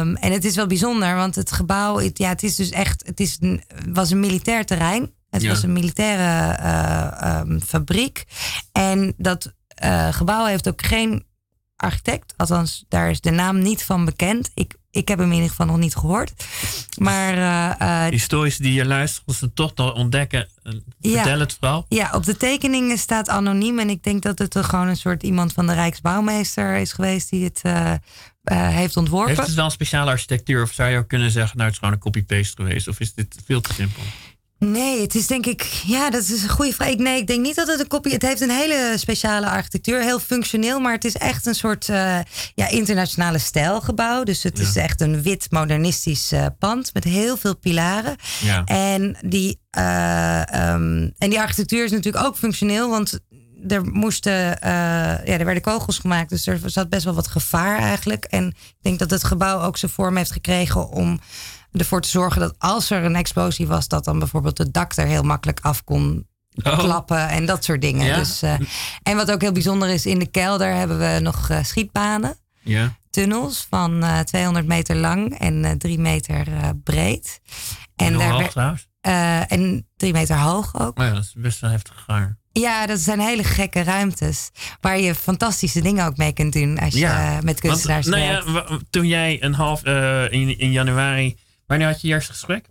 Um, 0.00 0.16
en 0.16 0.32
het 0.32 0.44
is 0.44 0.56
wel 0.56 0.66
bijzonder, 0.66 1.14
want 1.14 1.34
het 1.34 1.52
gebouw, 1.52 1.98
het, 1.98 2.18
ja, 2.18 2.28
het 2.28 2.42
is 2.42 2.56
dus 2.56 2.70
echt, 2.70 3.06
het 3.06 3.20
is 3.20 3.36
een, 3.40 3.62
was 3.88 4.10
een 4.10 4.20
militair 4.20 4.64
terrein. 4.66 5.12
Het 5.30 5.42
Ja. 5.42 5.48
was 5.48 5.62
een 5.62 5.72
militaire 5.72 6.58
uh, 6.62 7.40
um, 7.40 7.60
fabriek. 7.60 8.24
En 8.72 9.14
dat 9.16 9.52
gebouw 10.10 10.44
heeft 10.44 10.68
ook 10.68 10.82
geen 10.84 11.24
architect. 11.76 12.34
Althans, 12.36 12.84
daar 12.88 13.10
is 13.10 13.20
de 13.20 13.30
naam 13.30 13.58
niet 13.58 13.82
van 13.84 14.04
bekend. 14.04 14.50
Ik, 14.54 14.74
ik 14.94 15.08
heb 15.08 15.18
hem 15.18 15.28
in 15.28 15.34
ieder 15.34 15.50
geval 15.50 15.66
nog 15.66 15.78
niet 15.78 15.94
gehoord. 15.96 16.32
Maar 16.98 17.36
uh, 17.80 18.06
Historici 18.10 18.62
die 18.62 18.72
hier 18.72 18.84
luisteren, 18.84 19.26
als 19.26 19.38
ze 19.38 19.52
toch 19.52 19.74
nog 19.74 19.94
ontdekken, 19.94 20.48
eh, 20.62 20.72
Ja. 20.98 21.12
vertel 21.22 21.40
het 21.40 21.56
vooral. 21.60 21.86
ja, 21.88 22.10
op 22.12 22.24
de 22.24 22.36
tekeningen 22.36 22.98
staat 22.98 23.28
anoniem. 23.28 23.78
En 23.78 23.90
ik 23.90 24.02
denk 24.02 24.22
dat 24.22 24.38
het 24.38 24.54
er 24.54 24.64
gewoon 24.64 24.88
een 24.88 24.96
soort 24.96 25.22
iemand 25.22 25.52
van 25.52 25.66
de 25.66 25.72
Rijksbouwmeester 25.72 26.76
is 26.76 26.92
geweest 26.92 27.30
die 27.30 27.44
het 27.44 27.60
uh, 27.66 27.72
uh, 27.72 28.68
heeft 28.68 28.96
ontworpen. 28.96 29.34
Heeft 29.34 29.46
het 29.46 29.54
wel 29.56 29.64
een 29.64 29.70
speciale 29.70 30.10
architectuur? 30.10 30.62
Of 30.62 30.72
zou 30.72 30.90
je 30.90 30.98
ook 30.98 31.08
kunnen 31.08 31.30
zeggen, 31.30 31.52
nou 31.56 31.64
het 31.64 31.72
is 31.72 31.78
gewoon 31.78 31.94
een 31.94 32.00
copy-paste 32.00 32.62
geweest? 32.62 32.88
Of 32.88 33.00
is 33.00 33.14
dit 33.14 33.36
veel 33.46 33.60
te 33.60 33.72
simpel? 33.72 34.02
Nee, 34.58 35.00
het 35.00 35.14
is 35.14 35.26
denk 35.26 35.46
ik, 35.46 35.62
ja, 35.86 36.10
dat 36.10 36.22
is 36.22 36.42
een 36.42 36.48
goede 36.48 36.72
vraag. 36.72 36.88
Ik, 36.88 36.98
nee, 36.98 37.20
ik 37.20 37.26
denk 37.26 37.40
niet 37.40 37.54
dat 37.54 37.66
het 37.68 37.80
een 37.80 37.86
kopie. 37.86 38.12
Het 38.12 38.22
heeft 38.22 38.40
een 38.40 38.50
hele 38.50 38.92
speciale 38.96 39.48
architectuur, 39.48 40.00
heel 40.00 40.18
functioneel, 40.18 40.80
maar 40.80 40.92
het 40.92 41.04
is 41.04 41.16
echt 41.16 41.46
een 41.46 41.54
soort 41.54 41.88
uh, 41.88 42.18
ja, 42.54 42.68
internationale 42.68 43.38
stijlgebouw. 43.38 44.22
Dus 44.22 44.42
het 44.42 44.58
Ja. 44.58 44.64
is 44.64 44.76
echt 44.76 45.00
een 45.00 45.22
wit 45.22 45.46
modernistisch 45.50 46.32
uh, 46.32 46.46
pand 46.58 46.90
met 46.94 47.04
heel 47.04 47.36
veel 47.36 47.56
pilaren. 47.56 48.16
Ja. 48.40 48.64
En 48.64 49.16
die, 49.26 49.60
uh, 49.78 50.40
um, 50.72 51.12
en 51.18 51.30
die 51.30 51.40
architectuur 51.40 51.84
is 51.84 51.90
natuurlijk 51.90 52.24
ook 52.24 52.36
functioneel, 52.36 52.90
want 52.90 53.18
er 53.68 53.84
moesten, 53.84 54.32
uh, 54.32 54.58
ja, 54.62 55.24
er 55.24 55.44
werden 55.44 55.62
kogels 55.62 55.98
gemaakt, 55.98 56.30
dus 56.30 56.46
er 56.46 56.60
zat 56.66 56.88
best 56.88 57.04
wel 57.04 57.14
wat 57.14 57.26
gevaar 57.26 57.78
eigenlijk. 57.78 58.24
En 58.24 58.46
ik 58.46 58.74
denk 58.82 58.98
dat 58.98 59.10
het 59.10 59.24
gebouw 59.24 59.60
ook 59.62 59.76
zijn 59.76 59.90
vorm 59.90 60.16
heeft 60.16 60.32
gekregen 60.32 60.88
om 60.88 61.20
ervoor 61.78 62.00
te 62.00 62.08
zorgen 62.08 62.40
dat 62.40 62.54
als 62.58 62.90
er 62.90 63.04
een 63.04 63.16
explosie 63.16 63.66
was, 63.66 63.88
dat 63.88 64.04
dan 64.04 64.18
bijvoorbeeld 64.18 64.58
het 64.58 64.74
dak 64.74 64.96
er 64.96 65.06
heel 65.06 65.22
makkelijk 65.22 65.60
af 65.62 65.84
kon 65.84 66.26
Oh. 66.62 66.78
klappen 66.78 67.28
en 67.28 67.46
dat 67.46 67.64
soort 67.64 67.80
dingen. 67.80 68.06
Ja? 68.06 68.16
Dus, 68.16 68.42
uh, 68.42 68.54
en 69.02 69.16
wat 69.16 69.30
ook 69.30 69.40
heel 69.40 69.52
bijzonder 69.52 69.88
is, 69.88 70.06
in 70.06 70.18
de 70.18 70.26
kelder 70.26 70.74
hebben 70.74 70.98
we 70.98 71.18
nog 71.20 71.48
uh, 71.50 71.58
schietbanen, 71.62 72.36
Ja. 72.60 72.96
tunnels 73.10 73.66
van 73.70 74.04
uh, 74.04 74.18
200 74.20 74.66
meter 74.66 74.96
lang 74.96 75.38
en 75.38 75.78
3 75.78 75.98
meter 75.98 76.46
breed. 76.84 77.40
En 77.96 78.14
hoe 78.14 78.22
hoog 78.24 78.54
en 79.48 79.88
3 79.96 80.12
meter 80.12 80.36
hoog 80.38 80.80
ook. 80.80 80.98
Oh 80.98 81.04
ja, 81.06 81.12
dat 81.12 81.22
is 81.22 81.32
best 81.36 81.60
wel 81.60 81.70
heftig 81.70 82.02
gaar. 82.06 82.38
Ja, 82.52 82.86
dat 82.86 82.98
zijn 83.00 83.20
hele 83.20 83.44
gekke 83.44 83.82
ruimtes. 83.82 84.50
Waar 84.80 84.98
je 85.00 85.14
fantastische 85.14 85.80
dingen 85.80 86.06
ook 86.06 86.16
mee 86.16 86.32
kunt 86.32 86.52
doen 86.52 86.78
als 86.78 86.92
je 86.94 86.98
Ja, 87.00 87.38
met 87.42 87.60
kunstenaars 87.60 88.08
Want, 88.08 88.22
nou 88.22 88.42
werkt. 88.54 88.68
ja, 88.70 88.78
toen 88.90 89.06
jij 89.06 89.42
een 89.42 89.54
half 89.54 89.82
eh, 89.82 90.32
in, 90.32 90.58
in 90.58 90.70
januari. 90.72 91.36
Wanneer 91.66 91.86
had 91.86 92.00
je 92.00 92.08
je 92.08 92.14
eerste 92.14 92.32
gesprek? 92.32 92.66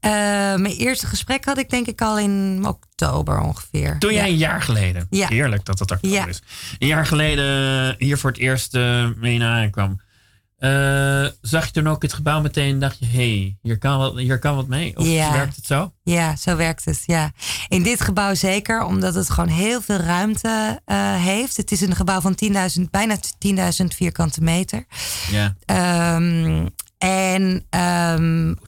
Uh, 0.00 0.10
mijn 0.54 0.66
eerste 0.76 1.06
gesprek 1.06 1.44
had 1.44 1.58
ik 1.58 1.70
denk 1.70 1.86
ik 1.86 2.00
al 2.00 2.18
in 2.18 2.64
oktober 2.66 3.40
ongeveer. 3.40 3.98
Toen 3.98 4.12
jij 4.12 4.28
een 4.28 4.36
jaar 4.36 4.62
geleden. 4.62 5.06
Ja. 5.10 5.28
Heerlijk 5.28 5.64
dat 5.64 5.78
dat 5.78 5.90
oktober 5.90 6.18
Ja. 6.18 6.26
is. 6.26 6.42
Een 6.78 6.86
jaar 6.86 7.06
geleden 7.06 7.94
hier 7.98 8.18
voor 8.18 8.30
het 8.30 8.38
eerst 8.38 8.74
eh, 8.74 9.08
mee 9.16 9.38
naar 9.38 9.62
aankwam. 9.62 10.00
Eh, 10.56 11.26
zag 11.40 11.64
je 11.64 11.70
toen 11.70 11.88
ook 11.88 12.02
het 12.02 12.12
gebouw 12.12 12.40
meteen 12.40 12.72
en 12.72 12.78
dacht 12.80 12.98
je, 12.98 13.06
hé, 13.06 13.12
hey, 13.38 13.56
hier, 13.62 13.78
kan 13.78 13.98
wat- 13.98 14.16
hier 14.18 14.38
kan 14.38 14.56
wat 14.56 14.66
mee? 14.66 14.96
Of 14.96 15.06
Ja. 15.06 15.32
werkt 15.32 15.56
het 15.56 15.66
zo? 15.66 15.92
Ja, 16.02 16.36
zo 16.36 16.56
werkt 16.56 16.84
het. 16.84 17.02
Ja. 17.06 17.32
In 17.68 17.82
dit 17.82 18.00
gebouw 18.00 18.34
zeker, 18.34 18.84
omdat 18.84 19.14
het 19.14 19.30
gewoon 19.30 19.48
heel 19.50 19.80
veel 19.82 19.96
ruimte 19.96 20.80
uh, 20.86 21.14
heeft. 21.24 21.56
Het 21.56 21.72
is 21.72 21.80
een 21.80 21.94
gebouw 21.96 22.20
van 22.20 22.34
10.000, 22.34 22.90
bijna 22.90 23.16
10.000 23.38 23.94
vierkante 23.94 24.40
meter. 24.40 24.84
Ja. 25.30 25.56
Um, 26.16 26.68
en 26.98 27.66
um, 28.18 28.58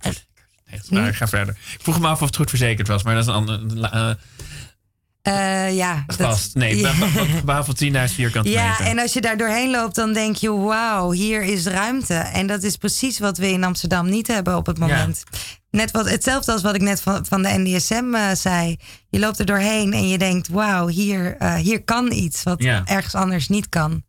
Nee, 0.71 0.81
nou, 0.89 1.09
ik 1.09 1.15
ga 1.15 1.29
verder. 1.29 1.55
Ik 1.75 1.83
vroeg 1.83 2.01
me 2.01 2.07
af 2.07 2.21
of 2.21 2.27
het 2.27 2.37
goed 2.37 2.49
verzekerd 2.49 2.89
was, 2.89 3.03
maar 3.03 3.15
dat 3.15 3.23
is 3.23 3.29
een 3.29 3.35
ander. 3.35 3.61
eh, 3.93 4.11
uh, 5.69 5.77
ja, 5.77 6.05
vast. 6.07 6.55
Nee, 6.55 6.77
ja. 7.45 7.65
van 7.65 7.77
10.000 7.85 8.15
vierkante 8.15 8.51
Ja, 8.51 8.69
meter. 8.71 8.85
en 8.87 8.99
als 8.99 9.13
je 9.13 9.21
daar 9.21 9.37
doorheen 9.37 9.71
loopt, 9.71 9.95
dan 9.95 10.13
denk 10.13 10.37
je: 10.37 10.51
wauw, 10.53 11.11
hier 11.11 11.43
is 11.43 11.67
ruimte. 11.67 12.15
En 12.15 12.47
dat 12.47 12.63
is 12.63 12.77
precies 12.77 13.19
wat 13.19 13.39
we 13.39 13.51
in 13.51 13.65
Amsterdam 13.65 14.09
niet 14.09 14.27
hebben 14.27 14.57
op 14.57 14.67
het 14.67 14.79
moment. 14.79 15.23
Net 15.71 15.91
wat, 15.91 16.11
hetzelfde 16.11 16.53
als 16.53 16.63
wat 16.63 16.75
ik 16.75 16.81
net 16.81 17.01
van, 17.01 17.27
van 17.27 17.43
de 17.43 17.49
NDSM 17.57 18.15
uh, 18.15 18.31
zei. 18.33 18.77
Je 19.09 19.19
loopt 19.19 19.39
er 19.39 19.47
doorheen 19.47 19.93
en 19.93 20.09
je 20.09 20.19
denkt: 20.19 20.49
wauw, 20.49 20.87
hier, 20.89 21.37
hier 21.57 21.85
kan 21.85 22.13
iets 22.13 22.43
wat 22.43 22.63
Ja. 22.63 22.83
ergens 22.85 23.15
anders 23.15 23.49
niet 23.49 23.69
kan. 23.69 24.03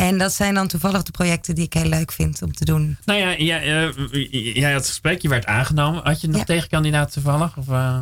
En 0.00 0.18
dat 0.18 0.32
zijn 0.32 0.54
dan 0.54 0.68
toevallig 0.68 1.02
de 1.02 1.10
projecten 1.10 1.54
die 1.54 1.64
ik 1.64 1.72
heel 1.72 1.84
leuk 1.88 2.12
vind 2.12 2.42
om 2.42 2.52
te 2.52 2.64
doen. 2.64 2.98
Nou 3.04 3.18
ja, 3.18 3.36
jij, 3.36 3.60
eh, 3.86 4.54
jij 4.54 4.70
had 4.72 4.80
het 4.80 4.88
gesprek, 4.88 5.22
je 5.22 5.28
werd 5.28 5.46
aangenomen. 5.46 6.00
Had 6.04 6.20
je 6.20 6.28
nog 6.28 6.38
Ja. 6.38 6.44
tegenkandidaat 6.44 7.12
toevallig? 7.12 7.56
Of, 7.56 7.68
eh? 7.68 7.98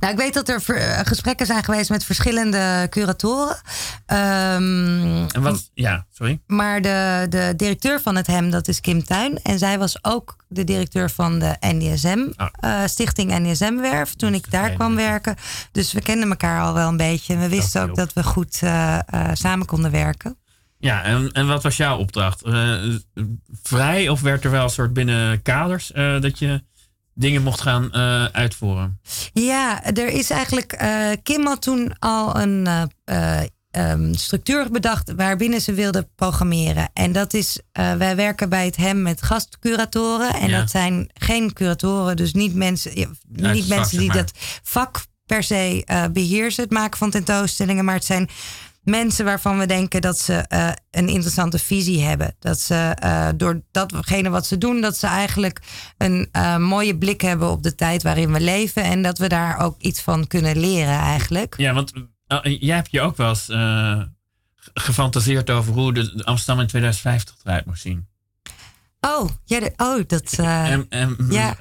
Nou, 0.00 0.12
ik 0.12 0.18
weet 0.18 0.34
dat 0.34 0.48
er 0.48 0.62
eh, 0.76 1.00
gesprekken 1.06 1.46
zijn 1.46 1.64
geweest 1.64 1.90
met 1.90 2.04
verschillende 2.04 2.86
curatoren. 2.90 3.56
En 4.06 5.28
wat, 5.42 5.70
ja, 5.74 6.06
sorry. 6.12 6.40
Maar 6.46 6.82
de, 6.82 7.26
de 7.28 7.52
directeur 7.56 8.00
van 8.00 8.16
het 8.16 8.26
HEM, 8.26 8.50
dat 8.50 8.68
is 8.68 8.80
Kim 8.80 9.04
Tuin. 9.04 9.42
En 9.42 9.58
zij 9.58 9.78
was 9.78 10.04
ook 10.04 10.36
de 10.48 10.64
directeur 10.64 11.10
van 11.10 11.38
de 11.38 11.56
NDSM, 11.60 12.18
Ah. 12.36 12.84
Stichting 12.86 13.38
NDSM-werf, 13.38 14.14
toen 14.14 14.34
ik 14.34 14.50
daar 14.50 14.70
kwam 14.70 14.96
werken. 14.96 15.36
Dus 15.72 15.92
we 15.92 16.00
kenden 16.00 16.28
elkaar 16.30 16.62
al 16.62 16.74
wel 16.74 16.88
een 16.88 16.96
beetje. 16.96 17.34
En 17.34 17.40
we 17.40 17.48
wisten 17.48 17.82
ook 17.82 17.96
dat 17.96 18.12
we 18.12 18.22
goed 18.22 18.54
samen 19.32 19.66
konden 19.66 19.90
werken. 19.90 20.36
Ja, 20.86 21.02
en, 21.02 21.32
en 21.32 21.46
wat 21.46 21.62
was 21.62 21.76
jouw 21.76 21.98
opdracht? 21.98 22.42
Eh, 22.42 22.74
vrij 23.62 24.08
of 24.08 24.20
werd 24.20 24.44
er 24.44 24.50
wel 24.50 24.62
een 24.64 24.70
soort 24.70 24.92
binnen 24.92 25.42
kaders 25.42 25.92
eh, 25.92 26.20
dat 26.20 26.38
je 26.38 26.62
dingen 27.14 27.42
mocht 27.42 27.60
gaan 27.60 27.92
eh, 27.92 28.24
uitvoeren? 28.24 29.00
Ja, 29.32 29.84
er 29.84 30.08
is 30.08 30.30
eigenlijk. 30.30 30.78
Kim 31.22 31.46
had 31.46 31.62
toen 31.62 31.98
al 31.98 32.36
een 32.36 32.66
eh, 32.66 32.82
eh, 33.40 33.46
ehm, 33.70 34.12
structuur 34.14 34.70
bedacht 34.70 35.12
waarbinnen 35.16 35.60
ze 35.60 35.72
wilde 35.74 36.08
programmeren. 36.14 36.90
En 36.92 37.12
dat 37.12 37.34
is. 37.34 37.60
wij 37.72 38.16
werken 38.16 38.48
bij 38.48 38.64
het 38.64 38.76
HEM 38.76 39.02
met 39.02 39.22
gastcuratoren. 39.22 40.34
En 40.34 40.48
Ja. 40.48 40.58
dat 40.58 40.70
zijn 40.70 41.10
geen 41.14 41.52
curatoren, 41.52 42.16
dus 42.16 42.32
niet 42.32 42.54
mensen, 42.54 42.92
niet 43.28 43.66
vak, 43.66 43.78
mensen 43.78 43.98
die 43.98 44.06
maar. 44.08 44.16
dat 44.16 44.32
vak 44.62 45.04
per 45.26 45.42
se 45.42 45.82
eh, 45.84 46.04
beheersen, 46.12 46.62
het 46.62 46.72
maken 46.72 46.98
van 46.98 47.10
tentoonstellingen. 47.10 47.84
Maar 47.84 47.94
het 47.94 48.04
zijn 48.04 48.28
mensen 48.86 49.24
waarvan 49.24 49.58
we 49.58 49.66
denken 49.66 50.00
dat 50.00 50.18
ze 50.18 50.34
eh, 50.34 50.68
een 50.90 51.08
interessante 51.08 51.58
visie 51.58 52.02
hebben. 52.02 52.36
Dat 52.38 52.60
ze 52.60 52.74
eh, 52.74 53.28
door 53.36 53.62
datgene 53.70 54.28
wat 54.30 54.46
ze 54.46 54.58
doen, 54.58 54.80
dat 54.80 54.96
ze 54.96 55.06
eigenlijk 55.06 55.60
een 55.98 56.28
eh, 56.32 56.56
mooie 56.56 56.98
blik 56.98 57.20
hebben 57.20 57.50
op 57.50 57.62
de 57.62 57.74
tijd 57.74 58.02
waarin 58.02 58.32
we 58.32 58.40
leven. 58.40 58.82
En 58.82 59.02
dat 59.02 59.18
we 59.18 59.28
daar 59.28 59.58
ook 59.58 59.80
iets 59.80 60.00
van 60.00 60.26
kunnen 60.26 60.58
leren 60.58 60.98
eigenlijk. 60.98 61.54
Ja, 61.56 61.72
want 61.74 61.92
jij 62.42 62.76
hebt 62.76 62.90
je 62.90 63.00
ook 63.00 63.16
wel 63.16 63.28
eens 63.28 63.50
gefantaseerd 64.74 65.50
over 65.50 65.72
hoe 65.72 65.92
de 65.92 66.24
Amsterdam 66.24 66.60
in 66.60 66.68
2050 66.68 67.34
eruit 67.44 67.66
moest 67.66 67.82
zien. 67.82 68.08
Oh, 69.00 69.28
ja, 69.44 69.60
de- 69.60 69.72
oh 69.76 70.02
dat. 70.06 70.32
en, 70.88 71.16
ja. 71.30 71.56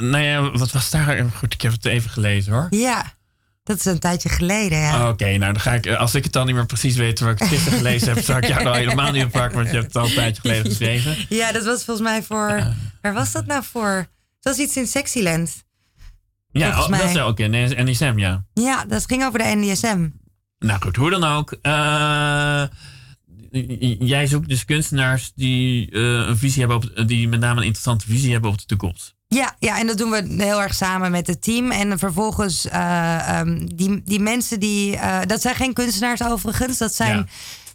nou 0.00 0.18
ja, 0.18 0.50
wat 0.50 0.72
was 0.72 0.90
daar? 0.90 1.24
Goed, 1.36 1.54
ik 1.54 1.60
heb 1.60 1.72
het 1.72 1.84
even 1.84 2.10
gelezen 2.10 2.52
hoor. 2.52 2.66
ja, 2.70 3.16
dat 3.68 3.76
is 3.78 3.84
een 3.84 3.98
tijdje 3.98 4.28
geleden. 4.28 4.78
Ja. 4.78 5.02
Oh, 5.02 5.08
Oké, 5.08 5.24
nou 5.24 5.52
dan 5.52 5.60
ga 5.60 5.72
ik, 5.74 5.86
als 5.88 6.14
ik 6.14 6.24
het 6.24 6.32
dan 6.32 6.46
niet 6.46 6.54
meer 6.54 6.66
precies 6.66 6.96
weet 6.96 7.16
terwijl 7.16 7.36
ik 7.36 7.42
het 7.42 7.52
gisteren 7.52 7.78
gelezen 7.78 8.14
heb, 8.14 8.24
zou 8.24 8.38
ik 8.38 8.46
jou 8.46 8.62
nou 8.64 8.76
helemaal 8.82 9.12
niet 9.12 9.24
oppakken, 9.24 9.56
want 9.56 9.68
je 9.70 9.74
hebt 9.74 9.86
het 9.86 9.96
al 9.96 10.04
een 10.08 10.14
tijdje 10.14 10.40
geleden 10.40 10.64
geschreven. 10.64 11.16
Ja, 11.28 11.52
dat 11.52 11.64
was 11.64 11.84
volgens 11.84 12.08
mij 12.08 12.22
voor. 12.22 12.62
Waar 13.02 13.14
was 13.14 13.32
dat 13.32 13.46
nou 13.46 13.62
voor? 13.64 14.06
Dat 14.40 14.56
was 14.56 14.66
iets 14.66 14.76
in 14.76 14.86
Sexyland. 14.86 15.66
Ja, 16.50 16.68
oh, 16.82 16.88
dat 16.88 17.10
is 17.10 17.18
ook 17.18 17.38
in 17.38 17.50
NSM, 17.84 18.12
ja. 18.16 18.44
Ja, 18.54 18.84
dat 18.84 19.04
ging 19.06 19.24
over 19.24 19.38
de 19.38 19.44
NDSM. 19.56 20.08
Nou 20.58 20.80
goed, 20.82 20.96
hoe 20.96 21.10
dan 21.10 21.24
ook. 21.24 21.52
eh, 21.62 22.62
jij 23.98 24.26
zoekt 24.26 24.48
dus 24.48 24.64
kunstenaars 24.64 25.32
die 25.34 25.90
eh, 25.90 26.00
een 26.02 26.36
visie 26.38 26.60
hebben 26.66 26.76
op, 26.76 27.08
die 27.08 27.28
met 27.28 27.40
name 27.40 27.56
een 27.60 27.66
interessante 27.66 28.06
visie 28.06 28.32
hebben 28.32 28.50
op 28.50 28.58
de 28.58 28.64
toekomst. 28.66 29.16
Ja, 29.28 29.56
ja, 29.58 29.78
en 29.78 29.86
dat 29.86 29.98
doen 29.98 30.10
we 30.10 30.34
heel 30.44 30.62
erg 30.62 30.74
samen 30.74 31.10
met 31.10 31.26
het 31.26 31.42
team. 31.42 31.70
En 31.70 31.98
vervolgens, 31.98 32.68
eh, 32.68 33.38
ehm, 33.38 33.66
die, 33.74 34.02
die 34.04 34.20
mensen 34.20 34.60
die. 34.60 34.96
eh, 34.96 35.18
dat 35.26 35.40
zijn 35.40 35.54
geen 35.54 35.72
kunstenaars 35.72 36.22
overigens. 36.22 36.78
Dat 36.78 36.94
zijn 36.94 37.16
Ja. 37.16 37.26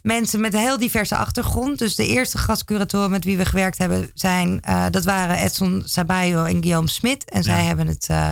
Mensen 0.04 0.40
met 0.40 0.54
een 0.54 0.60
heel 0.60 0.78
diverse 0.78 1.16
achtergrond. 1.16 1.78
Dus 1.78 1.94
de 1.94 2.06
eerste 2.06 2.38
gastcuratoren 2.38 3.10
met 3.10 3.24
wie 3.24 3.36
we 3.36 3.44
gewerkt 3.44 3.78
hebben 3.78 4.10
zijn. 4.14 4.60
eh, 4.62 4.84
dat 4.90 5.04
waren 5.04 5.36
Edson 5.36 5.82
Sabayo 5.84 6.44
en 6.44 6.60
Guillaume 6.60 6.88
Smit. 6.88 7.30
En 7.30 7.42
zij 7.42 7.64
hebben 7.64 7.86
het 7.86 8.06
eh, 8.08 8.28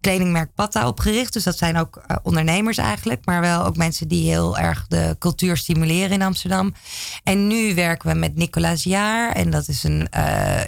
kledingmerk 0.00 0.50
Patta 0.54 0.88
opgericht. 0.88 1.32
Dus 1.32 1.42
dat 1.44 1.58
zijn 1.58 1.76
ook 1.76 2.02
eh, 2.06 2.16
ondernemers 2.22 2.76
eigenlijk. 2.78 3.24
Maar 3.24 3.40
wel 3.40 3.64
ook 3.64 3.76
mensen 3.76 4.08
die 4.08 4.30
heel 4.30 4.58
erg 4.58 4.86
de 4.88 5.16
cultuur 5.18 5.56
stimuleren 5.56 6.10
in 6.10 6.22
Amsterdam. 6.22 6.74
En 7.24 7.46
nu 7.46 7.74
werken 7.74 8.08
we 8.12 8.18
met 8.18 8.36
Nicolaas 8.36 8.82
Jaar. 8.82 9.32
En 9.32 9.50
dat 9.50 9.68
is 9.68 9.82
een 9.84 10.08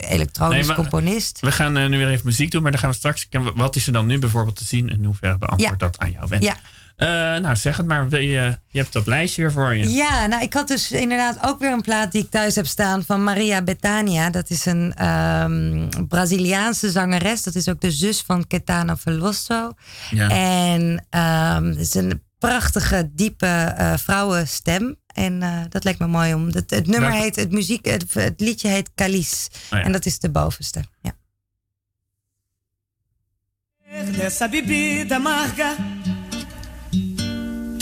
elektronisch 0.01 0.67
Nee, 0.67 0.77
componist. 0.77 1.41
We 1.41 1.53
gaan 1.53 1.73
nu 1.73 1.99
weer 1.99 2.09
even 2.09 2.27
muziek 2.27 2.51
doen, 2.51 2.63
maar 2.63 2.71
dan 2.71 2.81
gaan 2.81 2.91
we 2.91 2.97
straks. 2.97 3.29
Wat 3.55 3.77
is 3.77 3.87
er 3.87 3.93
dan 3.93 4.07
nu 4.07 4.19
bijvoorbeeld 4.19 4.57
te 4.57 4.65
zien 4.65 4.89
en 4.91 4.97
in 4.99 5.05
hoeverre 5.05 5.39
beantwoordt 5.39 5.81
Ja. 5.81 5.87
dat 5.87 5.99
aan 5.99 6.11
jou 6.11 6.27
wens? 6.29 6.45
Ja. 6.45 6.57
Eh, 6.99 7.09
nou, 7.37 7.57
zeg 7.57 7.77
het 7.77 7.87
maar. 7.87 8.21
Je, 8.21 8.59
je 8.69 8.79
hebt 8.79 8.93
dat 8.93 9.07
lijstje 9.07 9.43
weer 9.43 9.53
voor 9.53 9.75
je. 9.75 9.91
Ja, 9.91 10.27
nou, 10.27 10.43
ik 10.43 10.53
had 10.53 10.69
dus 10.69 10.93
inderdaad 10.93 11.39
ook 11.47 11.59
weer 11.59 11.73
een 11.73 11.81
plaat 11.81 12.13
die 12.13 12.23
ik 12.23 12.31
thuis 12.31 12.55
heb 12.55 12.67
staan 12.67 13.05
van 13.05 13.25
Maria 13.25 13.63
Bethania. 13.63 14.31
Dat 14.31 14.51
is 14.51 14.67
een 14.67 14.95
ehm, 14.95 15.89
Braziliaanse 16.09 16.91
zangeres. 16.91 17.43
Dat 17.43 17.55
is 17.55 17.69
ook 17.69 17.81
de 17.81 17.91
zus 17.91 18.23
van 18.23 18.47
Caetano 18.47 18.95
Veloso. 18.95 19.73
Ja. 20.11 20.29
En 20.31 21.07
ehm, 21.11 21.65
het 21.65 21.79
is 21.79 21.95
een 21.95 22.23
prachtige, 22.39 23.11
diepe 23.13 23.47
eh, 23.47 23.97
vrouwenstem. 23.97 24.97
En 25.07 25.43
eh, 25.43 25.61
dat 25.69 25.85
leek 25.85 25.99
me 25.99 26.07
mooi 26.07 26.35
om. 26.35 26.47
Het, 26.47 26.71
het 26.71 26.87
nummer 26.87 27.11
Welke? 27.11 27.25
heet, 27.25 27.37
het, 27.37 27.51
muziek, 27.51 27.87
het, 27.87 28.15
het 28.15 28.41
liedje 28.41 28.69
heet 28.69 28.91
Calice. 28.95 29.49
Oh 29.53 29.79
ja. 29.79 29.85
En 29.85 29.93
dat 29.93 30.07
is 30.07 30.19
de 30.19 30.31
bovenste. 30.31 30.85
Ja. 31.03 31.13
dessa 33.89 34.49
bebida 34.49 35.17
amarga. 35.17 35.98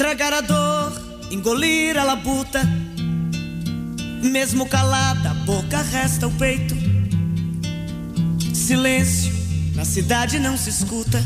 Tragar 0.07 0.35
a 0.35 0.41
dor, 0.41 0.93
engolir 1.33 1.99
a 1.99 2.05
labuta. 2.05 2.63
Mesmo 4.23 4.69
calada, 4.69 5.33
a 5.33 5.35
boca 5.35 5.83
resta 5.83 6.29
o 6.29 6.31
peito. 6.31 6.77
Silêncio, 8.55 9.35
na 9.75 9.85
cidade 9.85 10.39
não 10.39 10.57
se 10.57 10.71
escuta. 10.71 11.21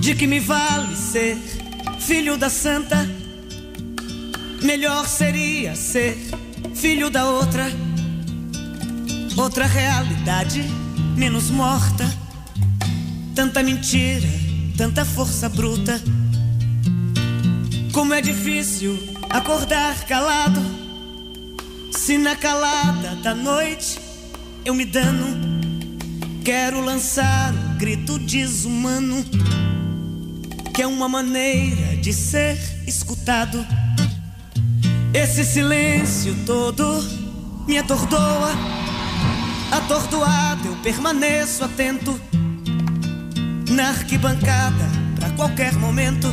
De 0.00 0.16
que 0.16 0.26
me 0.26 0.40
vale 0.40 0.96
ser 0.96 1.38
filho 2.00 2.36
da 2.36 2.50
santa? 2.50 3.08
Melhor 4.60 5.06
seria 5.06 5.76
ser 5.76 6.18
filho 6.74 7.08
da 7.08 7.24
outra. 7.24 7.70
Outra 9.36 9.64
realidade, 9.64 10.60
menos 11.16 11.50
morta. 11.50 12.04
Tanta 13.32 13.62
mentira, 13.62 14.28
tanta 14.76 15.04
força 15.04 15.48
bruta. 15.48 16.02
Como 17.94 18.12
é 18.12 18.20
difícil 18.20 18.98
acordar 19.30 20.04
calado. 20.06 20.60
Se 21.92 22.18
na 22.18 22.34
calada 22.34 23.14
da 23.22 23.36
noite 23.36 24.00
eu 24.64 24.74
me 24.74 24.84
dano, 24.84 25.24
quero 26.44 26.80
lançar 26.80 27.54
um 27.54 27.78
grito 27.78 28.18
desumano, 28.18 29.24
que 30.74 30.82
é 30.82 30.86
uma 30.88 31.08
maneira 31.08 31.96
de 31.98 32.12
ser 32.12 32.58
escutado. 32.84 33.64
Esse 35.14 35.44
silêncio 35.44 36.34
todo 36.44 37.00
me 37.64 37.78
atordoa. 37.78 38.50
Atordoado 39.70 40.66
eu 40.66 40.76
permaneço 40.82 41.62
atento 41.62 42.20
na 43.70 43.90
arquibancada 43.90 44.84
pra 45.16 45.30
qualquer 45.30 45.74
momento 45.74 46.26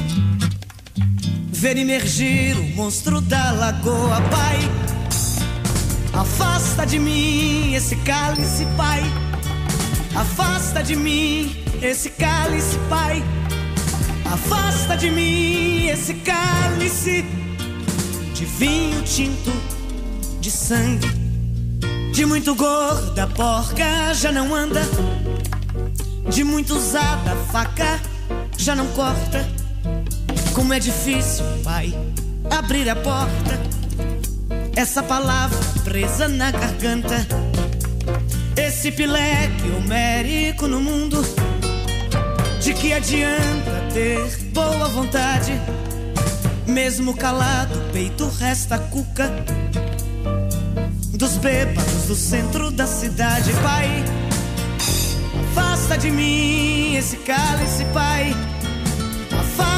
ver 1.62 1.78
emergir 1.78 2.58
o 2.58 2.64
monstro 2.76 3.22
da 3.22 3.52
lagoa, 3.52 4.20
pai. 4.32 4.60
Afasta 6.12 6.88
de 6.88 6.98
mim 6.98 7.76
esse 7.76 7.96
cálice, 7.98 8.66
pai. 8.76 9.04
Afasta 10.16 10.82
de 10.82 10.96
mim 10.96 11.56
esse 11.80 12.10
cálice, 12.10 12.80
pai. 12.90 13.24
Afasta 14.26 14.98
de 14.98 15.12
mim 15.12 15.86
esse 15.86 16.16
cálice 16.16 17.24
de 18.34 18.46
vinho 18.46 19.04
tinto, 19.04 19.52
de 20.40 20.50
sangue, 20.50 21.12
de 22.12 22.26
muito 22.26 22.56
gorda 22.56 23.28
porca 23.28 24.16
já 24.16 24.32
não 24.32 24.56
anda. 24.56 24.82
De 26.28 26.44
muito 26.44 26.74
usada 26.76 27.36
faca 27.52 28.00
já 28.58 28.76
não 28.76 28.88
corta. 28.94 29.61
Como 30.54 30.74
é 30.74 30.80
difícil, 30.80 31.46
pai, 31.64 31.94
abrir 32.50 32.90
a 32.90 32.96
porta. 32.96 33.60
Essa 34.76 35.02
palavra 35.02 35.58
presa 35.84 36.28
na 36.28 36.52
garganta. 36.52 37.26
Esse 38.58 38.92
pileque 38.92 39.70
homérico 39.78 40.68
no 40.68 40.80
mundo. 40.82 41.24
De 42.62 42.74
que 42.74 42.94
adianta 42.94 43.88
ter 43.94 44.20
boa 44.54 44.88
vontade? 44.90 45.54
Mesmo 46.68 47.16
calado, 47.16 47.78
o 47.78 47.92
peito 47.92 48.28
resta 48.28 48.78
cuca. 48.78 49.32
Dos 51.14 51.38
bêbados 51.38 52.08
do 52.08 52.16
centro 52.16 52.72
da 52.72 52.88
cidade, 52.88 53.52
pai. 53.64 54.04
Afasta 55.52 55.98
de 55.98 56.12
mim 56.12 56.96
esse 56.96 57.18
cálice, 57.18 57.86
pai. 57.94 58.36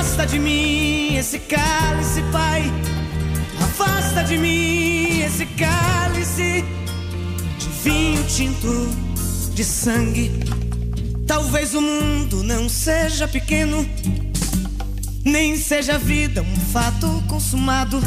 Afasta 0.04 0.28
de 0.28 0.38
mim 0.38 1.16
esse 1.16 1.39
cálice, 1.39 2.22
pai. 2.30 2.63
Afasta 3.62 4.22
de 4.26 4.38
mim 4.38 5.22
esse 5.22 5.46
cálice 5.46 6.66
de 7.58 7.70
vinho 7.82 8.22
tinto 8.26 8.89
de 9.56 9.63
sangue. 9.63 10.30
Talvez 11.26 11.74
o 11.74 11.82
mundo 11.82 12.44
não 12.44 12.68
seja 12.68 13.30
pequeno, 13.30 13.89
nem 15.24 15.56
seja 15.56 15.96
a 15.96 15.98
vida 15.98 16.42
um 16.42 16.56
fato 16.74 17.24
consumado. 17.30 18.02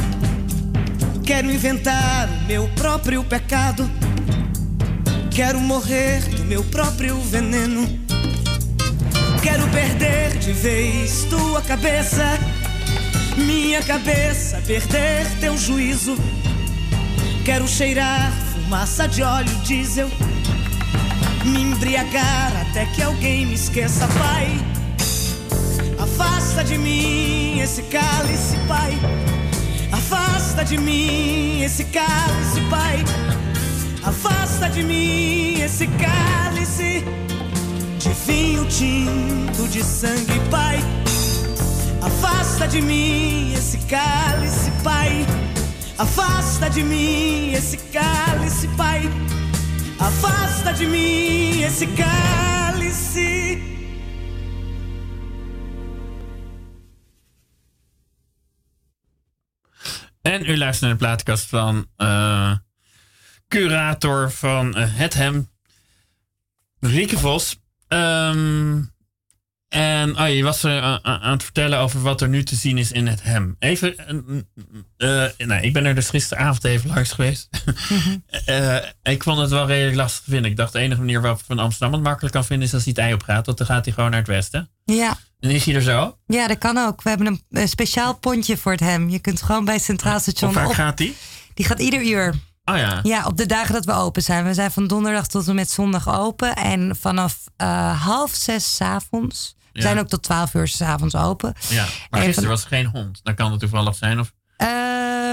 Quero 1.24 1.50
inventar 1.50 2.28
o 2.28 2.46
meu 2.46 2.68
próprio 2.76 3.24
pecado. 3.24 3.90
Quero 5.30 5.58
morrer 5.58 6.20
do 6.28 6.44
meu 6.44 6.62
próprio 6.62 7.18
veneno. 7.22 8.05
Quero 9.46 9.68
perder 9.68 10.38
de 10.38 10.52
vez 10.52 11.24
tua 11.30 11.62
cabeça, 11.62 12.36
minha 13.36 13.80
cabeça, 13.80 14.60
perder 14.66 15.24
teu 15.38 15.56
juízo. 15.56 16.16
Quero 17.44 17.68
cheirar 17.68 18.32
fumaça 18.52 19.06
de 19.06 19.22
óleo 19.22 19.54
diesel, 19.62 20.10
me 21.44 21.62
embriagar 21.62 22.52
até 22.60 22.86
que 22.86 23.00
alguém 23.00 23.46
me 23.46 23.54
esqueça, 23.54 24.08
Pai. 24.08 24.48
Afasta 25.96 26.64
de 26.64 26.76
mim 26.76 27.60
esse 27.60 27.84
cálice, 27.84 28.56
Pai. 28.66 28.98
Afasta 29.92 30.64
de 30.64 30.76
mim 30.76 31.62
esse 31.62 31.84
cálice, 31.84 32.60
Pai. 32.68 33.04
Afasta 34.02 34.68
de 34.68 34.82
mim 34.82 35.60
esse 35.60 35.86
cálice 35.86 37.25
de 38.06 38.14
vinho 38.26 38.64
tinto 38.66 39.68
de 39.68 39.82
sangue, 39.82 40.40
Pai. 40.50 40.78
Afasta 42.00 42.68
de 42.68 42.80
mim 42.80 43.52
esse 43.52 43.78
cálice, 43.86 44.70
Pai. 44.82 45.26
Afasta 45.98 46.68
de 46.70 46.82
mim 46.82 47.52
esse 47.52 47.76
cálice, 47.92 48.68
Pai. 48.76 49.10
Afasta 49.98 50.72
de 50.72 50.86
mim 50.86 51.62
esse 51.62 51.86
cálice. 51.86 53.58
En 60.22 60.50
u 60.50 60.56
luistert 60.56 60.80
naar 60.80 60.90
de 60.90 60.96
plaatkast 60.96 61.46
van 61.46 61.86
eh, 61.96 62.52
curator 63.48 64.30
van 64.32 64.74
eh, 64.74 64.94
Het 64.94 65.14
Hem, 65.14 65.50
Rieke 66.80 67.18
Vos. 67.18 67.56
Ehm, 67.88 68.82
en 69.68 70.18
oh, 70.20 70.28
je 70.28 70.42
was 70.42 70.62
er 70.62 70.82
a- 70.82 71.00
a- 71.06 71.20
aan 71.20 71.32
het 71.32 71.42
vertellen 71.42 71.78
over 71.78 72.00
wat 72.02 72.20
er 72.20 72.28
nu 72.28 72.42
te 72.42 72.54
zien 72.56 72.78
is 72.78 72.92
in 72.92 73.06
Het 73.06 73.22
Hem. 73.22 73.56
Even, 73.58 73.96
eh, 74.96 75.24
eh, 75.24 75.30
nou, 75.46 75.62
ik 75.62 75.72
ben 75.72 75.84
er 75.84 75.94
dus 75.94 76.08
gisteravond 76.08 76.64
even 76.64 76.90
langs 76.94 77.12
geweest. 77.12 77.48
Eh, 78.46 78.76
ik 79.02 79.22
vond 79.22 79.38
het 79.38 79.50
wel 79.50 79.66
redelijk 79.66 79.96
lastig 79.96 80.24
te 80.24 80.30
vinden. 80.30 80.50
Ik 80.50 80.56
dacht 80.56 80.72
de 80.72 80.78
enige 80.78 81.00
manier 81.00 81.20
waarop 81.20 81.38
ik 81.40 81.44
van 81.46 81.58
Amsterdam 81.58 81.92
het 81.92 82.02
makkelijk 82.02 82.34
kan 82.34 82.44
vinden 82.44 82.66
is 82.68 82.74
als 82.74 82.82
hij 82.84 82.92
het 82.96 83.02
ei 83.04 83.14
op 83.14 83.22
gaat. 83.22 83.46
Want 83.46 83.58
dan 83.58 83.66
gaat 83.66 83.84
hij 83.84 83.94
gewoon 83.94 84.10
naar 84.10 84.18
het 84.18 84.28
westen. 84.28 84.70
Ja. 84.84 85.16
En 85.40 85.50
is 85.50 85.64
hij 85.64 85.74
er 85.74 85.82
zo? 85.82 86.18
ja, 86.26 86.46
dat 86.48 86.58
kan 86.58 86.78
ook. 86.78 87.02
We 87.02 87.08
hebben 87.08 87.26
een, 87.26 87.42
een 87.50 87.68
speciaal 87.68 88.14
pontje 88.18 88.56
voor 88.56 88.72
het 88.72 88.80
hem. 88.80 89.08
Je 89.08 89.18
kunt 89.18 89.42
gewoon 89.42 89.64
bij 89.64 89.74
het 89.74 89.82
Centraal 89.82 90.20
Station 90.20 90.50
Hoe 90.50 90.58
vaak 90.58 90.68
op. 90.68 90.74
gaat 90.74 90.98
hij? 90.98 91.12
Die 91.54 91.66
gaat 91.66 91.80
ieder 91.80 92.04
uur. 92.06 92.34
Oh 92.68 92.76
ja. 92.76 93.00
Ja, 93.02 93.24
op 93.26 93.36
de 93.36 93.46
dagen 93.46 93.74
dat 93.74 93.84
we 93.84 93.92
open 93.92 94.22
zijn. 94.22 94.44
We 94.44 94.54
zijn 94.54 94.70
van 94.70 94.86
donderdag 94.86 95.26
tot 95.26 95.48
en 95.48 95.54
met 95.54 95.70
zondag 95.70 96.18
open. 96.18 96.54
En 96.56 96.96
vanaf 97.00 97.38
eh, 97.56 98.02
half 98.02 98.30
zes 98.34 98.74
's 98.76 98.80
avonds. 98.80 99.54
We 99.72 99.80
Ja. 99.80 99.86
zijn 99.86 99.98
ook 99.98 100.08
tot 100.08 100.22
twaalf 100.22 100.54
uur 100.54 100.68
's 100.68 100.80
avonds 100.80 101.14
open. 101.14 101.54
ja. 101.68 101.84
Maar 102.10 102.20
En 102.20 102.26
gisteren 102.26 102.34
van- 102.50 102.58
was 102.58 102.64
geen 102.64 102.86
hond. 102.86 103.20
Dan 103.22 103.34
kan 103.34 103.50
het 103.50 103.60
toevallig 103.60 103.94
zijn. 103.94 104.20
Of 104.20 104.32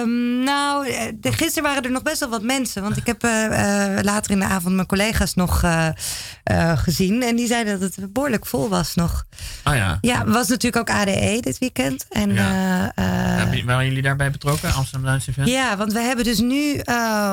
Ehm, 0.03 0.43
nou, 0.43 0.87
eh, 0.87 1.01
de, 1.15 1.31
gisteren 1.31 1.63
waren 1.63 1.83
er 1.83 1.91
nog 1.91 2.01
best 2.03 2.19
wel 2.19 2.29
wat 2.29 2.41
mensen. 2.43 2.81
Want 2.81 2.97
ik 2.97 3.05
heb 3.05 3.23
eh, 3.23 3.45
eh, 3.97 4.03
later 4.03 4.31
in 4.31 4.39
de 4.39 4.45
avond 4.45 4.75
mijn 4.75 4.87
collega's 4.87 5.33
nog 5.33 5.63
gezien. 6.75 7.23
En 7.23 7.35
die 7.35 7.47
zeiden 7.47 7.79
dat 7.79 7.95
het 7.95 8.13
behoorlijk 8.13 8.45
vol 8.45 8.69
was 8.69 8.95
nog. 8.95 9.23
Oh 9.63 9.75
ja. 9.75 9.97
Ja, 10.01 10.25
was 10.25 10.47
natuurlijk 10.47 10.89
ook 10.89 10.95
ADE 10.95 11.37
dit 11.41 11.57
weekend. 11.57 12.05
En 12.09 12.33
Ja. 12.33 12.91
Waren 13.65 13.85
jullie 13.85 14.01
daarbij 14.01 14.31
betrokken, 14.31 14.73
Amsterdam 14.73 15.09
Dance 15.09 15.29
Event? 15.29 15.47
ja, 15.47 15.77
want 15.77 15.93
we 15.93 15.99
hebben 15.99 16.25
dus 16.25 16.39
nu 16.39 16.79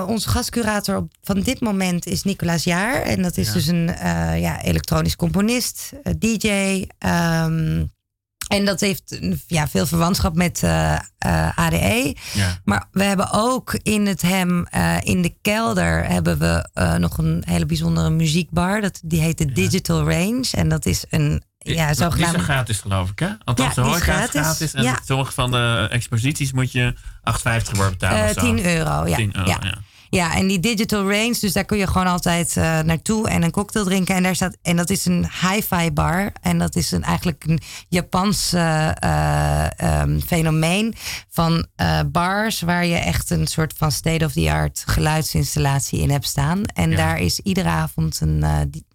onze 0.07 0.29
gastcurator 0.29 0.97
op, 0.97 1.13
van 1.23 1.41
dit 1.41 1.61
moment 1.61 2.07
is 2.07 2.23
Nicolaas 2.25 2.65
Jaar. 2.65 3.03
En 3.03 3.23
dat 3.23 3.37
is 3.37 3.47
Ja. 3.47 3.53
dus 3.53 3.67
een 3.67 3.91
ja, 4.41 4.63
elektronisch 4.63 5.17
componist, 5.17 5.91
DJ. 6.19 6.85
ehm, 6.99 7.85
en 8.51 8.65
dat 8.65 8.81
heeft 8.81 9.21
ja, 9.47 9.69
veel 9.69 9.87
verwantschap 9.87 10.35
met 10.35 10.63
eh, 10.63 10.93
eh, 11.19 11.59
ADE. 11.59 12.17
Ja. 12.33 12.59
Maar 12.65 12.89
we 12.93 13.03
hebben 13.03 13.29
ook 13.33 13.79
in 13.83 14.07
het 14.07 14.23
hem, 14.23 14.67
eh, 14.67 14.97
in 15.03 15.23
de 15.23 15.35
kelder, 15.43 16.05
hebben 16.07 16.39
we 16.39 16.69
nog 16.99 17.19
een 17.19 17.43
hele 17.47 17.67
bijzondere 17.67 18.11
muziekbar. 18.11 18.81
Dat, 18.81 19.01
die 19.05 19.21
heet 19.21 19.39
de 19.39 19.53
Digital 19.53 20.11
Range. 20.11 20.45
En 20.51 20.69
dat 20.69 20.87
is 20.87 21.05
een 21.11 21.43
ja, 21.59 21.73
Die 21.83 21.91
is 21.91 21.97
zogenaamd... 21.97 22.37
gratis, 22.37 22.79
geloof 22.79 23.11
ik, 23.11 23.19
hè? 23.19 23.29
Althans, 23.45 23.75
Ja, 23.75 23.83
de 23.83 23.89
is 23.89 23.95
horeca 23.95 24.13
is 24.23 24.31
gratis. 24.31 24.41
gratis. 24.41 24.75
En 24.75 24.83
Ja. 24.83 24.99
sommige 25.05 25.33
van 25.33 25.51
de 25.51 25.87
exposities 25.91 26.53
moet 26.53 26.73
je 26.73 26.95
8,50 27.23 27.77
voor 27.77 27.91
betalen. 27.91 28.19
Eh, 28.23 28.29
of 28.29 28.33
zo. 28.33 28.41
10 28.41 28.65
euro, 28.65 29.07
ja. 29.07 29.17
10 29.17 29.37
euro, 29.37 29.49
ja. 29.49 29.79
Ja. 30.11 30.35
En 30.35 30.47
die 30.47 30.61
digital 30.61 31.11
range, 31.11 31.37
dus 31.41 31.53
daar 31.53 31.65
kun 31.65 31.79
je 31.79 31.87
gewoon 31.87 32.07
altijd 32.07 32.57
eh, 32.57 32.81
naartoe 32.81 33.29
en 33.29 33.43
een 33.43 33.51
cocktail 33.51 33.85
drinken. 33.85 34.15
En, 34.15 34.23
daar 34.23 34.35
staat, 34.35 34.57
en 34.63 34.77
dat 34.77 34.91
is 34.91 35.05
een 35.05 35.27
hi-fi 35.41 35.91
bar. 35.91 36.33
En 36.41 36.59
dat 36.59 36.77
is 36.77 36.91
een, 36.91 37.03
eigenlijk 37.03 37.45
een 37.47 37.61
Japans 37.89 38.53
eh, 38.53 38.89
eh, 39.03 39.71
ehm, 39.77 40.21
fenomeen 40.21 40.95
van 41.29 41.67
bars 42.13 42.61
waar 42.61 42.87
je 42.87 42.97
echt 42.97 43.31
een 43.31 43.47
soort 43.47 43.75
van 43.77 43.93
state-of-the-art 43.93 44.83
geluidsinstallatie 44.87 46.01
in 46.01 46.11
hebt 46.11 46.27
staan. 46.27 46.65
En 46.65 46.91
Ja. 46.91 46.97
daar 46.97 47.19
is 47.21 47.41
iedere 47.41 47.69
avond 47.69 48.21
een 48.21 48.45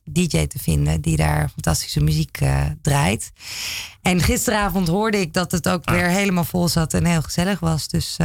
DJ 0.03 0.45
te 0.47 0.59
vinden 0.59 1.01
die 1.01 1.17
daar 1.17 1.49
fantastische 1.49 1.99
muziek 2.03 2.39
draait. 2.81 3.31
En 4.01 4.21
gisteravond 4.21 4.87
hoorde 4.87 5.19
ik 5.19 5.33
dat 5.33 5.51
het 5.51 5.69
ook 5.69 5.85
Ah. 5.85 5.93
weer 5.95 6.07
helemaal 6.07 6.43
vol 6.43 6.67
zat 6.67 6.93
en 6.93 7.05
heel 7.05 7.21
gezellig 7.21 7.59
was. 7.59 7.87
Dus 7.87 8.17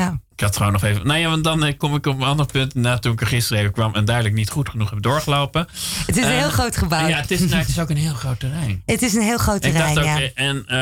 ja. 0.00 0.20
Ik 0.36 0.40
had 0.40 0.56
gewoon 0.56 0.72
nog 0.72 0.82
even... 0.84 1.06
Nou 1.06 1.18
ja, 1.18 1.28
want 1.28 1.44
dan 1.44 1.64
eh, 1.64 1.76
kom 1.76 1.94
ik 1.94 2.06
op 2.06 2.16
een 2.20 2.26
ander 2.26 2.46
punt. 2.46 2.74
Na 2.74 2.98
toen 2.98 3.12
ik 3.12 3.20
er 3.20 3.26
gisteren 3.26 3.60
even 3.60 3.72
kwam 3.72 3.94
en 3.94 4.04
duidelijk 4.04 4.34
niet 4.34 4.50
goed 4.50 4.68
genoeg 4.68 4.90
heb 4.90 5.02
doorgelopen. 5.02 5.66
Het 6.06 6.16
is 6.16 6.24
een 6.24 6.30
Eh, 6.30 6.38
heel 6.38 6.50
groot 6.50 6.76
gebouw. 6.76 7.06
Ja, 7.08 7.16
het 7.20 7.30
is, 7.30 7.40
nou, 7.40 7.54
het 7.54 7.68
is 7.68 7.78
ook 7.78 7.90
een 7.90 7.96
heel 7.96 8.14
groot 8.14 8.40
terrein. 8.40 8.82
Het 8.86 9.02
is 9.02 9.14
een 9.14 9.22
heel 9.22 9.38
groot 9.38 9.62
terrein, 9.62 9.88
ik 9.88 9.94
dacht 9.94 10.08
ook, 10.08 10.18
ja. 10.18 10.30
eh, 10.34 10.46
en 10.48 10.64
eh, 10.66 10.76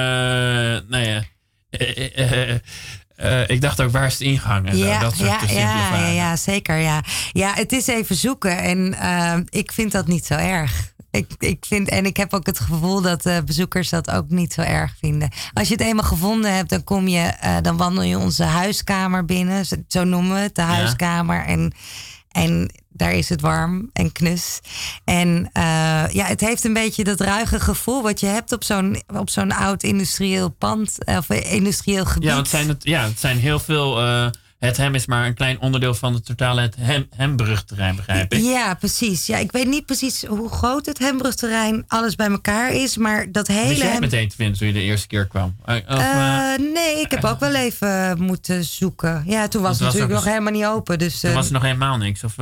nou 0.91 1.05
ja, 1.05 1.23
eh, 1.71 2.19
eh, 2.19 2.51
eh, 2.51 2.59
eh, 3.17 3.49
ik 3.49 3.61
dacht 3.61 3.81
ook, 3.81 3.91
waar 3.91 4.07
is 4.07 4.17
de 4.17 4.25
ingang? 4.25 4.69
En 4.69 4.77
zo, 4.77 4.85
Ja, 4.87 4.99
dat 5.01 5.17
soort 5.17 5.29
ja, 5.29 5.39
ja, 5.61 5.97
ja, 5.99 6.07
ja, 6.09 6.37
zeker. 6.37 6.77
Ja. 6.79 7.03
ja, 7.33 7.53
het 7.55 7.73
is 7.73 7.87
even 7.87 8.17
zoeken. 8.17 8.59
En 8.59 8.95
eh, 8.95 9.37
ik 9.49 9.73
vind 9.73 9.93
dat 9.93 10.07
niet 10.07 10.27
zo 10.27 10.35
erg. 10.35 10.92
Ik, 11.13 11.31
ik 11.39 11.65
vind, 11.67 11.89
en 11.89 12.07
ik 12.07 12.17
heb 12.17 12.35
ook 12.35 12.47
het 12.47 12.61
gevoel 12.61 13.01
dat 13.01 13.27
eh, 13.27 13.39
bezoekers 13.45 13.89
dat 13.89 14.11
ook 14.11 14.29
niet 14.29 14.53
zo 14.53 14.61
erg 14.61 14.95
vinden. 14.99 15.31
Als 15.53 15.69
je 15.69 15.75
het 15.75 15.83
eenmaal 15.83 16.05
gevonden 16.05 16.55
hebt, 16.55 16.71
dan 16.71 16.85
kom 16.85 17.09
je, 17.09 17.19
eh, 17.19 17.57
dan 17.63 17.77
wandel 17.77 18.03
je 18.03 18.19
onze 18.19 18.45
huiskamer 18.45 19.25
binnen. 19.25 19.65
Zo, 19.89 20.05
noemen 20.05 20.35
we 20.35 20.41
het, 20.41 20.55
de 20.55 20.63
huiskamer. 20.63 21.45
En, 21.45 21.73
en 22.31 22.71
daar 22.89 23.13
is 23.13 23.29
het 23.29 23.41
warm 23.41 23.91
en 23.93 24.13
knus. 24.13 24.61
En 25.05 25.51
eh, 25.53 25.63
ja, 26.11 26.25
het 26.25 26.41
heeft 26.41 26.65
een 26.65 26.73
beetje 26.73 27.05
dat 27.05 27.21
ruige 27.21 27.61
gevoel 27.61 28.03
wat 28.03 28.21
je 28.21 28.27
hebt 28.27 28.53
op 28.53 28.65
zo'n, 28.65 29.03
op 29.07 29.31
zo'n 29.31 29.53
oud 29.53 29.83
industrieel 29.83 30.49
pand 30.49 30.99
of 31.05 31.31
industrieel 31.31 32.05
gebied. 32.05 32.29
Ja, 32.29 32.37
het 32.37 32.49
zijn, 32.49 32.69
het, 32.69 32.85
ja, 32.85 33.05
het 33.05 33.21
zijn 33.21 33.39
heel 33.39 33.59
veel... 33.59 34.01
het 34.69 34.77
hem 34.77 34.95
is 34.95 35.07
maar 35.07 35.27
een 35.27 35.35
klein 35.35 35.61
onderdeel 35.61 35.95
van 35.95 36.15
het 36.15 36.25
totale 36.27 36.61
het 36.61 36.77
hem, 36.79 37.07
hembrugterrein, 37.17 37.97
begrijp 37.97 38.33
ik. 38.35 38.41
Ja, 38.43 38.75
precies. 38.75 39.27
Ja, 39.27 39.37
ik 39.39 39.53
weet 39.53 39.67
niet 39.67 39.87
precies 39.87 40.25
hoe 40.25 40.49
groot 40.51 40.87
het 40.87 40.99
Hembrugterrein 40.99 41.85
alles 41.89 42.15
bij 42.17 42.27
elkaar 42.31 42.73
is, 42.73 42.97
maar 42.97 43.33
dat 43.33 43.47
hele. 43.47 43.75
Jij 43.77 43.89
Hem- 43.89 44.01
meteen 44.01 44.29
te 44.29 44.37
vinden 44.37 44.59
toen 44.59 44.67
je 44.67 44.73
de 44.73 44.81
eerste 44.81 45.07
keer 45.07 45.27
kwam? 45.27 45.57
Eh, 45.65 45.75
Of, 45.75 45.99
eh, 45.99 46.53
Eh, 46.55 46.59
nee, 46.59 47.01
ik 47.01 47.11
heb 47.11 47.25
ook 47.25 47.41
wel 47.41 47.55
even 47.55 48.23
moeten 48.23 48.65
zoeken. 48.65 49.23
Ja, 49.27 49.49
toen 49.49 49.63
was 49.63 49.77
het 49.79 49.87
natuurlijk 49.87 50.13
nog 50.13 50.25
helemaal 50.25 50.53
niet 50.53 50.65
open. 50.65 50.99
Dus, 50.99 51.21
toen 51.21 51.33
was 51.35 51.47
er 51.47 51.53
nog 51.53 51.63
helemaal 51.63 51.97
niks. 51.97 52.25
Of, 52.25 52.37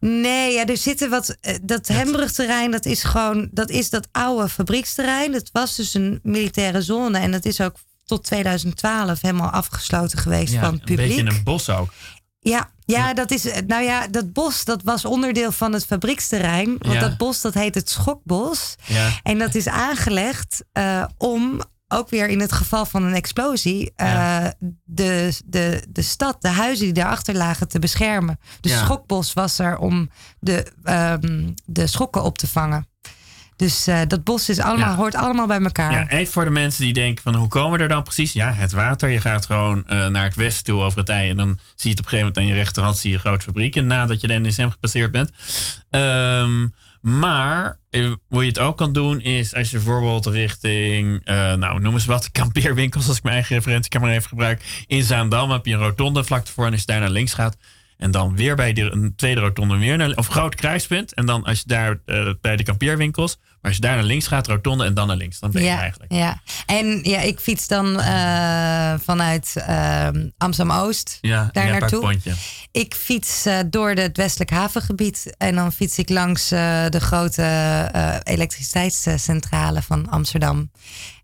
Nee, 0.00 0.52
ja, 0.52 0.66
er 0.66 0.76
zitten 0.76 1.10
wat. 1.10 1.36
Dat 1.62 1.86
Hembrugterrein, 1.88 2.70
dat 2.70 2.84
is 2.84 3.02
gewoon. 3.02 3.48
Dat 3.52 3.70
is 3.70 3.90
dat 3.90 4.08
oude 4.12 4.48
fabrieksterrein. 4.48 5.32
Dat 5.32 5.48
was 5.52 5.76
dus 5.76 5.94
een 5.94 6.20
militaire 6.22 6.82
zone. 6.82 7.18
En 7.18 7.30
dat 7.32 7.44
is 7.44 7.60
ook 7.60 7.74
tot 8.08 8.24
2012 8.24 9.20
helemaal 9.20 9.50
afgesloten 9.50 10.18
geweest 10.18 10.52
ja, 10.52 10.60
van 10.60 10.70
het 10.72 10.80
een 10.80 10.84
publiek. 10.96 11.16
beetje 11.16 11.36
een 11.36 11.42
bos 11.44 11.68
ook. 11.70 11.92
Ja, 12.40 12.70
ja, 12.84 13.14
dat 13.14 13.30
is. 13.30 13.44
Nou 13.66 13.82
ja, 13.82 14.06
dat 14.08 14.32
bos 14.32 14.64
dat 14.64 14.82
was 14.82 15.04
onderdeel 15.04 15.52
van 15.52 15.72
het 15.72 15.86
fabrieksterrein. 15.86 16.76
Want 16.78 16.94
Ja. 16.94 17.00
dat 17.00 17.16
bos 17.16 17.40
dat 17.40 17.54
heet 17.54 17.74
het 17.74 17.90
Schokbos. 17.90 18.74
Ja. 18.86 19.10
En 19.22 19.38
dat 19.38 19.54
is 19.54 19.68
aangelegd 19.68 20.64
eh, 20.72 21.04
om. 21.16 21.60
Ook 21.90 22.08
weer 22.10 22.28
in 22.28 22.40
het 22.40 22.52
geval 22.52 22.86
van 22.86 23.02
een 23.02 23.14
explosie, 23.14 23.92
eh, 23.96 24.06
Ja. 24.12 24.54
de, 24.84 25.32
de, 25.44 25.82
de 25.88 26.02
stad, 26.02 26.42
de 26.42 26.48
huizen 26.48 26.84
die 26.84 26.94
daarachter 26.94 27.34
lagen, 27.34 27.68
te 27.68 27.78
beschermen. 27.78 28.38
Dus 28.60 28.72
Ja. 28.72 28.84
schokbos 28.84 29.32
was 29.32 29.58
er 29.58 29.78
om 29.78 30.10
de, 30.40 30.72
ehm, 30.84 31.50
de 31.64 31.86
schokken 31.86 32.22
op 32.22 32.38
te 32.38 32.46
vangen. 32.48 32.88
Dus 33.58 33.86
eh, 33.86 34.00
dat 34.08 34.24
bos 34.24 34.48
is 34.48 34.58
allemaal, 34.60 34.88
Ja. 34.88 34.94
hoort 34.96 35.14
allemaal 35.14 35.46
bij 35.46 35.60
elkaar. 35.60 35.92
Ja, 35.92 36.08
even 36.08 36.32
voor 36.32 36.44
de 36.44 36.50
mensen 36.50 36.82
die 36.84 36.92
denken 36.92 37.22
van 37.22 37.34
hoe 37.34 37.48
komen 37.48 37.76
we 37.76 37.82
er 37.82 37.88
dan 37.88 38.02
precies? 38.02 38.32
Ja, 38.32 38.52
het 38.52 38.72
water. 38.72 39.08
Je 39.08 39.20
gaat 39.20 39.46
gewoon 39.46 39.86
eh, 39.86 40.06
naar 40.06 40.24
het 40.24 40.34
westen 40.34 40.64
toe 40.64 40.80
over 40.82 40.98
het 40.98 41.08
ei. 41.08 41.30
En 41.30 41.36
dan 41.36 41.58
zie 41.74 41.90
je 41.90 41.96
het 41.96 41.98
op 41.98 42.04
een 42.04 42.10
gegeven 42.10 42.18
moment 42.18 42.36
aan 42.38 42.46
je 42.46 42.54
rechterhand 42.54 42.96
zie 42.98 43.10
je 43.10 43.18
grote 43.18 43.44
fabrieken. 43.44 43.86
Nadat 43.86 44.20
je 44.20 44.26
de 44.26 44.38
NSM 44.38 44.68
gepasseerd 44.68 45.10
bent. 45.10 45.30
Ehm, 45.90 46.66
maar 47.00 47.78
eh, 47.90 48.12
hoe 48.28 48.42
je 48.42 48.48
het 48.48 48.58
ook 48.58 48.76
kan 48.76 48.92
doen 48.92 49.20
is 49.20 49.54
als 49.54 49.70
je 49.70 49.76
bijvoorbeeld 49.76 50.26
richting, 50.26 51.24
nou 51.24 51.80
noem 51.80 51.94
eens 51.94 52.04
wat, 52.06 52.30
kampeerwinkels 52.30 53.08
als 53.08 53.16
ik 53.16 53.22
mijn 53.22 53.34
eigen 53.34 53.56
referentie 53.56 54.00
maar 54.00 54.10
even 54.10 54.28
gebruiken. 54.28 54.64
In 54.86 55.02
Zaandam 55.02 55.50
heb 55.50 55.66
je 55.66 55.72
een 55.72 55.78
rotonde 55.80 56.24
vlak 56.24 56.46
ervoor 56.46 56.66
en 56.66 56.70
als 56.72 56.80
je 56.80 56.86
daar 56.86 57.00
naar 57.00 57.10
links 57.10 57.34
gaat. 57.34 57.56
En 57.96 58.10
dan 58.10 58.36
weer 58.36 58.56
bij 58.56 58.72
de 58.72 58.92
een 58.92 59.12
tweede 59.16 59.40
rotonde 59.40 59.76
weer 59.76 59.96
naar, 59.96 60.10
of 60.14 60.28
groot 60.28 60.54
kruispunt. 60.54 61.14
En 61.14 61.26
dan 61.26 61.44
als 61.44 61.58
je 61.58 61.64
daar 61.66 62.00
bij 62.40 62.56
de 62.56 62.62
kampeerwinkels. 62.62 63.38
Maar 63.60 63.70
als 63.70 63.74
je 63.74 63.80
daar 63.80 63.96
naar 63.96 64.04
links 64.04 64.26
gaat, 64.26 64.46
rotonde 64.46 64.84
en 64.84 64.94
dan 64.94 65.06
naar 65.06 65.16
links. 65.16 65.38
Dan 65.38 65.50
ben 65.50 65.62
je 65.62 65.68
ja, 65.68 65.80
eigenlijk. 65.80 66.12
ja. 66.12 66.40
En 66.66 67.00
ja, 67.02 67.20
ik 67.20 67.40
fiets 67.40 67.66
dan 67.66 68.00
eh, 68.00 68.94
vanuit 69.02 69.54
Amsterdam-Oost 70.38 71.18
Ja, 71.20 71.48
daar 71.52 71.78
pakt 71.78 71.80
naartoe. 71.80 72.36
Ik 72.70 72.94
fiets 72.94 73.46
eh, 73.46 73.58
door 73.66 73.90
het 73.90 74.16
westelijk 74.16 74.50
havengebied 74.50 75.34
en 75.38 75.54
dan 75.54 75.72
fiets 75.72 75.98
ik 75.98 76.08
langs 76.08 76.50
eh, 76.50 76.88
de 76.88 77.00
grote 77.00 77.42
elektriciteitscentrale 78.22 79.82
van 79.82 80.10
Amsterdam. 80.10 80.70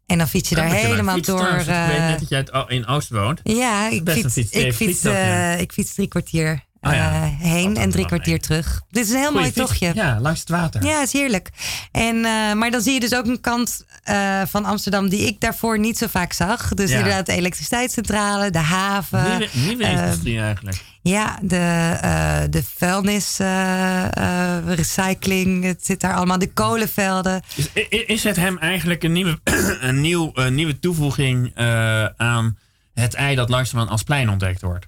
En 0.07 0.18
dan 0.18 0.28
fiets 0.28 0.49
je 0.49 0.55
daar 0.55 0.70
helemaal 0.70 1.20
door. 1.20 1.49
Ik 1.49 1.66
weet 1.66 1.99
net 1.99 2.18
dat 2.18 2.28
jij 2.28 2.47
in 2.66 2.87
Oost 2.87 3.09
woont. 3.09 3.41
ja, 3.43 3.91
ik 3.91 4.11
fiets, 4.11 4.37
ik, 4.37 4.74
fiets, 4.74 5.03
ja. 5.03 5.53
ik 5.53 5.72
fiets 5.72 5.95
drie 5.95 6.09
kwartier 6.09 6.64
Ja. 6.93 7.12
eh, 7.12 7.22
heen 7.39 7.76
en 7.76 7.91
drie 7.91 8.07
kwartier 8.07 8.41
terug. 8.41 8.82
Dit 8.91 9.05
is 9.05 9.11
een 9.11 9.16
heel 9.18 9.24
Goeie 9.30 9.41
mooi 9.41 9.53
fiets. 9.53 9.66
tochtje. 9.66 9.91
Ja, 9.95 10.20
langs 10.20 10.41
het 10.41 10.49
water. 10.49 10.85
Ja, 10.85 11.03
is 11.03 11.12
heerlijk. 11.12 11.49
En, 11.93 12.16
eh, 12.24 12.53
maar 12.53 12.70
dan 12.70 12.80
zie 12.80 12.93
je 12.93 13.01
dus 13.01 13.14
ook 13.14 13.26
een 13.26 13.41
kant 13.41 13.85
eh, 14.03 14.43
van 14.47 14.64
Amsterdam 14.64 15.09
die 15.09 15.26
ik 15.26 15.41
daarvoor 15.41 15.78
niet 15.78 15.99
zo 15.99 16.07
vaak 16.07 16.32
zag. 16.32 16.68
Dus 16.68 16.91
Ja. 16.91 16.97
inderdaad 16.97 17.26
de 17.26 17.32
elektriciteitscentrale, 17.32 18.51
de 18.51 18.59
haven. 18.59 19.28
Nieuwe, 19.39 19.49
nieuwe 19.66 19.85
industrie 19.91 20.41
eigenlijk. 20.41 20.82
ja, 21.03 21.39
de, 21.43 22.47
de 22.51 22.62
vuilnis, 22.76 23.39
eh, 23.39 24.05
eh, 24.59 24.64
recycling, 24.74 25.64
het 25.64 25.87
zit 25.87 26.01
daar 26.01 26.14
allemaal. 26.14 26.39
De 26.39 26.53
kolenvelden. 26.53 27.43
Is, 27.57 27.89
is 28.07 28.24
het 28.24 28.37
hem 28.37 28.59
eigenlijk 28.59 29.03
een 29.03 29.12
nieuwe, 29.12 29.39
een 29.80 30.01
nieuw, 30.01 30.30
een 30.35 30.55
nieuwe 30.55 30.78
toevoeging 30.78 31.53
aan 32.16 32.59
het 32.95 33.14
ei 33.14 33.35
dat 33.35 33.49
langzamerhand 33.49 33.91
als 33.91 34.03
plein 34.03 34.30
ontdekt 34.30 34.61
wordt? 34.62 34.87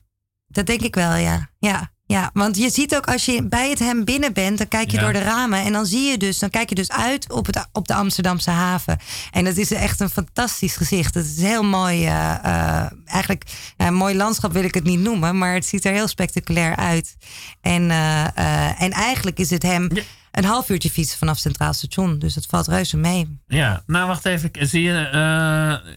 Dat 0.48 0.66
denk 0.66 0.80
ik 0.80 0.94
wel, 0.94 1.14
ja. 1.14 1.48
ja. 1.58 1.94
Ja, 2.08 2.30
want 2.32 2.56
je 2.56 2.70
ziet 2.70 2.96
ook 2.96 3.06
als 3.06 3.24
je 3.24 3.42
bij 3.48 3.70
het 3.70 3.78
hem 3.78 4.04
binnen 4.04 4.32
bent, 4.32 4.58
dan 4.58 4.68
kijk 4.68 4.90
je 4.90 4.96
Ja. 4.96 5.02
door 5.02 5.12
de 5.12 5.18
ramen 5.22 5.60
en 5.64 5.72
dan 5.72 5.86
zie 5.86 6.10
je 6.10 6.16
dus, 6.18 6.38
dan 6.38 6.50
kijk 6.50 6.68
je 6.68 6.74
dus 6.74 6.90
uit 6.90 7.32
op, 7.32 7.46
het, 7.46 7.66
op 7.72 7.88
de 7.88 7.94
Amsterdamse 7.94 8.50
haven. 8.50 8.98
En 9.30 9.44
dat 9.44 9.56
is 9.56 9.70
echt 9.72 10.00
een 10.00 10.10
fantastisch 10.10 10.76
gezicht. 10.76 11.14
Het 11.14 11.26
is 11.26 11.40
heel 11.42 11.62
mooi, 11.62 12.04
eh, 12.06 12.34
eh, 12.44 12.90
eigenlijk, 13.04 13.44
nou, 13.76 13.90
een 13.90 13.96
mooi 13.96 14.16
landschap 14.16 14.52
wil 14.52 14.64
ik 14.64 14.74
het 14.74 14.84
niet 14.84 15.00
noemen, 15.00 15.38
maar 15.38 15.54
het 15.54 15.66
ziet 15.66 15.84
er 15.84 15.92
heel 15.92 16.08
spectaculair 16.08 16.76
uit. 16.76 17.16
En, 17.60 17.90
eh, 17.90 18.82
en 18.82 18.90
eigenlijk 18.90 19.38
is 19.38 19.50
het 19.50 19.62
hem 19.62 19.88
Ja. 19.94 20.02
een 20.30 20.44
half 20.44 20.68
uurtje 20.68 20.90
fietsen 20.90 21.18
vanaf 21.18 21.38
Centraal 21.38 21.72
Station, 21.72 22.18
dus 22.18 22.34
dat 22.34 22.46
valt 22.46 22.66
reuze 22.66 22.96
mee. 22.96 23.38
Ja, 23.46 23.82
nou 23.86 24.06
wacht 24.06 24.24
even. 24.24 24.50
Zie 24.60 24.82
je, 24.82 25.94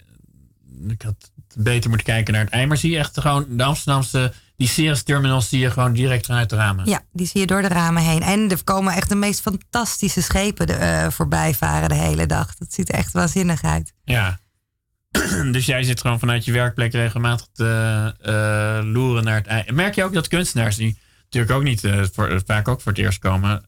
ik 0.88 1.02
had 1.02 1.32
beter 1.56 1.90
moeten 1.90 2.08
kijken 2.08 2.34
naar 2.34 2.44
het 2.44 2.54
ei, 2.54 2.66
maar 2.66 2.78
zie 2.78 2.92
je 2.92 2.98
echt 2.98 3.20
gewoon 3.20 3.46
de 3.50 3.64
Amsterdamse, 3.64 4.34
die 4.58 4.68
Ceres 4.68 5.04
terminals 5.04 5.50
zie 5.50 5.60
je 5.60 5.72
gewoon 5.72 5.94
direct 5.94 6.26
vanuit 6.26 6.50
de 6.50 6.56
ramen. 6.56 6.86
Ja, 6.86 7.02
die 7.12 7.28
zie 7.28 7.40
je 7.40 7.48
door 7.48 7.62
de 7.62 7.68
ramen 7.68 8.04
heen. 8.04 8.22
En 8.22 8.50
er 8.50 8.64
komen 8.64 8.94
echt 8.94 9.10
de 9.10 9.16
meest 9.16 9.42
fantastische 9.42 10.22
schepen 10.22 10.80
eh, 10.80 11.10
voorbij 11.10 11.54
varen 11.54 11.90
de 11.90 11.96
hele 11.96 12.26
dag. 12.26 12.56
Dat 12.56 12.74
ziet 12.74 12.90
er 12.90 12.96
echt 12.96 13.12
waanzinnig 13.12 13.64
uit. 13.64 13.94
Ja. 14.04 14.40
dus 15.52 15.66
jij 15.66 15.84
zit 15.84 16.02
gewoon 16.02 16.20
vanuit 16.20 16.46
je 16.46 16.52
werkplek 16.52 16.92
regelmatig 16.92 17.48
te 17.54 18.14
eh, 18.22 18.92
loeren 18.94 19.24
naar 19.24 19.36
het 19.36 19.48
ei. 19.48 19.72
Merk 19.72 19.96
je 19.96 20.04
ook 20.04 20.14
dat 20.14 20.28
kunstenaars 20.28 20.76
die 20.76 21.00
natuurlijk 21.24 21.54
ook 21.54 21.64
niet 21.64 21.84
eh, 21.84 22.04
voor, 22.14 22.42
vaak 22.46 22.68
ook 22.68 22.82
voor 22.82 22.92
het 22.92 23.02
eerst 23.02 23.20
komen, 23.20 23.66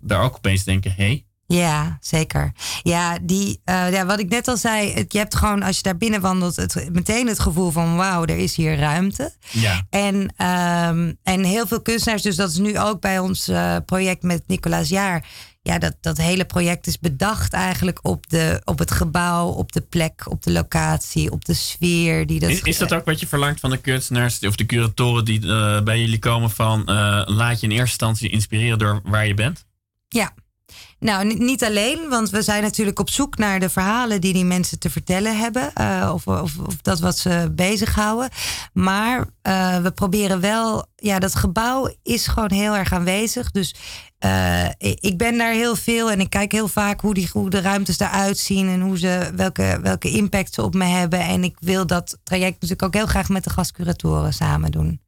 daar 0.00 0.22
ook 0.22 0.36
opeens 0.36 0.64
denken, 0.64 0.92
hé, 0.96 1.04
hey, 1.04 1.26
Ja, 1.54 1.98
zeker. 2.00 2.52
Ja, 2.82 3.18
die, 3.22 3.60
eh, 3.64 3.92
ja, 3.92 4.06
wat 4.06 4.18
ik 4.18 4.28
net 4.28 4.48
al 4.48 4.56
zei, 4.56 4.92
het, 4.92 5.12
je 5.12 5.18
hebt 5.18 5.34
gewoon 5.34 5.62
als 5.62 5.76
je 5.76 5.82
daar 5.82 5.96
binnen 5.96 6.20
wandelt, 6.20 6.56
het, 6.56 6.88
meteen 6.92 7.26
het 7.26 7.38
gevoel 7.38 7.70
van 7.70 7.96
wauw, 7.96 8.24
er 8.24 8.36
is 8.36 8.56
hier 8.56 8.78
ruimte. 8.78 9.32
ja. 9.50 9.86
En, 9.90 10.34
ehm, 10.36 11.12
en 11.22 11.44
heel 11.44 11.66
veel 11.66 11.82
kunstenaars, 11.82 12.22
dus 12.22 12.36
dat 12.36 12.50
is 12.50 12.56
nu 12.56 12.78
ook 12.78 13.00
bij 13.00 13.18
ons 13.18 13.48
eh, 13.48 13.76
project 13.86 14.22
met 14.22 14.42
Nicolaas 14.46 14.88
Jaar. 14.88 15.26
Ja, 15.62 15.78
dat, 15.78 15.96
dat 16.00 16.16
hele 16.16 16.44
project 16.44 16.86
is 16.86 16.98
bedacht 16.98 17.52
eigenlijk 17.52 17.98
op, 18.02 18.28
de, 18.28 18.60
op 18.64 18.78
het 18.78 18.90
gebouw, 18.90 19.48
op 19.48 19.72
de 19.72 19.80
plek, 19.80 20.30
op 20.30 20.42
de 20.42 20.52
locatie, 20.52 21.30
op 21.30 21.44
de 21.44 21.54
sfeer. 21.54 22.26
Die 22.26 22.40
dat 22.40 22.50
Is, 22.50 22.60
is 22.60 22.78
dat 22.78 22.94
ook 22.94 23.04
wat 23.04 23.20
je 23.20 23.26
verlangt 23.26 23.60
van 23.60 23.70
de 23.70 23.78
kunstenaars 23.78 24.38
of 24.38 24.56
de 24.56 24.66
curatoren 24.66 25.24
die 25.24 25.40
eh, 25.40 25.82
bij 25.82 26.00
jullie 26.00 26.18
komen 26.18 26.50
van 26.50 26.82
laat 27.26 27.60
je 27.60 27.66
in 27.66 27.72
eerste 27.72 27.88
instantie 27.88 28.30
inspireren 28.30 28.78
door 28.78 29.00
waar 29.04 29.26
je 29.26 29.34
bent? 29.34 29.66
Ja. 30.08 30.34
Nou, 31.00 31.24
ni- 31.24 31.34
niet 31.38 31.64
alleen, 31.64 32.08
want 32.08 32.30
we 32.30 32.42
zijn 32.42 32.62
natuurlijk 32.62 32.98
op 32.98 33.10
zoek 33.10 33.36
naar 33.38 33.60
de 33.60 33.68
verhalen 33.68 34.20
die 34.20 34.32
die 34.32 34.44
mensen 34.44 34.78
te 34.78 34.90
vertellen 34.90 35.38
hebben. 35.38 35.74
eh, 35.74 36.10
of, 36.14 36.26
of, 36.26 36.58
of 36.66 36.76
dat 36.82 37.00
wat 37.00 37.18
ze 37.18 37.48
bezighouden. 37.52 38.28
Maar 38.72 39.26
eh, 39.42 39.76
we 39.82 39.90
proberen 39.90 40.40
wel, 40.40 40.86
ja, 40.96 41.18
dat 41.18 41.34
gebouw 41.34 41.94
is 42.02 42.26
gewoon 42.26 42.52
heel 42.52 42.76
erg 42.76 42.92
aanwezig. 42.92 43.50
Dus 43.50 43.74
eh, 44.18 44.64
ik 44.78 44.98
ik 45.00 45.18
ben 45.18 45.38
daar 45.38 45.52
heel 45.52 45.76
veel 45.76 46.10
en 46.10 46.20
ik 46.20 46.30
kijk 46.30 46.52
heel 46.52 46.68
vaak 46.68 47.00
hoe, 47.00 47.14
die, 47.14 47.28
hoe 47.32 47.50
de 47.50 47.60
ruimtes 47.60 47.98
eruit 47.98 48.38
zien 48.38 48.68
en 48.68 48.80
hoe 48.80 48.98
ze, 48.98 49.30
welke, 49.36 49.78
welke 49.82 50.10
impact 50.10 50.54
ze 50.54 50.62
op 50.62 50.74
me 50.74 50.84
hebben. 50.84 51.20
En 51.20 51.44
ik 51.44 51.56
wil 51.60 51.86
dat 51.86 52.18
traject 52.24 52.52
natuurlijk 52.52 52.82
ook 52.82 52.94
heel 52.94 53.06
graag 53.06 53.28
met 53.28 53.44
de 53.44 53.50
gastcuratoren 53.50 54.32
samen 54.32 54.70
doen. 54.70 55.00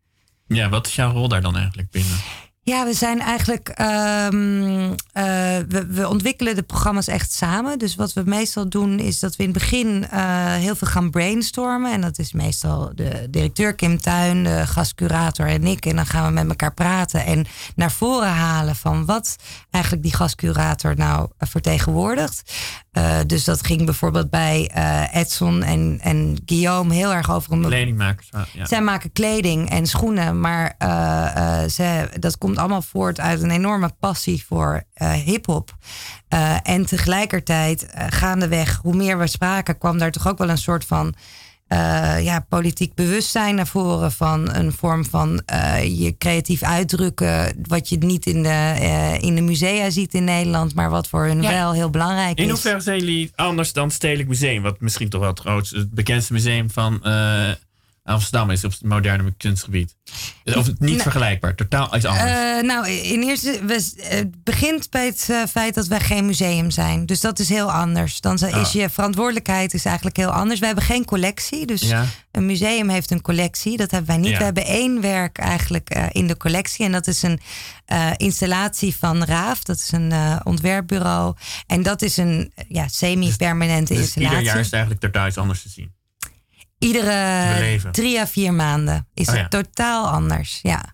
Ja, 0.47 0.69
wat 0.69 0.87
is 0.87 0.95
jouw 0.95 1.13
rol 1.13 1.29
daar 1.29 1.41
dan 1.43 1.57
eigenlijk 1.57 1.91
binnen? 1.91 2.17
Ja, 2.63 2.85
we 2.85 2.95
zijn 2.95 3.21
eigenlijk. 3.21 3.69
ehm, 3.69 4.93
eh, 5.13 5.25
we, 5.69 5.87
we 5.89 6.09
ontwikkelen 6.09 6.55
de 6.55 6.63
programma's 6.63 7.07
echt 7.07 7.33
samen. 7.33 7.79
Dus 7.79 7.95
wat 7.95 8.13
we 8.13 8.23
meestal 8.25 8.69
doen 8.69 8.99
is 8.99 9.19
dat 9.19 9.37
we 9.37 9.43
in 9.43 9.49
het 9.49 9.59
begin 9.59 10.07
eh, 10.11 10.55
heel 10.55 10.77
veel 10.77 10.89
gaan 10.89 11.11
brainstormen. 11.11 11.93
En 11.93 12.01
dat 12.01 12.19
is 12.19 12.33
meestal 12.33 12.91
de 12.95 13.27
directeur 13.31 13.75
Kim 13.75 14.01
Tuin, 14.01 14.45
de 14.45 14.67
gastcurator 14.67 15.47
en 15.47 15.67
ik. 15.67 15.87
En 15.87 15.97
dan 15.97 16.07
gaan 16.07 16.27
we 16.27 16.33
met 16.33 16.49
elkaar 16.49 16.75
praten 16.75 17.25
en 17.25 17.47
naar 17.75 17.93
voren 17.93 18.29
halen 18.29 18.77
van 18.77 19.05
wat 19.05 19.37
eigenlijk 19.71 20.05
die 20.05 20.15
gastcurator 20.15 20.97
nou 20.97 21.29
eh, 21.39 21.49
vertegenwoordigt. 21.49 22.53
Dus 23.27 23.45
dat 23.45 23.67
ging 23.67 23.85
bijvoorbeeld 23.85 24.31
bij 24.31 24.71
Edson 25.13 25.63
en, 25.63 25.99
en 26.03 26.43
Guillaume 26.47 26.95
heel 26.95 27.13
erg 27.13 27.31
over 27.31 27.53
een 27.53 27.63
Kledingmakers. 27.63 28.29
ah, 28.31 28.43
ja. 28.53 28.67
zij 28.67 28.83
maken 28.83 29.13
kleding 29.13 29.71
en 29.71 29.87
schoenen, 29.87 30.41
maar 30.41 30.75
ze, 31.69 32.09
dat 32.19 32.39
komt 32.39 32.50
allemaal 32.59 32.83
voort 32.83 33.21
uit 33.21 33.43
een 33.43 33.51
enorme 33.51 33.91
passie 34.01 34.45
voor 34.49 34.83
eh 34.95 35.13
hip-hop. 35.13 35.77
Eh, 36.29 36.57
en 36.63 36.87
tegelijkertijd, 36.87 37.87
eh, 37.87 38.07
gaandeweg, 38.09 38.79
hoe 38.83 38.97
meer 38.97 39.19
we 39.19 39.27
spraken, 39.27 39.79
kwam 39.79 39.99
daar 39.99 40.11
toch 40.11 40.29
ook 40.29 40.39
wel 40.39 40.49
een 40.51 40.59
soort 40.59 40.85
van 40.85 41.15
eh, 41.67 42.25
ja, 42.25 42.47
politiek 42.49 42.95
bewustzijn 42.95 43.55
naar 43.55 43.67
voren. 43.67 44.13
Van 44.13 44.55
een 44.55 44.73
vorm 44.73 45.05
van 45.05 45.43
eh, 45.47 45.99
je 46.01 46.17
creatief 46.19 46.63
uitdrukken, 46.63 47.55
wat 47.69 47.89
je 47.89 47.97
niet 47.99 48.27
in 48.27 48.43
de, 48.43 48.49
eh, 48.49 49.23
in 49.23 49.35
de 49.35 49.41
musea 49.41 49.91
ziet 49.91 50.15
in 50.15 50.25
Nederland, 50.25 50.75
maar 50.75 50.91
wat 50.91 51.09
voor 51.09 51.25
hun 51.25 51.43
Ja. 51.43 51.51
wel 51.51 51.73
heel 51.73 51.91
belangrijk 51.91 52.39
In 52.39 52.45
is. 52.45 52.51
hoeverre 52.51 52.81
zijn 52.81 52.99
jullie 52.99 53.31
anders 53.35 53.73
dan 53.73 53.85
het 53.85 53.93
Stedelijk 53.93 54.29
Museum? 54.29 54.63
Wat 54.63 54.81
misschien 54.81 55.09
toch 55.09 55.21
wel 55.21 55.31
het 55.31 55.41
grootste, 55.41 55.77
het 55.77 55.91
bekendste 55.91 56.33
museum 56.33 56.71
van 56.71 57.05
eh, 57.05 57.49
Amsterdam 58.11 58.51
is 58.51 58.65
op 58.65 58.71
het 58.71 58.83
moderne 58.83 59.35
kunstgebied. 59.37 59.97
Of 60.45 60.67
niet 60.67 60.79
Nou, 60.79 61.01
vergelijkbaar, 61.01 61.55
totaal 61.55 61.97
iets 61.97 62.05
anders. 62.05 62.31
Eh, 62.31 62.63
nou, 62.63 62.89
in 62.89 63.23
eerste, 63.23 63.61
we, 63.65 63.93
het 63.97 64.45
begint 64.45 64.91
bij 64.91 65.07
het 65.07 65.27
eh, 65.31 65.43
feit 65.51 65.75
dat 65.75 65.87
wij 65.87 66.01
geen 66.01 66.27
museum 66.27 66.71
zijn. 66.71 67.07
Dus 67.07 67.21
dat 67.21 67.39
is 67.39 67.49
heel 67.49 67.73
anders. 67.73 68.21
Dan 68.21 68.35
is 68.35 68.43
Ah. 68.43 68.73
je 68.73 68.91
verantwoordelijkheid 68.91 69.75
is 69.75 69.85
eigenlijk 69.85 70.17
heel 70.17 70.31
anders. 70.31 70.61
We 70.61 70.67
hebben 70.67 70.85
geen 70.85 71.05
collectie. 71.05 71.67
Dus 71.67 71.81
ja? 71.81 72.05
een 72.33 72.47
museum 72.47 72.89
heeft 72.89 73.11
een 73.11 73.21
collectie. 73.21 73.77
Dat 73.77 73.91
hebben 73.91 74.11
wij 74.11 74.19
niet. 74.19 74.31
Ja. 74.31 74.39
We 74.39 74.45
hebben 74.45 74.65
één 74.67 75.01
werk 75.01 75.39
eigenlijk 75.39 75.91
eh, 75.91 76.05
in 76.13 76.27
de 76.27 76.37
collectie. 76.37 76.85
En 76.85 76.93
dat 76.93 77.07
is 77.07 77.23
een 77.23 77.41
installatie 78.17 78.97
van 78.97 79.25
Raaf. 79.25 79.63
Dat 79.63 79.77
is 79.77 79.93
een 79.93 80.13
ontwerpbureau. 80.45 81.35
En 81.67 81.83
dat 81.83 82.03
is 82.03 82.17
een 82.17 82.53
ja, 82.69 82.89
semi-permanente 82.89 83.93
Dus 83.93 84.03
installatie. 84.03 84.37
ieder 84.39 84.53
jaar 84.53 84.59
is 84.59 84.65
het 84.65 84.75
eigenlijk 84.75 85.03
totaal 85.03 85.27
iets 85.27 85.37
anders 85.39 85.63
te 85.63 85.69
zien. 85.69 85.93
Iedere 86.81 87.55
Beleven. 87.55 87.93
drie 87.93 88.21
à 88.21 88.27
vier 88.27 88.53
maanden 88.55 89.09
is 89.15 89.29
Oh 89.29 89.33
het 89.35 89.43
ja. 89.43 89.49
totaal 89.49 90.09
anders. 90.09 90.59
Ja. 90.63 90.85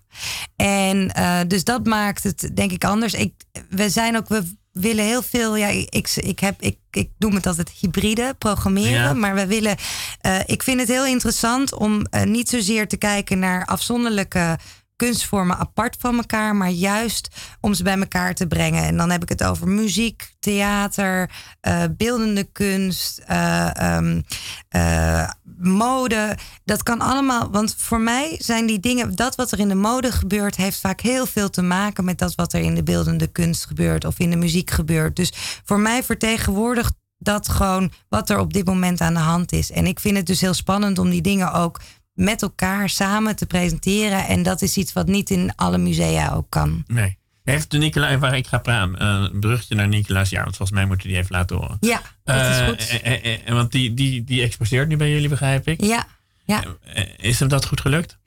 En 0.55 1.11
eh, 1.13 1.39
dus 1.47 1.63
dat 1.63 1.85
maakt 1.85 2.23
het 2.23 2.49
denk 2.53 2.71
ik 2.71 2.83
anders. 2.83 3.13
Ik, 3.13 3.33
we 3.69 3.89
zijn 3.89 4.17
ook, 4.17 4.27
we 4.27 4.55
willen 4.71 5.05
heel 5.05 5.21
veel. 5.21 5.55
Ja, 5.55 5.67
ik, 5.67 6.09
ik, 6.15 6.39
heb, 6.39 6.61
ik, 6.61 6.77
ik 6.91 7.09
noem 7.17 7.33
het 7.35 7.45
altijd 7.47 7.69
hybride 7.69 8.35
programmeren. 8.37 8.91
Ja. 8.91 9.13
Maar 9.13 9.35
we 9.35 9.45
willen. 9.47 9.75
eh, 10.21 10.39
ik 10.45 10.63
vind 10.63 10.79
het 10.79 10.89
heel 10.89 11.05
interessant 11.05 11.73
om 11.73 12.05
eh, 12.09 12.23
niet 12.23 12.49
zozeer 12.49 12.87
te 12.87 12.97
kijken 12.97 13.39
naar 13.39 13.65
afzonderlijke 13.65 14.57
kunstvormen 14.95 15.57
apart 15.57 15.95
van 15.99 16.17
elkaar, 16.17 16.55
maar 16.55 16.69
juist 16.69 17.27
om 17.61 17.73
ze 17.73 17.83
bij 17.83 17.97
elkaar 17.99 18.33
te 18.33 18.47
brengen. 18.47 18.83
En 18.83 18.97
dan 18.97 19.09
heb 19.09 19.21
ik 19.23 19.29
het 19.29 19.43
over 19.43 19.67
muziek, 19.67 20.33
theater, 20.39 21.29
beeldende 21.97 22.43
kunst, 22.43 23.17
eh, 23.27 23.75
ehm, 23.75 24.21
eh, 24.69 25.29
mode. 25.57 26.37
Dat 26.65 26.83
kan 26.83 26.99
allemaal, 26.99 27.49
want 27.51 27.75
voor 27.77 28.01
mij 28.01 28.35
zijn 28.39 28.65
die 28.65 28.79
dingen, 28.79 29.15
dat 29.15 29.35
wat 29.35 29.51
er 29.51 29.59
in 29.59 29.67
de 29.67 29.75
mode 29.75 30.11
gebeurt, 30.11 30.55
heeft 30.55 30.79
vaak 30.79 31.01
heel 31.01 31.25
veel 31.25 31.49
te 31.49 31.61
maken 31.61 32.05
met 32.05 32.17
dat 32.17 32.35
wat 32.35 32.53
er 32.53 32.61
in 32.61 32.75
de 32.75 32.83
beeldende 32.83 33.27
kunst 33.27 33.65
gebeurt 33.65 34.05
of 34.05 34.19
in 34.19 34.29
de 34.29 34.35
muziek 34.35 34.71
gebeurt. 34.71 35.15
Dus 35.15 35.33
voor 35.63 35.79
mij 35.79 36.03
vertegenwoordigt 36.03 36.93
dat 37.17 37.49
gewoon 37.49 37.91
wat 38.09 38.29
er 38.29 38.39
op 38.39 38.53
dit 38.53 38.65
moment 38.65 39.01
aan 39.01 39.13
de 39.13 39.19
hand 39.19 39.51
is. 39.51 39.71
En 39.71 39.85
ik 39.85 39.99
vind 39.99 40.17
het 40.17 40.25
dus 40.25 40.41
heel 40.41 40.53
spannend 40.53 40.99
om 40.99 41.09
die 41.09 41.21
dingen 41.21 41.53
ook 41.53 41.81
met 42.13 42.41
elkaar 42.41 42.89
samen 42.89 43.35
te 43.35 43.45
presenteren. 43.45 44.27
En 44.27 44.43
dat 44.43 44.61
is 44.61 44.77
iets 44.77 44.93
wat 44.93 45.07
niet 45.07 45.29
in 45.29 45.55
alle 45.55 45.77
musea 45.77 46.33
ook 46.33 46.49
kan. 46.49 46.83
Nee. 46.87 47.17
Heeft 47.53 47.71
de 47.71 47.77
Nicolaas, 47.77 48.19
waar 48.19 48.37
ik 48.37 48.47
ga 48.47 48.57
praten, 48.57 48.99
eh, 48.99 49.07
een 49.33 49.39
brugje 49.39 49.75
naar 49.75 49.87
Nicolaas 49.87 50.29
Ja, 50.29 50.43
want 50.43 50.55
volgens 50.55 50.77
mij 50.77 50.87
moeten 50.87 51.07
die 51.07 51.17
even 51.17 51.35
laten 51.35 51.55
horen. 51.57 51.77
Ja, 51.81 52.01
dat 52.23 52.35
is 52.35 52.57
Eh, 52.59 52.67
goed. 52.67 53.01
eh, 53.01 53.33
eh, 53.33 53.53
want 53.53 53.71
die, 53.71 53.93
die, 53.93 54.23
die 54.23 54.41
exposeert 54.41 54.87
nu 54.87 54.97
bij 54.97 55.11
jullie, 55.11 55.29
begrijp 55.29 55.67
ik. 55.67 55.81
Ja, 55.83 56.07
ja. 56.47 56.63
Eh, 56.93 57.03
Is 57.17 57.39
hem 57.39 57.47
dat 57.47 57.65
goed 57.65 57.81
gelukt? 57.81 58.17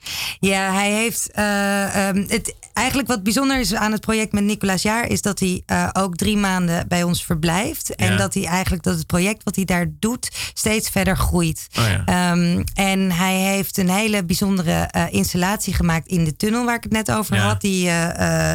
Ja, 0.41 0.73
hij 0.73 0.91
heeft. 0.93 1.31
eh, 1.31 2.09
ehm, 2.09 2.25
het, 2.29 2.55
eigenlijk 2.73 3.09
wat 3.09 3.23
bijzonder 3.23 3.61
is 3.61 3.75
aan 3.75 3.93
het 3.93 4.01
project 4.01 4.33
met 4.33 4.45
Nicolaas 4.45 4.83
Jaar 4.83 5.07
is 5.09 5.23
dat 5.23 5.39
hij 5.39 5.63
eh, 5.67 5.89
ook 5.93 6.17
drie 6.17 6.37
maanden 6.37 6.89
bij 6.89 7.03
ons 7.03 7.25
verblijft. 7.25 7.95
En 7.95 8.11
Ja. 8.11 8.17
dat 8.17 8.35
hij 8.35 8.45
eigenlijk 8.45 8.83
dat 8.83 8.97
het 8.97 9.07
project 9.07 9.43
wat 9.45 9.57
hij 9.57 9.65
daar 9.65 9.87
doet 9.99 10.29
steeds 10.55 10.89
verder 10.91 11.17
groeit. 11.17 11.67
Oh 11.79 11.85
ja. 11.85 12.03
Ehm, 12.05 12.63
en 12.75 13.13
hij 13.13 13.35
heeft 13.37 13.79
een 13.79 13.91
hele 13.91 14.25
bijzondere 14.25 15.09
installatie 15.11 15.75
gemaakt 15.75 16.07
in 16.09 16.25
de 16.25 16.37
tunnel 16.37 16.65
waar 16.65 16.77
ik 16.77 16.83
het 16.83 16.93
net 16.93 17.11
over 17.13 17.37
Ja. 17.37 17.43
had. 17.43 17.61
Die 17.61 17.91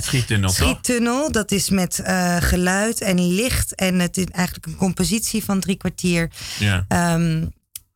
Schiettunnel? 0.01 0.49
Schiettunnel. 0.49 1.31
Dat 1.31 1.51
is 1.51 1.69
met 1.69 2.01
geluid 2.39 3.01
en 3.01 3.27
licht. 3.33 3.75
En 3.75 3.99
het 3.99 4.17
is 4.17 4.25
eigenlijk 4.31 4.65
een 4.65 4.75
compositie 4.75 5.43
van 5.43 5.59
drie 5.59 5.75
kwartier 5.77 6.29
Ja. 6.59 6.85
ehm, 6.87 7.45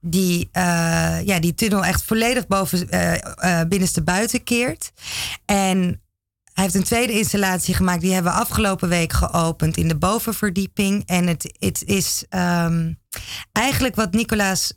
die, 0.02 0.50
eh, 0.52 1.26
ja, 1.26 1.39
die 1.39 1.54
tunnel 1.54 1.86
echt 1.86 2.04
volledig 2.04 2.47
boven 2.47 2.89
eh, 2.89 3.60
eh, 3.60 3.68
binnenste 3.68 4.04
buiten 4.04 4.43
keert. 4.43 4.91
En 5.45 6.02
hij 6.54 6.64
heeft 6.64 6.76
een 6.76 6.84
tweede 6.84 7.14
installatie 7.14 7.74
gemaakt. 7.74 8.02
Die 8.02 8.14
hebben 8.14 8.32
we 8.32 8.38
afgelopen 8.38 8.89
week 8.89 9.14
geopend 9.14 9.78
in 9.78 9.88
de 9.88 9.97
bovenverdieping. 9.97 11.04
En 11.06 11.28
het, 11.28 11.56
het 11.60 11.84
is 11.86 12.26
ehm, 12.30 12.93
eigenlijk 13.52 13.95
wat 13.95 14.12
Nicolaas 14.12 14.74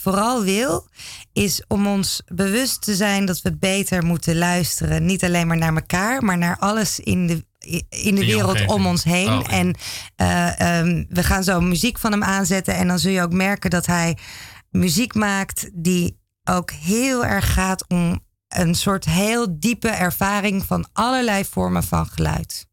vooral 0.00 0.42
wil, 0.42 0.88
is 1.32 1.64
om 1.68 1.86
ons 1.86 2.22
bewust 2.26 2.82
te 2.82 2.94
zijn 2.94 3.24
dat 3.24 3.42
we 3.42 3.56
beter 3.56 4.04
moeten 4.04 4.38
luisteren. 4.38 5.06
Niet 5.06 5.24
alleen 5.24 5.46
maar 5.46 5.56
naar 5.56 5.74
elkaar, 5.74 6.24
maar 6.24 6.38
naar 6.38 6.56
alles 6.58 7.00
in 7.00 7.26
de, 7.26 7.44
in 7.88 8.14
de 8.14 8.26
wereld 8.26 8.66
om 8.66 8.86
ons 8.86 9.04
heen. 9.04 9.28
Oh. 9.28 9.52
En 9.52 9.74
eh, 10.16 10.60
ehm, 10.60 11.04
we 11.08 11.22
gaan 11.22 11.44
zo 11.44 11.60
muziek 11.60 11.98
van 11.98 12.12
hem 12.12 12.22
aanzetten. 12.22 12.74
En 12.74 12.88
dan 12.88 12.98
zul 12.98 13.12
je 13.12 13.22
ook 13.22 13.32
merken 13.32 13.70
dat 13.70 13.86
hij 13.86 14.16
muziek 14.70 15.14
maakt 15.14 15.70
die 15.72 16.20
ook 16.44 16.70
heel 16.70 17.24
erg 17.24 17.52
gaat 17.52 17.88
om 17.88 18.20
een 18.48 18.74
soort 18.74 19.04
heel 19.04 19.60
diepe 19.60 19.88
ervaring 19.88 20.64
van 20.64 20.88
allerlei 20.92 21.44
vormen 21.44 21.82
van 21.82 22.06
geluid. 22.06 22.68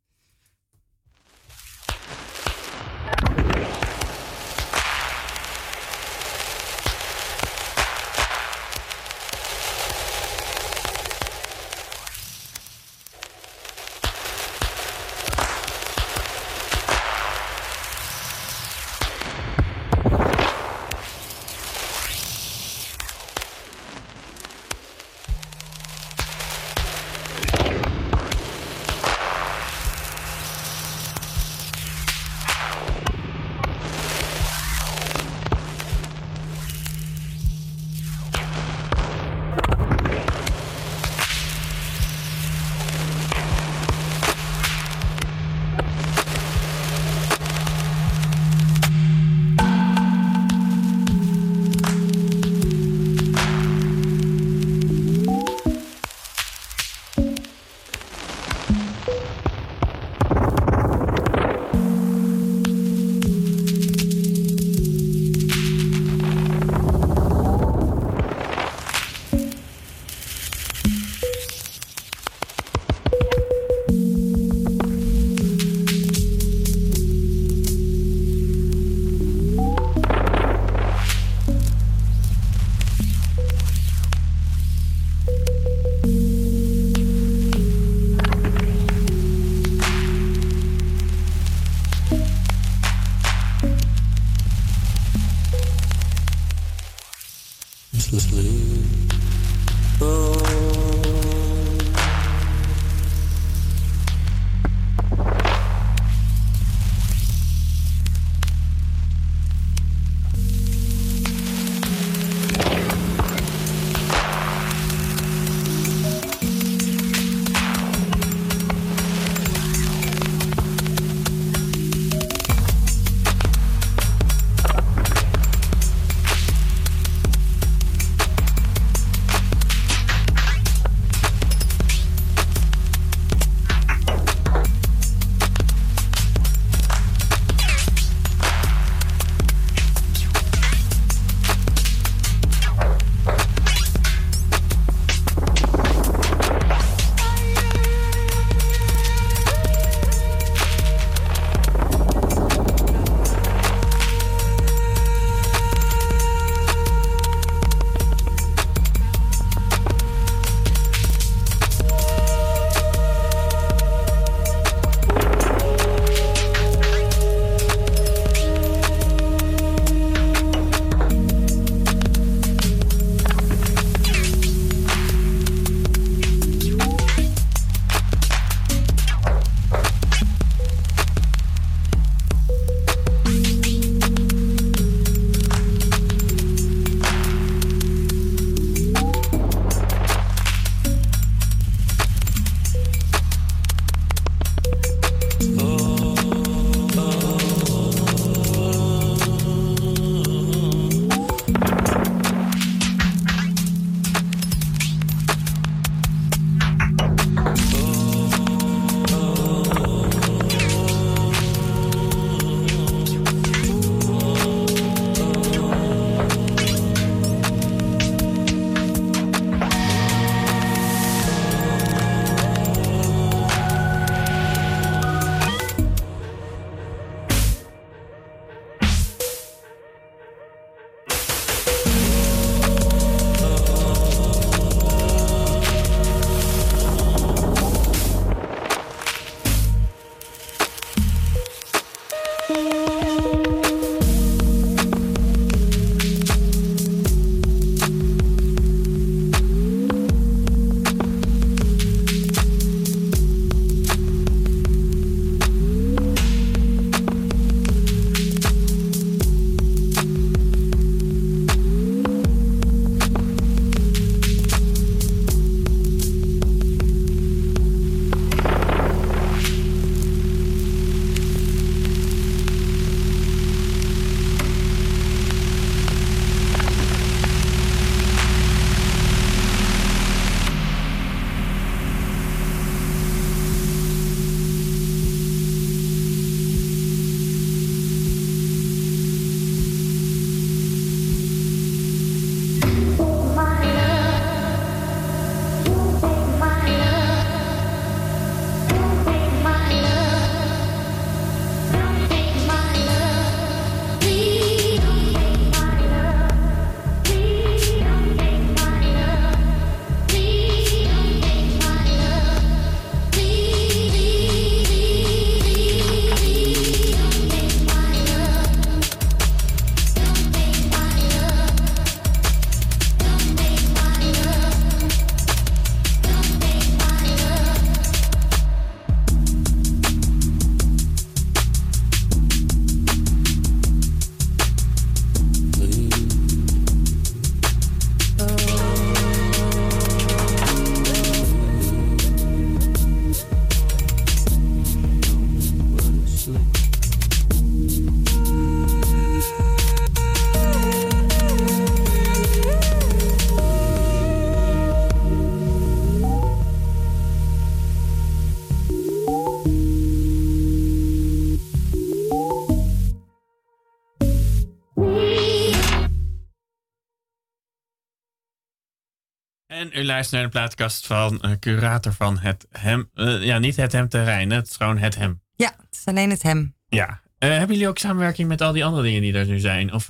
U 369.78 369.86
luistert 369.86 370.11
naar 370.11 370.23
de 370.23 370.38
plaatkast 370.38 370.88
van 370.88 371.21
eh, 371.21 371.32
curator 371.39 371.93
van 371.93 372.19
het 372.19 372.47
hem. 372.51 372.89
eh, 372.93 373.23
ja, 373.23 373.38
niet 373.39 373.55
het 373.55 373.71
hem 373.71 373.89
terrein, 373.89 374.32
het 374.32 374.47
is 374.47 374.55
gewoon 374.55 374.78
het 374.78 374.95
hem. 374.95 375.21
Ja, 375.36 375.53
het 375.57 375.75
is 375.75 375.86
alleen 375.86 376.09
het 376.09 376.23
hem. 376.23 376.55
Ja. 376.67 377.01
Eh, 377.17 377.30
hebben 377.30 377.55
jullie 377.55 377.67
ook 377.67 377.78
samenwerking 377.78 378.28
met 378.28 378.41
al 378.41 378.51
die 378.51 378.65
andere 378.65 378.84
dingen 378.84 379.01
die 379.01 379.13
er 379.13 379.25
nu 379.25 379.39
zijn? 379.39 379.73
Of, 379.73 379.88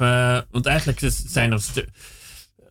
want 0.51 0.65
eigenlijk 0.65 0.99
zijn 1.11 1.51
er. 1.51 1.61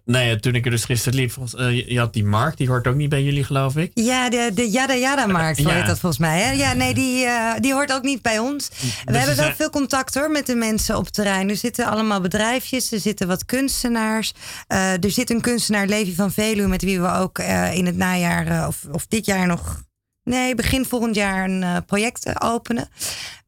Nee, 0.07 0.41
toen 0.41 0.55
ik 0.55 0.65
er 0.65 0.71
dus 0.71 0.85
gisteren 0.85 1.19
liep, 1.19 1.31
volgens, 1.33 1.55
eh, 1.55 1.89
je- 1.89 1.99
had 1.99 2.13
die 2.13 2.25
Mark, 2.25 2.57
die 2.57 2.69
hoort 2.69 2.87
ook 2.87 2.95
niet 2.95 3.09
bij 3.09 3.23
jullie, 3.23 3.45
geloof 3.45 3.77
ik. 3.77 3.91
Ja, 3.95 4.29
de, 4.31 4.51
de 4.55 4.71
Yada 4.71 4.95
Yada 4.95 5.27
Markt, 5.27 5.59
Ja. 5.59 5.69
heet 5.71 5.87
dat 5.87 5.99
volgens 5.99 6.21
mij. 6.21 6.41
Hè? 6.41 6.51
Ja, 6.53 6.73
nee, 6.73 6.95
die, 6.95 7.25
eh, 7.25 7.53
die 7.61 7.73
hoort 7.73 7.93
ook 7.93 8.03
niet 8.03 8.23
bij 8.23 8.39
ons. 8.39 8.69
We 8.69 8.75
Dus 9.05 9.17
hebben 9.17 9.37
er 9.37 9.45
wel 9.45 9.55
veel 9.57 9.71
contact 9.71 10.15
hoor 10.15 10.31
met 10.31 10.47
de 10.47 10.55
mensen 10.55 10.97
op 10.97 11.05
het 11.05 11.15
terrein. 11.15 11.49
Er 11.51 11.57
zitten 11.57 11.87
allemaal 11.87 12.21
bedrijfjes, 12.21 12.93
er 12.93 13.01
zitten 13.01 13.27
wat 13.27 13.45
kunstenaars. 13.45 14.33
Eh, 14.67 14.93
er 15.05 15.11
zit 15.11 15.31
een 15.31 15.41
kunstenaar, 15.41 15.87
Levi 15.87 16.15
van 16.15 16.33
Veluwe, 16.33 16.69
met 16.69 16.83
wie 16.83 17.01
we 17.01 17.13
ook 17.13 17.39
in 17.73 17.87
het 17.87 17.97
najaar 17.97 18.67
of, 18.69 18.83
of 18.93 19.07
dit 19.07 19.27
jaar 19.27 19.47
nog... 19.47 19.85
Nee, 20.27 20.55
begin 20.55 20.85
volgend 20.85 21.15
jaar 21.15 21.45
een 21.45 21.63
eh, 21.63 21.77
project 21.87 22.25
eh, 22.25 22.35
openen. 22.39 22.89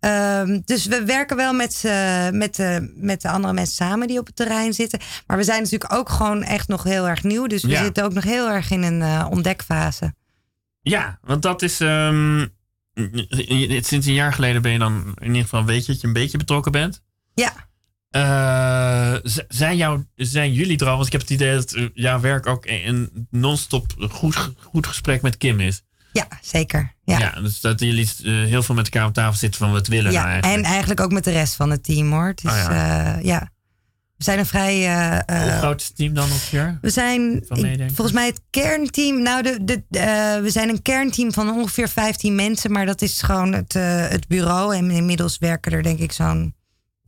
Ehm, 0.01 0.61
dus 0.65 0.87
we 0.87 1.05
werken 1.05 1.37
wel 1.37 1.53
met, 1.53 1.73
z'n- 1.75 2.31
met, 2.37 2.55
de, 2.57 2.93
met 2.97 3.21
de 3.23 3.29
andere 3.29 3.53
mensen 3.53 3.75
samen 3.75 4.07
die 4.09 4.19
op 4.19 4.27
het 4.27 4.37
terrein 4.37 4.73
zitten. 4.75 4.99
Maar 5.27 5.37
we 5.37 5.43
zijn 5.45 5.63
natuurlijk 5.63 5.93
ook 5.93 6.09
gewoon 6.09 6.43
echt 6.43 6.69
nog 6.69 6.83
heel 6.83 7.09
erg 7.09 7.23
nieuw. 7.23 7.47
Dus 7.47 7.63
we 7.63 7.69
Ja. 7.69 7.83
zitten 7.83 8.05
ook 8.05 8.13
nog 8.13 8.25
heel 8.25 8.49
erg 8.51 8.71
in 8.71 8.83
een 8.83 9.03
eh, 9.03 9.27
ontdekfase. 9.31 10.15
Ja, 10.81 11.19
want 11.23 11.43
dat 11.43 11.63
is. 11.63 11.81
ehm, 11.81 12.47
sinds 13.81 14.07
een 14.07 14.13
jaar 14.13 14.33
geleden 14.33 14.63
ben 14.63 14.73
je 14.73 14.79
dan 14.79 15.15
in 15.21 15.27
ieder 15.27 15.43
geval 15.43 15.65
weet 15.65 15.87
je 15.87 15.93
dat 15.93 16.01
je 16.01 16.07
een 16.07 16.13
beetje 16.13 16.39
betrokken 16.39 16.73
bent. 16.73 17.03
Ja. 17.35 17.53
Eh, 18.11 19.15
zijn, 19.49 19.77
jou, 19.77 20.05
zijn 20.15 20.53
jullie? 20.53 20.79
Want 20.79 21.07
ik 21.07 21.13
heb 21.13 21.21
het 21.21 21.31
idee 21.31 21.55
dat 21.55 21.73
eh, 21.73 21.85
jouw 21.95 22.21
werk 22.21 22.47
ook 22.47 22.65
een 22.67 23.27
non-stop 23.31 23.87
goed, 24.11 24.53
goed 24.63 24.87
gesprek 24.87 25.23
met 25.23 25.37
Kim 25.37 25.61
is. 25.61 25.83
Ja, 26.19 26.39
zeker. 26.43 26.95
Ja, 27.05 27.19
Ja, 27.19 27.41
dus 27.41 27.61
dat 27.61 27.81
jullie 27.81 28.11
eh, 28.25 28.33
heel 28.33 28.63
veel 28.63 28.75
met 28.75 28.85
elkaar 28.89 29.07
op 29.09 29.15
tafel 29.15 29.39
zitten 29.39 29.61
van 29.61 29.73
wat 29.73 29.87
willen 29.87 30.13
ja. 30.13 30.19
nou 30.21 30.31
eigenlijk. 30.33 30.65
en 30.65 30.71
eigenlijk 30.71 31.01
ook 31.01 31.13
met 31.13 31.25
de 31.25 31.31
rest 31.31 31.55
van 31.55 31.71
het 31.71 31.85
team 31.85 32.13
hoor. 32.13 32.33
Is, 32.43 32.51
Oh 32.51 32.57
ja. 32.57 33.15
eh, 33.17 33.25
ja. 33.25 33.51
We 34.17 34.25
zijn 34.25 34.39
een 34.39 34.47
vrij. 34.47 34.87
eh, 35.27 35.43
Hoe 35.43 35.51
groot 35.59 35.81
is 35.81 35.87
het 35.87 35.97
team 35.97 36.15
dan 36.15 36.25
ongeveer? 36.25 36.79
we 36.81 36.91
zijn 36.91 37.37
ik- 37.37 37.87
volgens 37.87 38.13
mij 38.13 38.27
het 38.27 38.41
kernteam. 38.51 39.23
Nou, 39.23 39.43
de, 39.43 39.83
de, 39.89 40.39
we 40.43 40.51
zijn 40.51 40.69
een 40.69 40.83
kernteam 40.83 41.33
van 41.33 41.51
ongeveer 41.51 41.89
15 41.89 42.35
mensen, 42.35 42.73
maar 42.73 42.87
dat 42.87 43.03
is 43.03 43.23
gewoon 43.23 43.53
het, 43.53 43.73
het 44.11 44.29
bureau. 44.29 44.77
En 44.77 44.91
inmiddels 44.91 45.39
werken 45.39 45.73
er 45.73 45.83
denk 45.83 45.99
ik 45.99 46.13
zo'n 46.13 46.55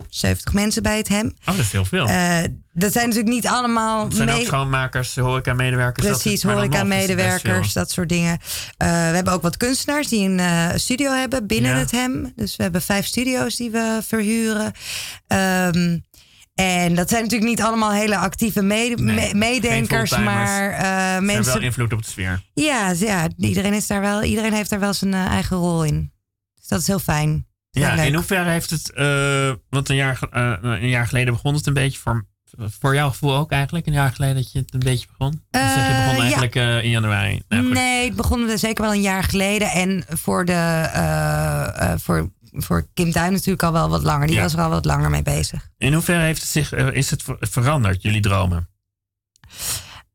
70 0.09 0.53
mensen 0.55 0.83
bij 0.83 0.97
het 0.97 1.09
hem. 1.09 1.27
Oh, 1.41 1.47
dat 1.47 1.59
is 1.59 1.73
heel 1.73 1.85
veel. 1.85 2.07
Eh, 2.09 2.39
dat 2.73 2.93
zijn 2.93 3.09
natuurlijk 3.09 3.35
niet 3.35 3.47
allemaal. 3.47 4.05
het 4.05 4.15
zijn 4.17 4.31
ook 4.31 4.43
schoonmakers, 4.45 5.17
horeca-medewerkers. 5.17 6.07
dat 6.07 6.23
Precies, 6.23 6.43
horeca-medewerkers, 6.43 7.73
dat 7.73 7.91
soort 7.91 8.09
dingen. 8.09 8.39
Eh, 8.77 8.89
we 8.89 8.95
hebben 9.15 9.33
ook 9.33 9.43
wat 9.43 9.57
kunstenaars 9.57 10.09
die 10.09 10.29
een 10.29 10.41
eh, 10.41 10.69
studio 10.75 11.13
hebben 11.13 11.47
binnen 11.47 11.71
Ja. 11.71 11.77
het 11.79 11.91
hem. 11.91 12.33
Dus 12.37 12.57
we 12.57 12.63
hebben 12.63 12.83
vijf 12.83 13.07
studio's 13.07 13.57
die 13.57 13.71
we 13.71 14.01
verhuren. 14.07 14.73
Ehm, 15.27 15.99
en 16.55 16.95
dat 16.95 17.09
zijn 17.09 17.23
natuurlijk 17.23 17.51
niet 17.51 17.63
allemaal 17.63 17.93
hele 17.93 18.17
actieve 18.17 18.63
mede- 18.63 19.03
Nee, 19.03 19.15
me- 19.15 19.21
geen 19.21 19.39
meedenkers, 19.39 20.11
maar 20.19 20.71
eh, 20.71 20.77
Ze 20.79 20.85
hebben 20.85 21.27
wel 21.27 21.35
mensen. 21.35 21.63
invloed 21.63 21.93
op 21.93 22.03
de 22.03 22.09
sfeer. 22.11 22.43
Ja, 22.55 22.91
ja 22.97 23.29
iedereen, 23.39 23.73
is 23.73 23.87
daar 23.87 24.01
wel, 24.01 24.23
iedereen 24.23 24.53
heeft 24.53 24.71
daar 24.71 24.81
wel 24.81 24.95
zijn 24.95 25.15
eigen 25.15 25.57
rol 25.57 25.85
in. 25.85 26.13
Dus 26.59 26.69
dat 26.69 26.81
is 26.81 26.87
heel 26.87 26.99
fijn. 26.99 27.47
Ja, 27.71 27.93
in 27.95 28.15
hoeverre 28.15 28.51
heeft 28.51 28.71
het, 28.71 28.93
eh, 28.93 29.53
want 29.69 29.89
een 29.89 29.97
jaar, 29.97 30.19
eh, 30.31 30.55
een 30.61 30.89
jaar 30.89 31.07
geleden 31.07 31.33
begon 31.33 31.55
het 31.55 31.67
een 31.67 31.75
beetje 31.75 31.99
voor, 31.99 32.27
voor 32.81 32.95
jouw 32.95 33.09
gevoel 33.09 33.37
ook 33.37 33.51
eigenlijk, 33.51 33.87
een 33.87 33.93
jaar 33.93 34.13
geleden 34.13 34.35
dat 34.37 34.53
je 34.53 34.59
het 34.59 34.75
een 34.75 34.81
beetje 34.81 35.07
begon? 35.19 35.33
Of 35.51 35.61
zeg 35.61 35.75
je 35.87 35.93
Eh, 35.93 35.99
begon 35.99 36.15
ja. 36.17 36.21
eigenlijk 36.23 36.55
eh, 36.55 36.85
in 36.85 36.91
januari? 36.91 37.43
Nou, 37.49 37.73
nee, 37.73 38.05
het 38.07 38.17
begon 38.17 38.49
er 38.49 38.59
zeker 38.59 38.85
wel 38.85 38.93
een 38.95 39.01
jaar 39.01 39.25
geleden. 39.25 39.71
En 39.71 40.05
voor, 40.09 40.45
de, 40.45 40.53
eh, 40.53 41.93
eh, 41.93 41.99
voor, 41.99 42.31
voor 42.53 42.87
Kim 42.95 43.13
Tuin 43.13 43.33
natuurlijk 43.33 43.63
al 43.63 43.73
wel 43.73 43.89
wat 43.89 44.03
langer. 44.03 44.27
Die 44.27 44.37
Ja. 44.37 44.43
was 44.43 44.53
er 44.53 44.61
al 44.61 44.71
wat 44.71 44.85
langer 44.85 45.11
mee 45.11 45.23
bezig. 45.23 45.69
In 45.79 45.93
hoeverre 45.93 46.23
heeft 46.23 46.41
het 46.41 46.51
zich, 46.51 46.73
eh, 46.73 46.87
is 46.93 47.11
het 47.11 47.23
ver- 47.23 47.37
veranderd, 47.41 48.03
jullie 48.03 48.21
dromen? 48.21 48.69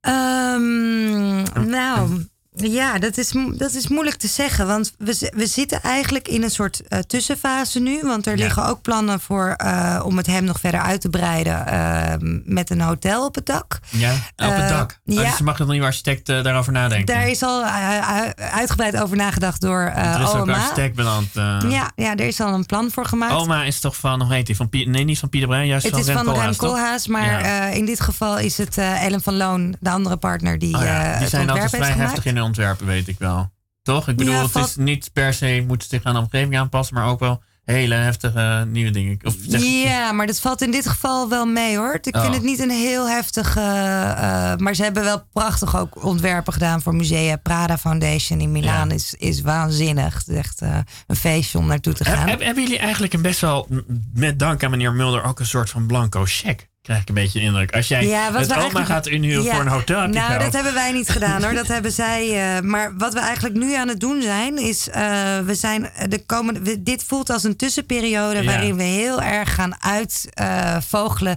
Ehm, 0.01 1.67
nou, 1.69 2.25
ja, 2.55 2.99
dat 2.99 3.17
is, 3.17 3.33
dat 3.57 3.73
is 3.73 3.87
moeilijk 3.87 4.15
te 4.17 4.27
zeggen. 4.27 4.67
Want 4.67 4.93
we, 4.97 5.31
we 5.35 5.47
zitten 5.47 5.81
eigenlijk 5.81 6.27
in 6.27 6.43
een 6.43 6.49
soort 6.49 6.87
eh, 6.87 6.99
tussenfase 6.99 7.79
nu. 7.79 7.99
Want 8.03 8.27
er 8.27 8.37
Ja. 8.37 8.43
liggen 8.43 8.65
ook 8.65 8.81
plannen 8.81 9.19
voor 9.19 9.53
eh, 9.57 10.01
om 10.05 10.17
het 10.17 10.25
hem 10.27 10.43
nog 10.43 10.59
verder 10.59 10.79
uit 10.79 11.01
te 11.01 11.09
breiden 11.09 11.67
ehm, 11.67 12.39
met 12.53 12.69
een 12.69 12.81
hotel 12.81 13.25
op 13.25 13.35
het 13.35 13.45
dak. 13.45 13.79
Ja, 13.89 14.11
op 14.13 14.19
het 14.35 14.49
Eh, 14.61 14.69
dak. 14.69 14.99
Oh, 15.05 15.15
ja. 15.15 15.29
Dus 15.29 15.39
mag 15.41 15.57
nog 15.57 15.67
niet 15.67 15.81
architect 15.81 16.29
eh, 16.29 16.43
daarover 16.43 16.71
nadenken? 16.73 17.15
Daar 17.15 17.27
is 17.27 17.43
al 17.43 17.63
eh, 17.63 17.97
eh, 17.97 18.29
uitgebreid 18.53 18.97
over 19.01 19.17
nagedacht 19.17 19.61
door 19.61 19.81
eh 19.95 20.13
er 20.15 20.21
is 20.21 20.27
ook 20.27 20.33
een 20.33 20.41
OMA. 20.41 20.53
architect 20.53 20.95
beland. 20.95 21.27
eh. 21.35 21.57
Ja, 21.69 21.91
ja, 21.95 22.15
er 22.15 22.25
is 22.27 22.39
al 22.41 22.53
een 22.53 22.65
plan 22.65 22.91
voor 22.91 23.05
gemaakt. 23.05 23.33
Oma 23.33 23.63
is 23.63 23.79
toch 23.79 23.95
van, 23.95 24.21
hoe 24.21 24.33
heet 24.33 24.45
die? 24.45 24.55
Van 24.55 24.69
Pie- 24.69 24.89
nee, 24.89 25.03
niet 25.03 25.19
van 25.19 25.29
Pieter 25.29 25.49
Bruin, 25.49 25.67
juist 25.67 25.83
Het 25.83 25.91
van 25.91 26.01
is 26.01 26.07
Rem 26.07 26.23
van 26.25 26.39
Rem 26.39 26.55
Koolhaas, 26.55 27.07
maar 27.07 27.25
Ja. 27.45 27.67
eh, 27.69 27.75
in 27.77 27.85
dit 27.85 27.99
geval 27.99 28.37
is 28.37 28.57
het 28.57 28.77
eh, 28.77 29.03
Ellen 29.03 29.21
van 29.21 29.35
Loon, 29.37 29.75
de 29.79 29.89
andere 29.89 30.17
partner, 30.17 30.59
die, 30.59 30.75
Oh 30.75 30.81
ja, 30.83 31.03
eh, 31.03 31.11
die 31.11 31.21
het 31.21 31.29
zijn 31.29 31.49
altijd 31.49 31.69
vrij 31.69 31.91
heftig 31.91 32.25
in 32.25 32.35
de 32.35 32.41
ontwerpen, 32.45 32.85
weet 32.85 33.07
ik 33.07 33.15
wel. 33.19 33.51
Toch? 33.83 34.07
Ik 34.07 34.15
bedoel, 34.15 34.33
Ja, 34.33 34.41
het 34.41 34.55
is 34.55 34.75
niet 34.75 35.09
per 35.13 35.33
se, 35.33 35.63
moet 35.67 35.83
zich 35.89 36.03
aan 36.03 36.13
de 36.13 36.19
omgeving 36.19 36.57
aanpassen, 36.57 36.95
maar 36.95 37.07
ook 37.07 37.19
wel 37.19 37.43
hele 37.63 37.95
heftige 37.95 38.39
eh, 38.39 38.63
nieuwe 38.63 38.91
dingen. 38.91 39.19
Of 39.23 39.35
zeg, 39.47 39.63
Ja, 39.63 40.11
maar 40.11 40.27
dat 40.27 40.39
valt 40.39 40.61
in 40.61 40.71
dit 40.71 40.87
geval 40.89 41.29
wel 41.29 41.45
mee 41.45 41.77
hoor. 41.77 41.97
Ik 42.01 42.15
Oh. 42.15 42.21
vind 42.21 42.33
het 42.33 42.43
niet 42.43 42.59
een 42.59 42.69
heel 42.69 43.09
heftig. 43.09 43.55
eh, 43.57 44.51
eh, 44.51 44.57
maar 44.59 44.73
ze 44.75 44.83
hebben 44.83 45.03
wel 45.03 45.23
prachtig 45.33 45.77
ook 45.77 46.03
ontwerpen 46.05 46.53
gedaan 46.53 46.81
voor 46.81 46.95
musea. 46.95 47.35
Prada 47.35 47.77
Foundation 47.77 48.39
in 48.39 48.51
Milaan 48.51 48.87
Ja. 48.89 48.93
is, 48.95 49.13
is 49.17 49.41
waanzinnig. 49.41 50.13
Het 50.17 50.27
is 50.27 50.35
echt 50.37 50.61
een 51.07 51.15
feestje 51.15 51.57
om 51.57 51.65
naartoe 51.67 51.93
te 51.93 52.05
gaan. 52.05 52.27
heb- 52.29 52.41
hebben 52.41 52.63
jullie 52.63 52.79
eigenlijk 52.79 53.13
een 53.13 53.21
best 53.21 53.39
wel, 53.41 53.67
met 54.13 54.39
dank 54.39 54.63
aan 54.63 54.69
meneer 54.71 54.93
Mulder, 54.93 55.23
ook 55.23 55.39
een 55.39 55.45
soort 55.45 55.69
van 55.69 55.85
blanco 55.85 56.23
check? 56.25 56.67
Krijg 56.85 57.01
ik 57.01 57.07
een 57.09 57.15
beetje 57.15 57.39
de 57.39 57.45
indruk. 57.45 57.75
Als 57.75 57.87
jij 57.87 58.05
Ja, 58.07 58.33
het 58.33 58.55
oma 58.55 58.83
gaat 58.85 59.07
inhuren 59.07 59.43
Ja. 59.43 59.51
voor 59.51 59.61
een 59.61 59.67
hotel, 59.67 60.01
heb 60.01 60.11
Nou, 60.13 60.39
dat 60.39 60.53
hebben 60.53 60.73
wij 60.73 60.91
niet 60.91 61.09
gedaan 61.09 61.43
hoor. 61.43 61.53
Dat 61.53 61.67
hebben 61.67 61.91
zij. 61.91 62.55
eh, 62.55 62.61
maar 62.61 62.93
wat 62.97 63.13
we 63.13 63.19
eigenlijk 63.19 63.55
nu 63.55 63.73
aan 63.75 63.87
het 63.87 63.99
doen 63.99 64.21
zijn, 64.21 64.57
is 64.57 64.89
eh, 64.89 65.01
we 65.39 65.55
zijn 65.55 65.89
de 66.09 66.25
komende. 66.25 66.59
we- 66.59 66.83
dit 66.83 67.03
voelt 67.03 67.29
als 67.29 67.43
een 67.43 67.55
tussenperiode 67.55 68.37
Ja. 68.39 68.43
waarin 68.43 68.75
we 68.75 68.83
heel 68.83 69.21
erg 69.21 69.55
gaan 69.55 69.73
uitvogelen. 69.83 71.35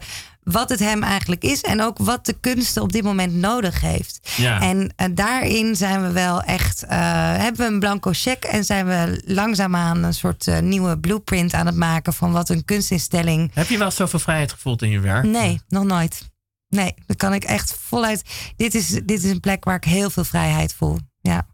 Wat 0.51 0.69
het 0.69 0.79
hem 0.79 1.03
eigenlijk 1.03 1.43
is 1.43 1.61
en 1.61 1.83
ook 1.83 1.99
wat 1.99 2.27
de 2.27 2.37
kunsten 2.41 2.83
op 2.83 2.93
dit 2.93 3.03
moment 3.03 3.35
nodig 3.35 3.81
heeft. 3.81 4.31
Ja. 4.37 4.61
En 4.61 4.93
eh, 4.97 5.07
daarin 5.15 5.77
zijn 5.77 6.03
we 6.03 6.13
wel 6.13 6.43
echt, 6.43 6.83
eh, 6.83 6.99
hebben 7.37 7.67
we 7.67 7.73
een 7.73 7.79
blanco 7.81 8.11
cheque 8.15 8.51
en 8.51 8.65
zijn 8.65 8.87
we 8.87 9.23
langzaamaan 9.25 10.03
een 10.03 10.15
soort 10.15 10.47
eh, 10.47 10.59
nieuwe 10.59 10.99
blueprint 10.99 11.55
aan 11.55 11.67
het 11.67 11.77
maken 11.77 12.13
van 12.13 12.33
wat 12.33 12.49
een 12.49 12.65
kunstinstelling 12.65 13.51
Heb 13.55 13.69
je 13.69 13.79
wel 13.79 13.91
zoveel 13.91 14.19
vrijheid 14.19 14.53
gevoeld 14.53 14.83
in 14.83 14.91
je 14.91 15.01
werk? 15.01 15.25
Nee, 15.25 15.61
nog 15.69 15.85
nooit. 15.85 16.31
Nee, 16.69 16.95
dat 17.07 17.17
kan 17.17 17.35
ik 17.35 17.45
echt 17.45 17.75
voluit. 17.81 18.25
Dit 18.57 18.75
is, 18.75 18.89
dit 18.89 19.25
is 19.25 19.31
een 19.31 19.41
plek 19.41 19.65
waar 19.65 19.77
ik 19.77 19.85
heel 19.85 20.11
veel 20.11 20.25
vrijheid 20.25 20.75
voel. 20.75 20.99
Ja, 21.21 21.47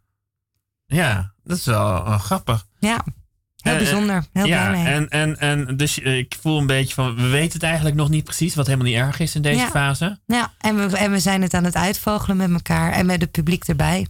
Ja, 0.87 1.33
dat 1.45 1.57
is 1.59 1.65
wel 1.65 2.05
eh, 2.05 2.21
grappig. 2.21 2.67
ja. 2.79 3.05
Heel 3.65 3.73
Eh, 3.73 3.79
bijzonder. 3.79 4.25
Heel 4.33 4.47
ja, 4.47 4.69
blij 4.69 4.83
mee. 4.83 4.93
en, 4.93 5.09
en, 5.09 5.39
en 5.39 5.77
dus 5.77 6.01
eh, 6.01 6.17
ik 6.19 6.37
voel 6.41 6.59
een 6.59 6.67
beetje 6.67 6.95
van, 6.95 7.15
we 7.17 7.29
weten 7.29 7.53
het 7.53 7.63
eigenlijk 7.63 7.97
nog 7.97 8.09
niet 8.09 8.25
precies, 8.25 8.55
wat 8.55 8.67
helemaal 8.67 8.87
niet 8.87 8.97
erg 8.97 9.21
is 9.21 9.35
in 9.35 9.43
deze 9.43 9.59
Ja. 9.61 9.69
fase. 9.71 10.19
ja, 10.27 10.53
en, 10.59 10.77
we, 10.91 10.97
en 10.97 11.11
we 11.11 11.19
zijn 11.19 11.43
het 11.43 11.55
aan 11.55 11.65
het 11.65 11.77
uitvogelen 11.77 12.37
met 12.37 12.51
elkaar 12.53 12.93
en 12.93 13.07
met 13.07 13.21
het 13.21 13.31
publiek 13.31 13.65
erbij. 13.65 14.07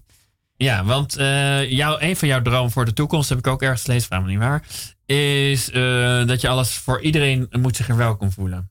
Ja, 0.56 0.84
want 0.84 1.16
eh 1.16 1.70
jou, 1.70 2.02
een 2.02 2.16
van 2.16 2.28
jouw 2.28 2.42
dromen 2.42 2.70
voor 2.70 2.84
de 2.84 2.92
toekomst, 2.92 3.28
heb 3.28 3.38
ik 3.38 3.46
ook 3.46 3.62
ergens 3.62 3.82
gelezen, 3.82 4.06
vraag 4.06 4.22
me 4.22 4.28
niet 4.28 4.38
waar, 4.38 4.62
is 5.06 5.70
eh, 5.70 6.26
dat 6.26 6.40
je 6.40 6.48
alles 6.48 6.70
voor 6.72 7.00
iedereen 7.00 7.46
moet 7.50 7.76
zich 7.76 7.88
er 7.88 7.96
welkom 7.96 8.32
voelen. 8.32 8.70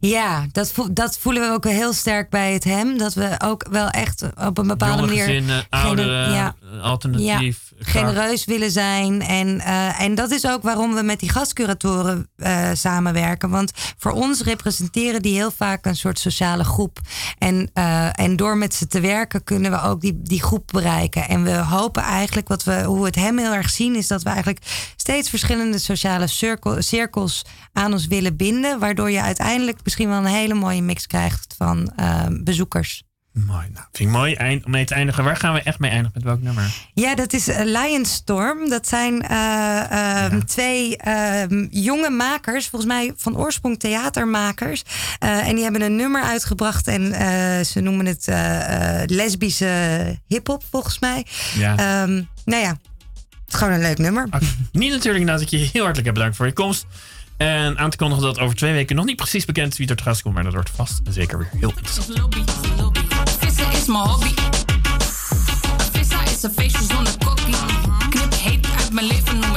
Ja, 0.00 0.46
dat, 0.52 0.74
dat 0.90 1.18
voelen 1.18 1.42
we 1.42 1.52
ook 1.52 1.64
heel 1.64 1.92
sterk 1.92 2.30
bij 2.30 2.52
het 2.52 2.64
hem. 2.64 2.98
Dat 2.98 3.14
we 3.14 3.34
ook 3.44 3.66
wel 3.70 3.88
echt 3.88 4.22
op 4.46 4.58
een 4.58 4.66
bepaalde 4.66 4.96
Jonge 4.96 5.06
manier 5.06 5.24
gezinnen, 5.24 5.66
ouderen, 5.68 6.32
ja. 6.32 6.54
alternatief. 6.82 7.72
genereus 7.78 8.44
willen 8.44 8.70
zijn. 8.70 9.22
En, 9.22 9.60
eh, 9.60 10.00
en 10.00 10.14
dat 10.14 10.30
is 10.30 10.46
ook 10.46 10.62
waarom 10.62 10.94
we 10.94 11.02
met 11.02 11.20
die 11.20 11.30
gastcuratoren 11.30 12.28
eh, 12.36 12.68
samenwerken. 12.72 13.50
Want 13.50 13.72
voor 13.98 14.12
ons 14.12 14.42
representeren 14.42 15.22
die 15.22 15.34
heel 15.34 15.50
vaak 15.50 15.86
een 15.86 15.96
soort 15.96 16.18
sociale 16.18 16.64
groep. 16.64 16.98
En, 17.38 17.70
eh, 17.74 18.20
en 18.20 18.36
door 18.36 18.56
met 18.56 18.74
ze 18.74 18.86
te 18.86 19.00
werken 19.00 19.44
kunnen 19.44 19.70
we 19.70 19.82
ook 19.82 20.00
die, 20.00 20.20
die 20.22 20.42
groep 20.42 20.68
bereiken. 20.72 21.28
En 21.28 21.42
we 21.42 21.56
hopen 21.56 22.02
eigenlijk, 22.02 22.48
wat 22.48 22.64
we, 22.64 22.82
hoe 22.82 22.98
we 22.98 23.06
het 23.06 23.14
hem 23.14 23.38
heel 23.38 23.52
erg 23.52 23.70
zien, 23.70 23.96
is 23.96 24.06
dat 24.06 24.22
we 24.22 24.28
eigenlijk 24.28 24.92
steeds 24.96 25.28
verschillende 25.28 25.78
sociale 25.78 26.26
cirkel, 26.26 26.82
cirkels 26.82 27.44
aan 27.72 27.92
ons 27.92 28.06
willen 28.06 28.36
binden. 28.36 28.78
Waardoor 28.78 29.10
je 29.10 29.22
uiteindelijk 29.22 29.82
misschien 29.90 30.08
wel 30.08 30.18
een 30.18 30.40
hele 30.40 30.54
mooie 30.54 30.82
mix 30.82 31.06
krijgt 31.06 31.54
van 31.58 31.92
eh, 31.96 32.26
bezoekers. 32.30 33.02
Mooi. 33.32 33.66
Nou, 33.72 33.86
vind 33.92 34.08
ik 34.08 34.16
mooi 34.16 34.34
eind, 34.34 34.64
om 34.64 34.70
mee 34.70 34.84
te 34.84 34.94
eindigen. 34.94 35.24
Waar 35.24 35.36
gaan 35.36 35.54
we 35.54 35.62
echt 35.62 35.78
mee 35.78 35.90
eindigen? 35.90 36.12
Met 36.14 36.24
welk 36.24 36.42
nummer? 36.42 36.74
Ja, 36.94 37.14
dat 37.14 37.32
is 37.32 37.48
eh, 37.48 37.64
Lionstorm. 37.64 38.68
Dat 38.68 38.88
zijn 38.88 39.22
eh, 39.22 40.24
ehm, 40.24 40.40
twee 40.40 40.96
ehm, 40.96 41.66
jonge 41.70 42.10
makers, 42.10 42.68
volgens 42.68 42.92
mij 42.92 43.12
van 43.16 43.36
oorsprong 43.36 43.78
theatermakers. 43.78 44.82
En 45.18 45.54
die 45.54 45.62
hebben 45.62 45.82
een 45.82 45.96
nummer 45.96 46.22
uitgebracht 46.22 46.86
en 46.86 47.14
ze 47.66 47.80
noemen 47.80 48.06
het 48.06 48.26
lesbische 49.10 50.18
hip-hop, 50.26 50.62
volgens 50.70 50.98
mij. 50.98 51.26
Ja. 51.54 51.76
Ehm, 51.76 52.22
nou 52.44 52.62
ja, 52.62 52.70
het 52.70 53.48
is 53.48 53.54
gewoon 53.54 53.72
een 53.72 53.80
leuk 53.80 53.98
nummer. 53.98 54.28
Niet 54.72 54.92
natuurlijk 54.92 55.26
dat 55.26 55.40
ik 55.40 55.48
je 55.48 55.56
heel 55.56 55.82
hartelijk 55.82 56.04
heb 56.04 56.14
bedankt 56.14 56.36
voor 56.36 56.46
je 56.46 56.52
komst. 56.52 56.86
En 57.40 57.78
aan 57.78 57.90
te 57.90 57.96
kondigen 57.96 58.24
dat 58.24 58.38
over 58.38 58.56
twee 58.56 58.72
weken 58.72 58.96
nog 58.96 59.04
niet 59.04 59.16
precies 59.16 59.44
bekend 59.44 59.72
is 59.72 59.78
wie 59.78 59.88
er 59.88 60.00
gast 60.02 60.22
komt. 60.22 60.34
Maar 60.34 60.44
dat 60.44 60.52
wordt 60.52 60.70
vast 60.70 61.00
zeker 61.10 61.38
weer 61.38 61.48
heel 61.58 61.68
interessant. 61.76 62.18
lobby. 62.18 62.44
Vissen 63.38 63.72
is 63.72 63.86
mijn 63.86 64.08
hobby. 64.08 64.34
Vissen 65.92 66.24
is 66.24 66.42
een 66.42 66.52
feestje 66.52 66.84
zonder 66.84 67.12
kokkie. 67.24 67.54
Knip 68.10 68.34
heet 68.34 68.66
uit 68.78 68.92
mijn 68.92 69.06
leven, 69.06 69.49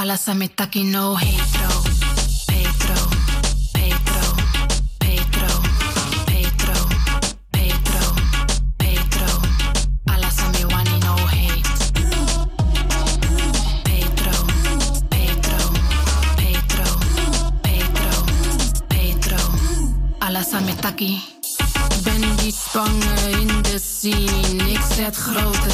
Alasamitaki 0.00 0.84
no 0.84 1.14
hetero. 1.14 1.68
Petro. 2.46 2.94
Petro. 3.74 4.22
Petro. 4.98 5.48
Petro. 6.24 6.74
Petro. 7.50 8.00
Petro. 8.78 9.26
Alasami 10.06 10.64
wani 10.72 10.98
no 11.04 11.14
hate. 11.32 11.92
Petro. 13.84 14.32
Petro. 15.10 15.58
Petro. 16.40 16.86
Petro. 17.62 18.10
Petro. 18.88 19.38
Alasamitaki. 20.20 21.22
Ben 22.04 22.36
die 22.36 22.52
zwanger 22.52 23.40
in 23.40 23.62
de 23.62 23.78
scene. 23.78 24.70
Ik 24.70 24.80
zet 24.96 25.16
grote 25.16 25.70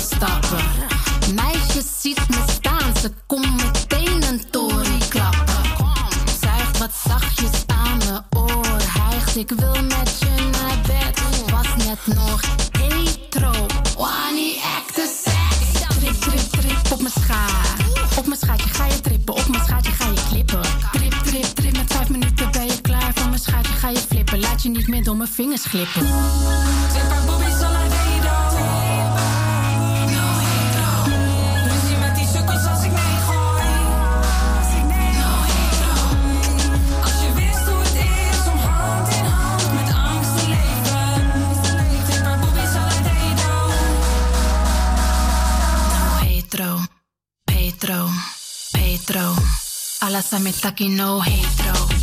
me 50.46 50.52
tacky, 50.52 50.88
no 50.88 51.18
hate 51.18 51.44
throw. 51.44 51.95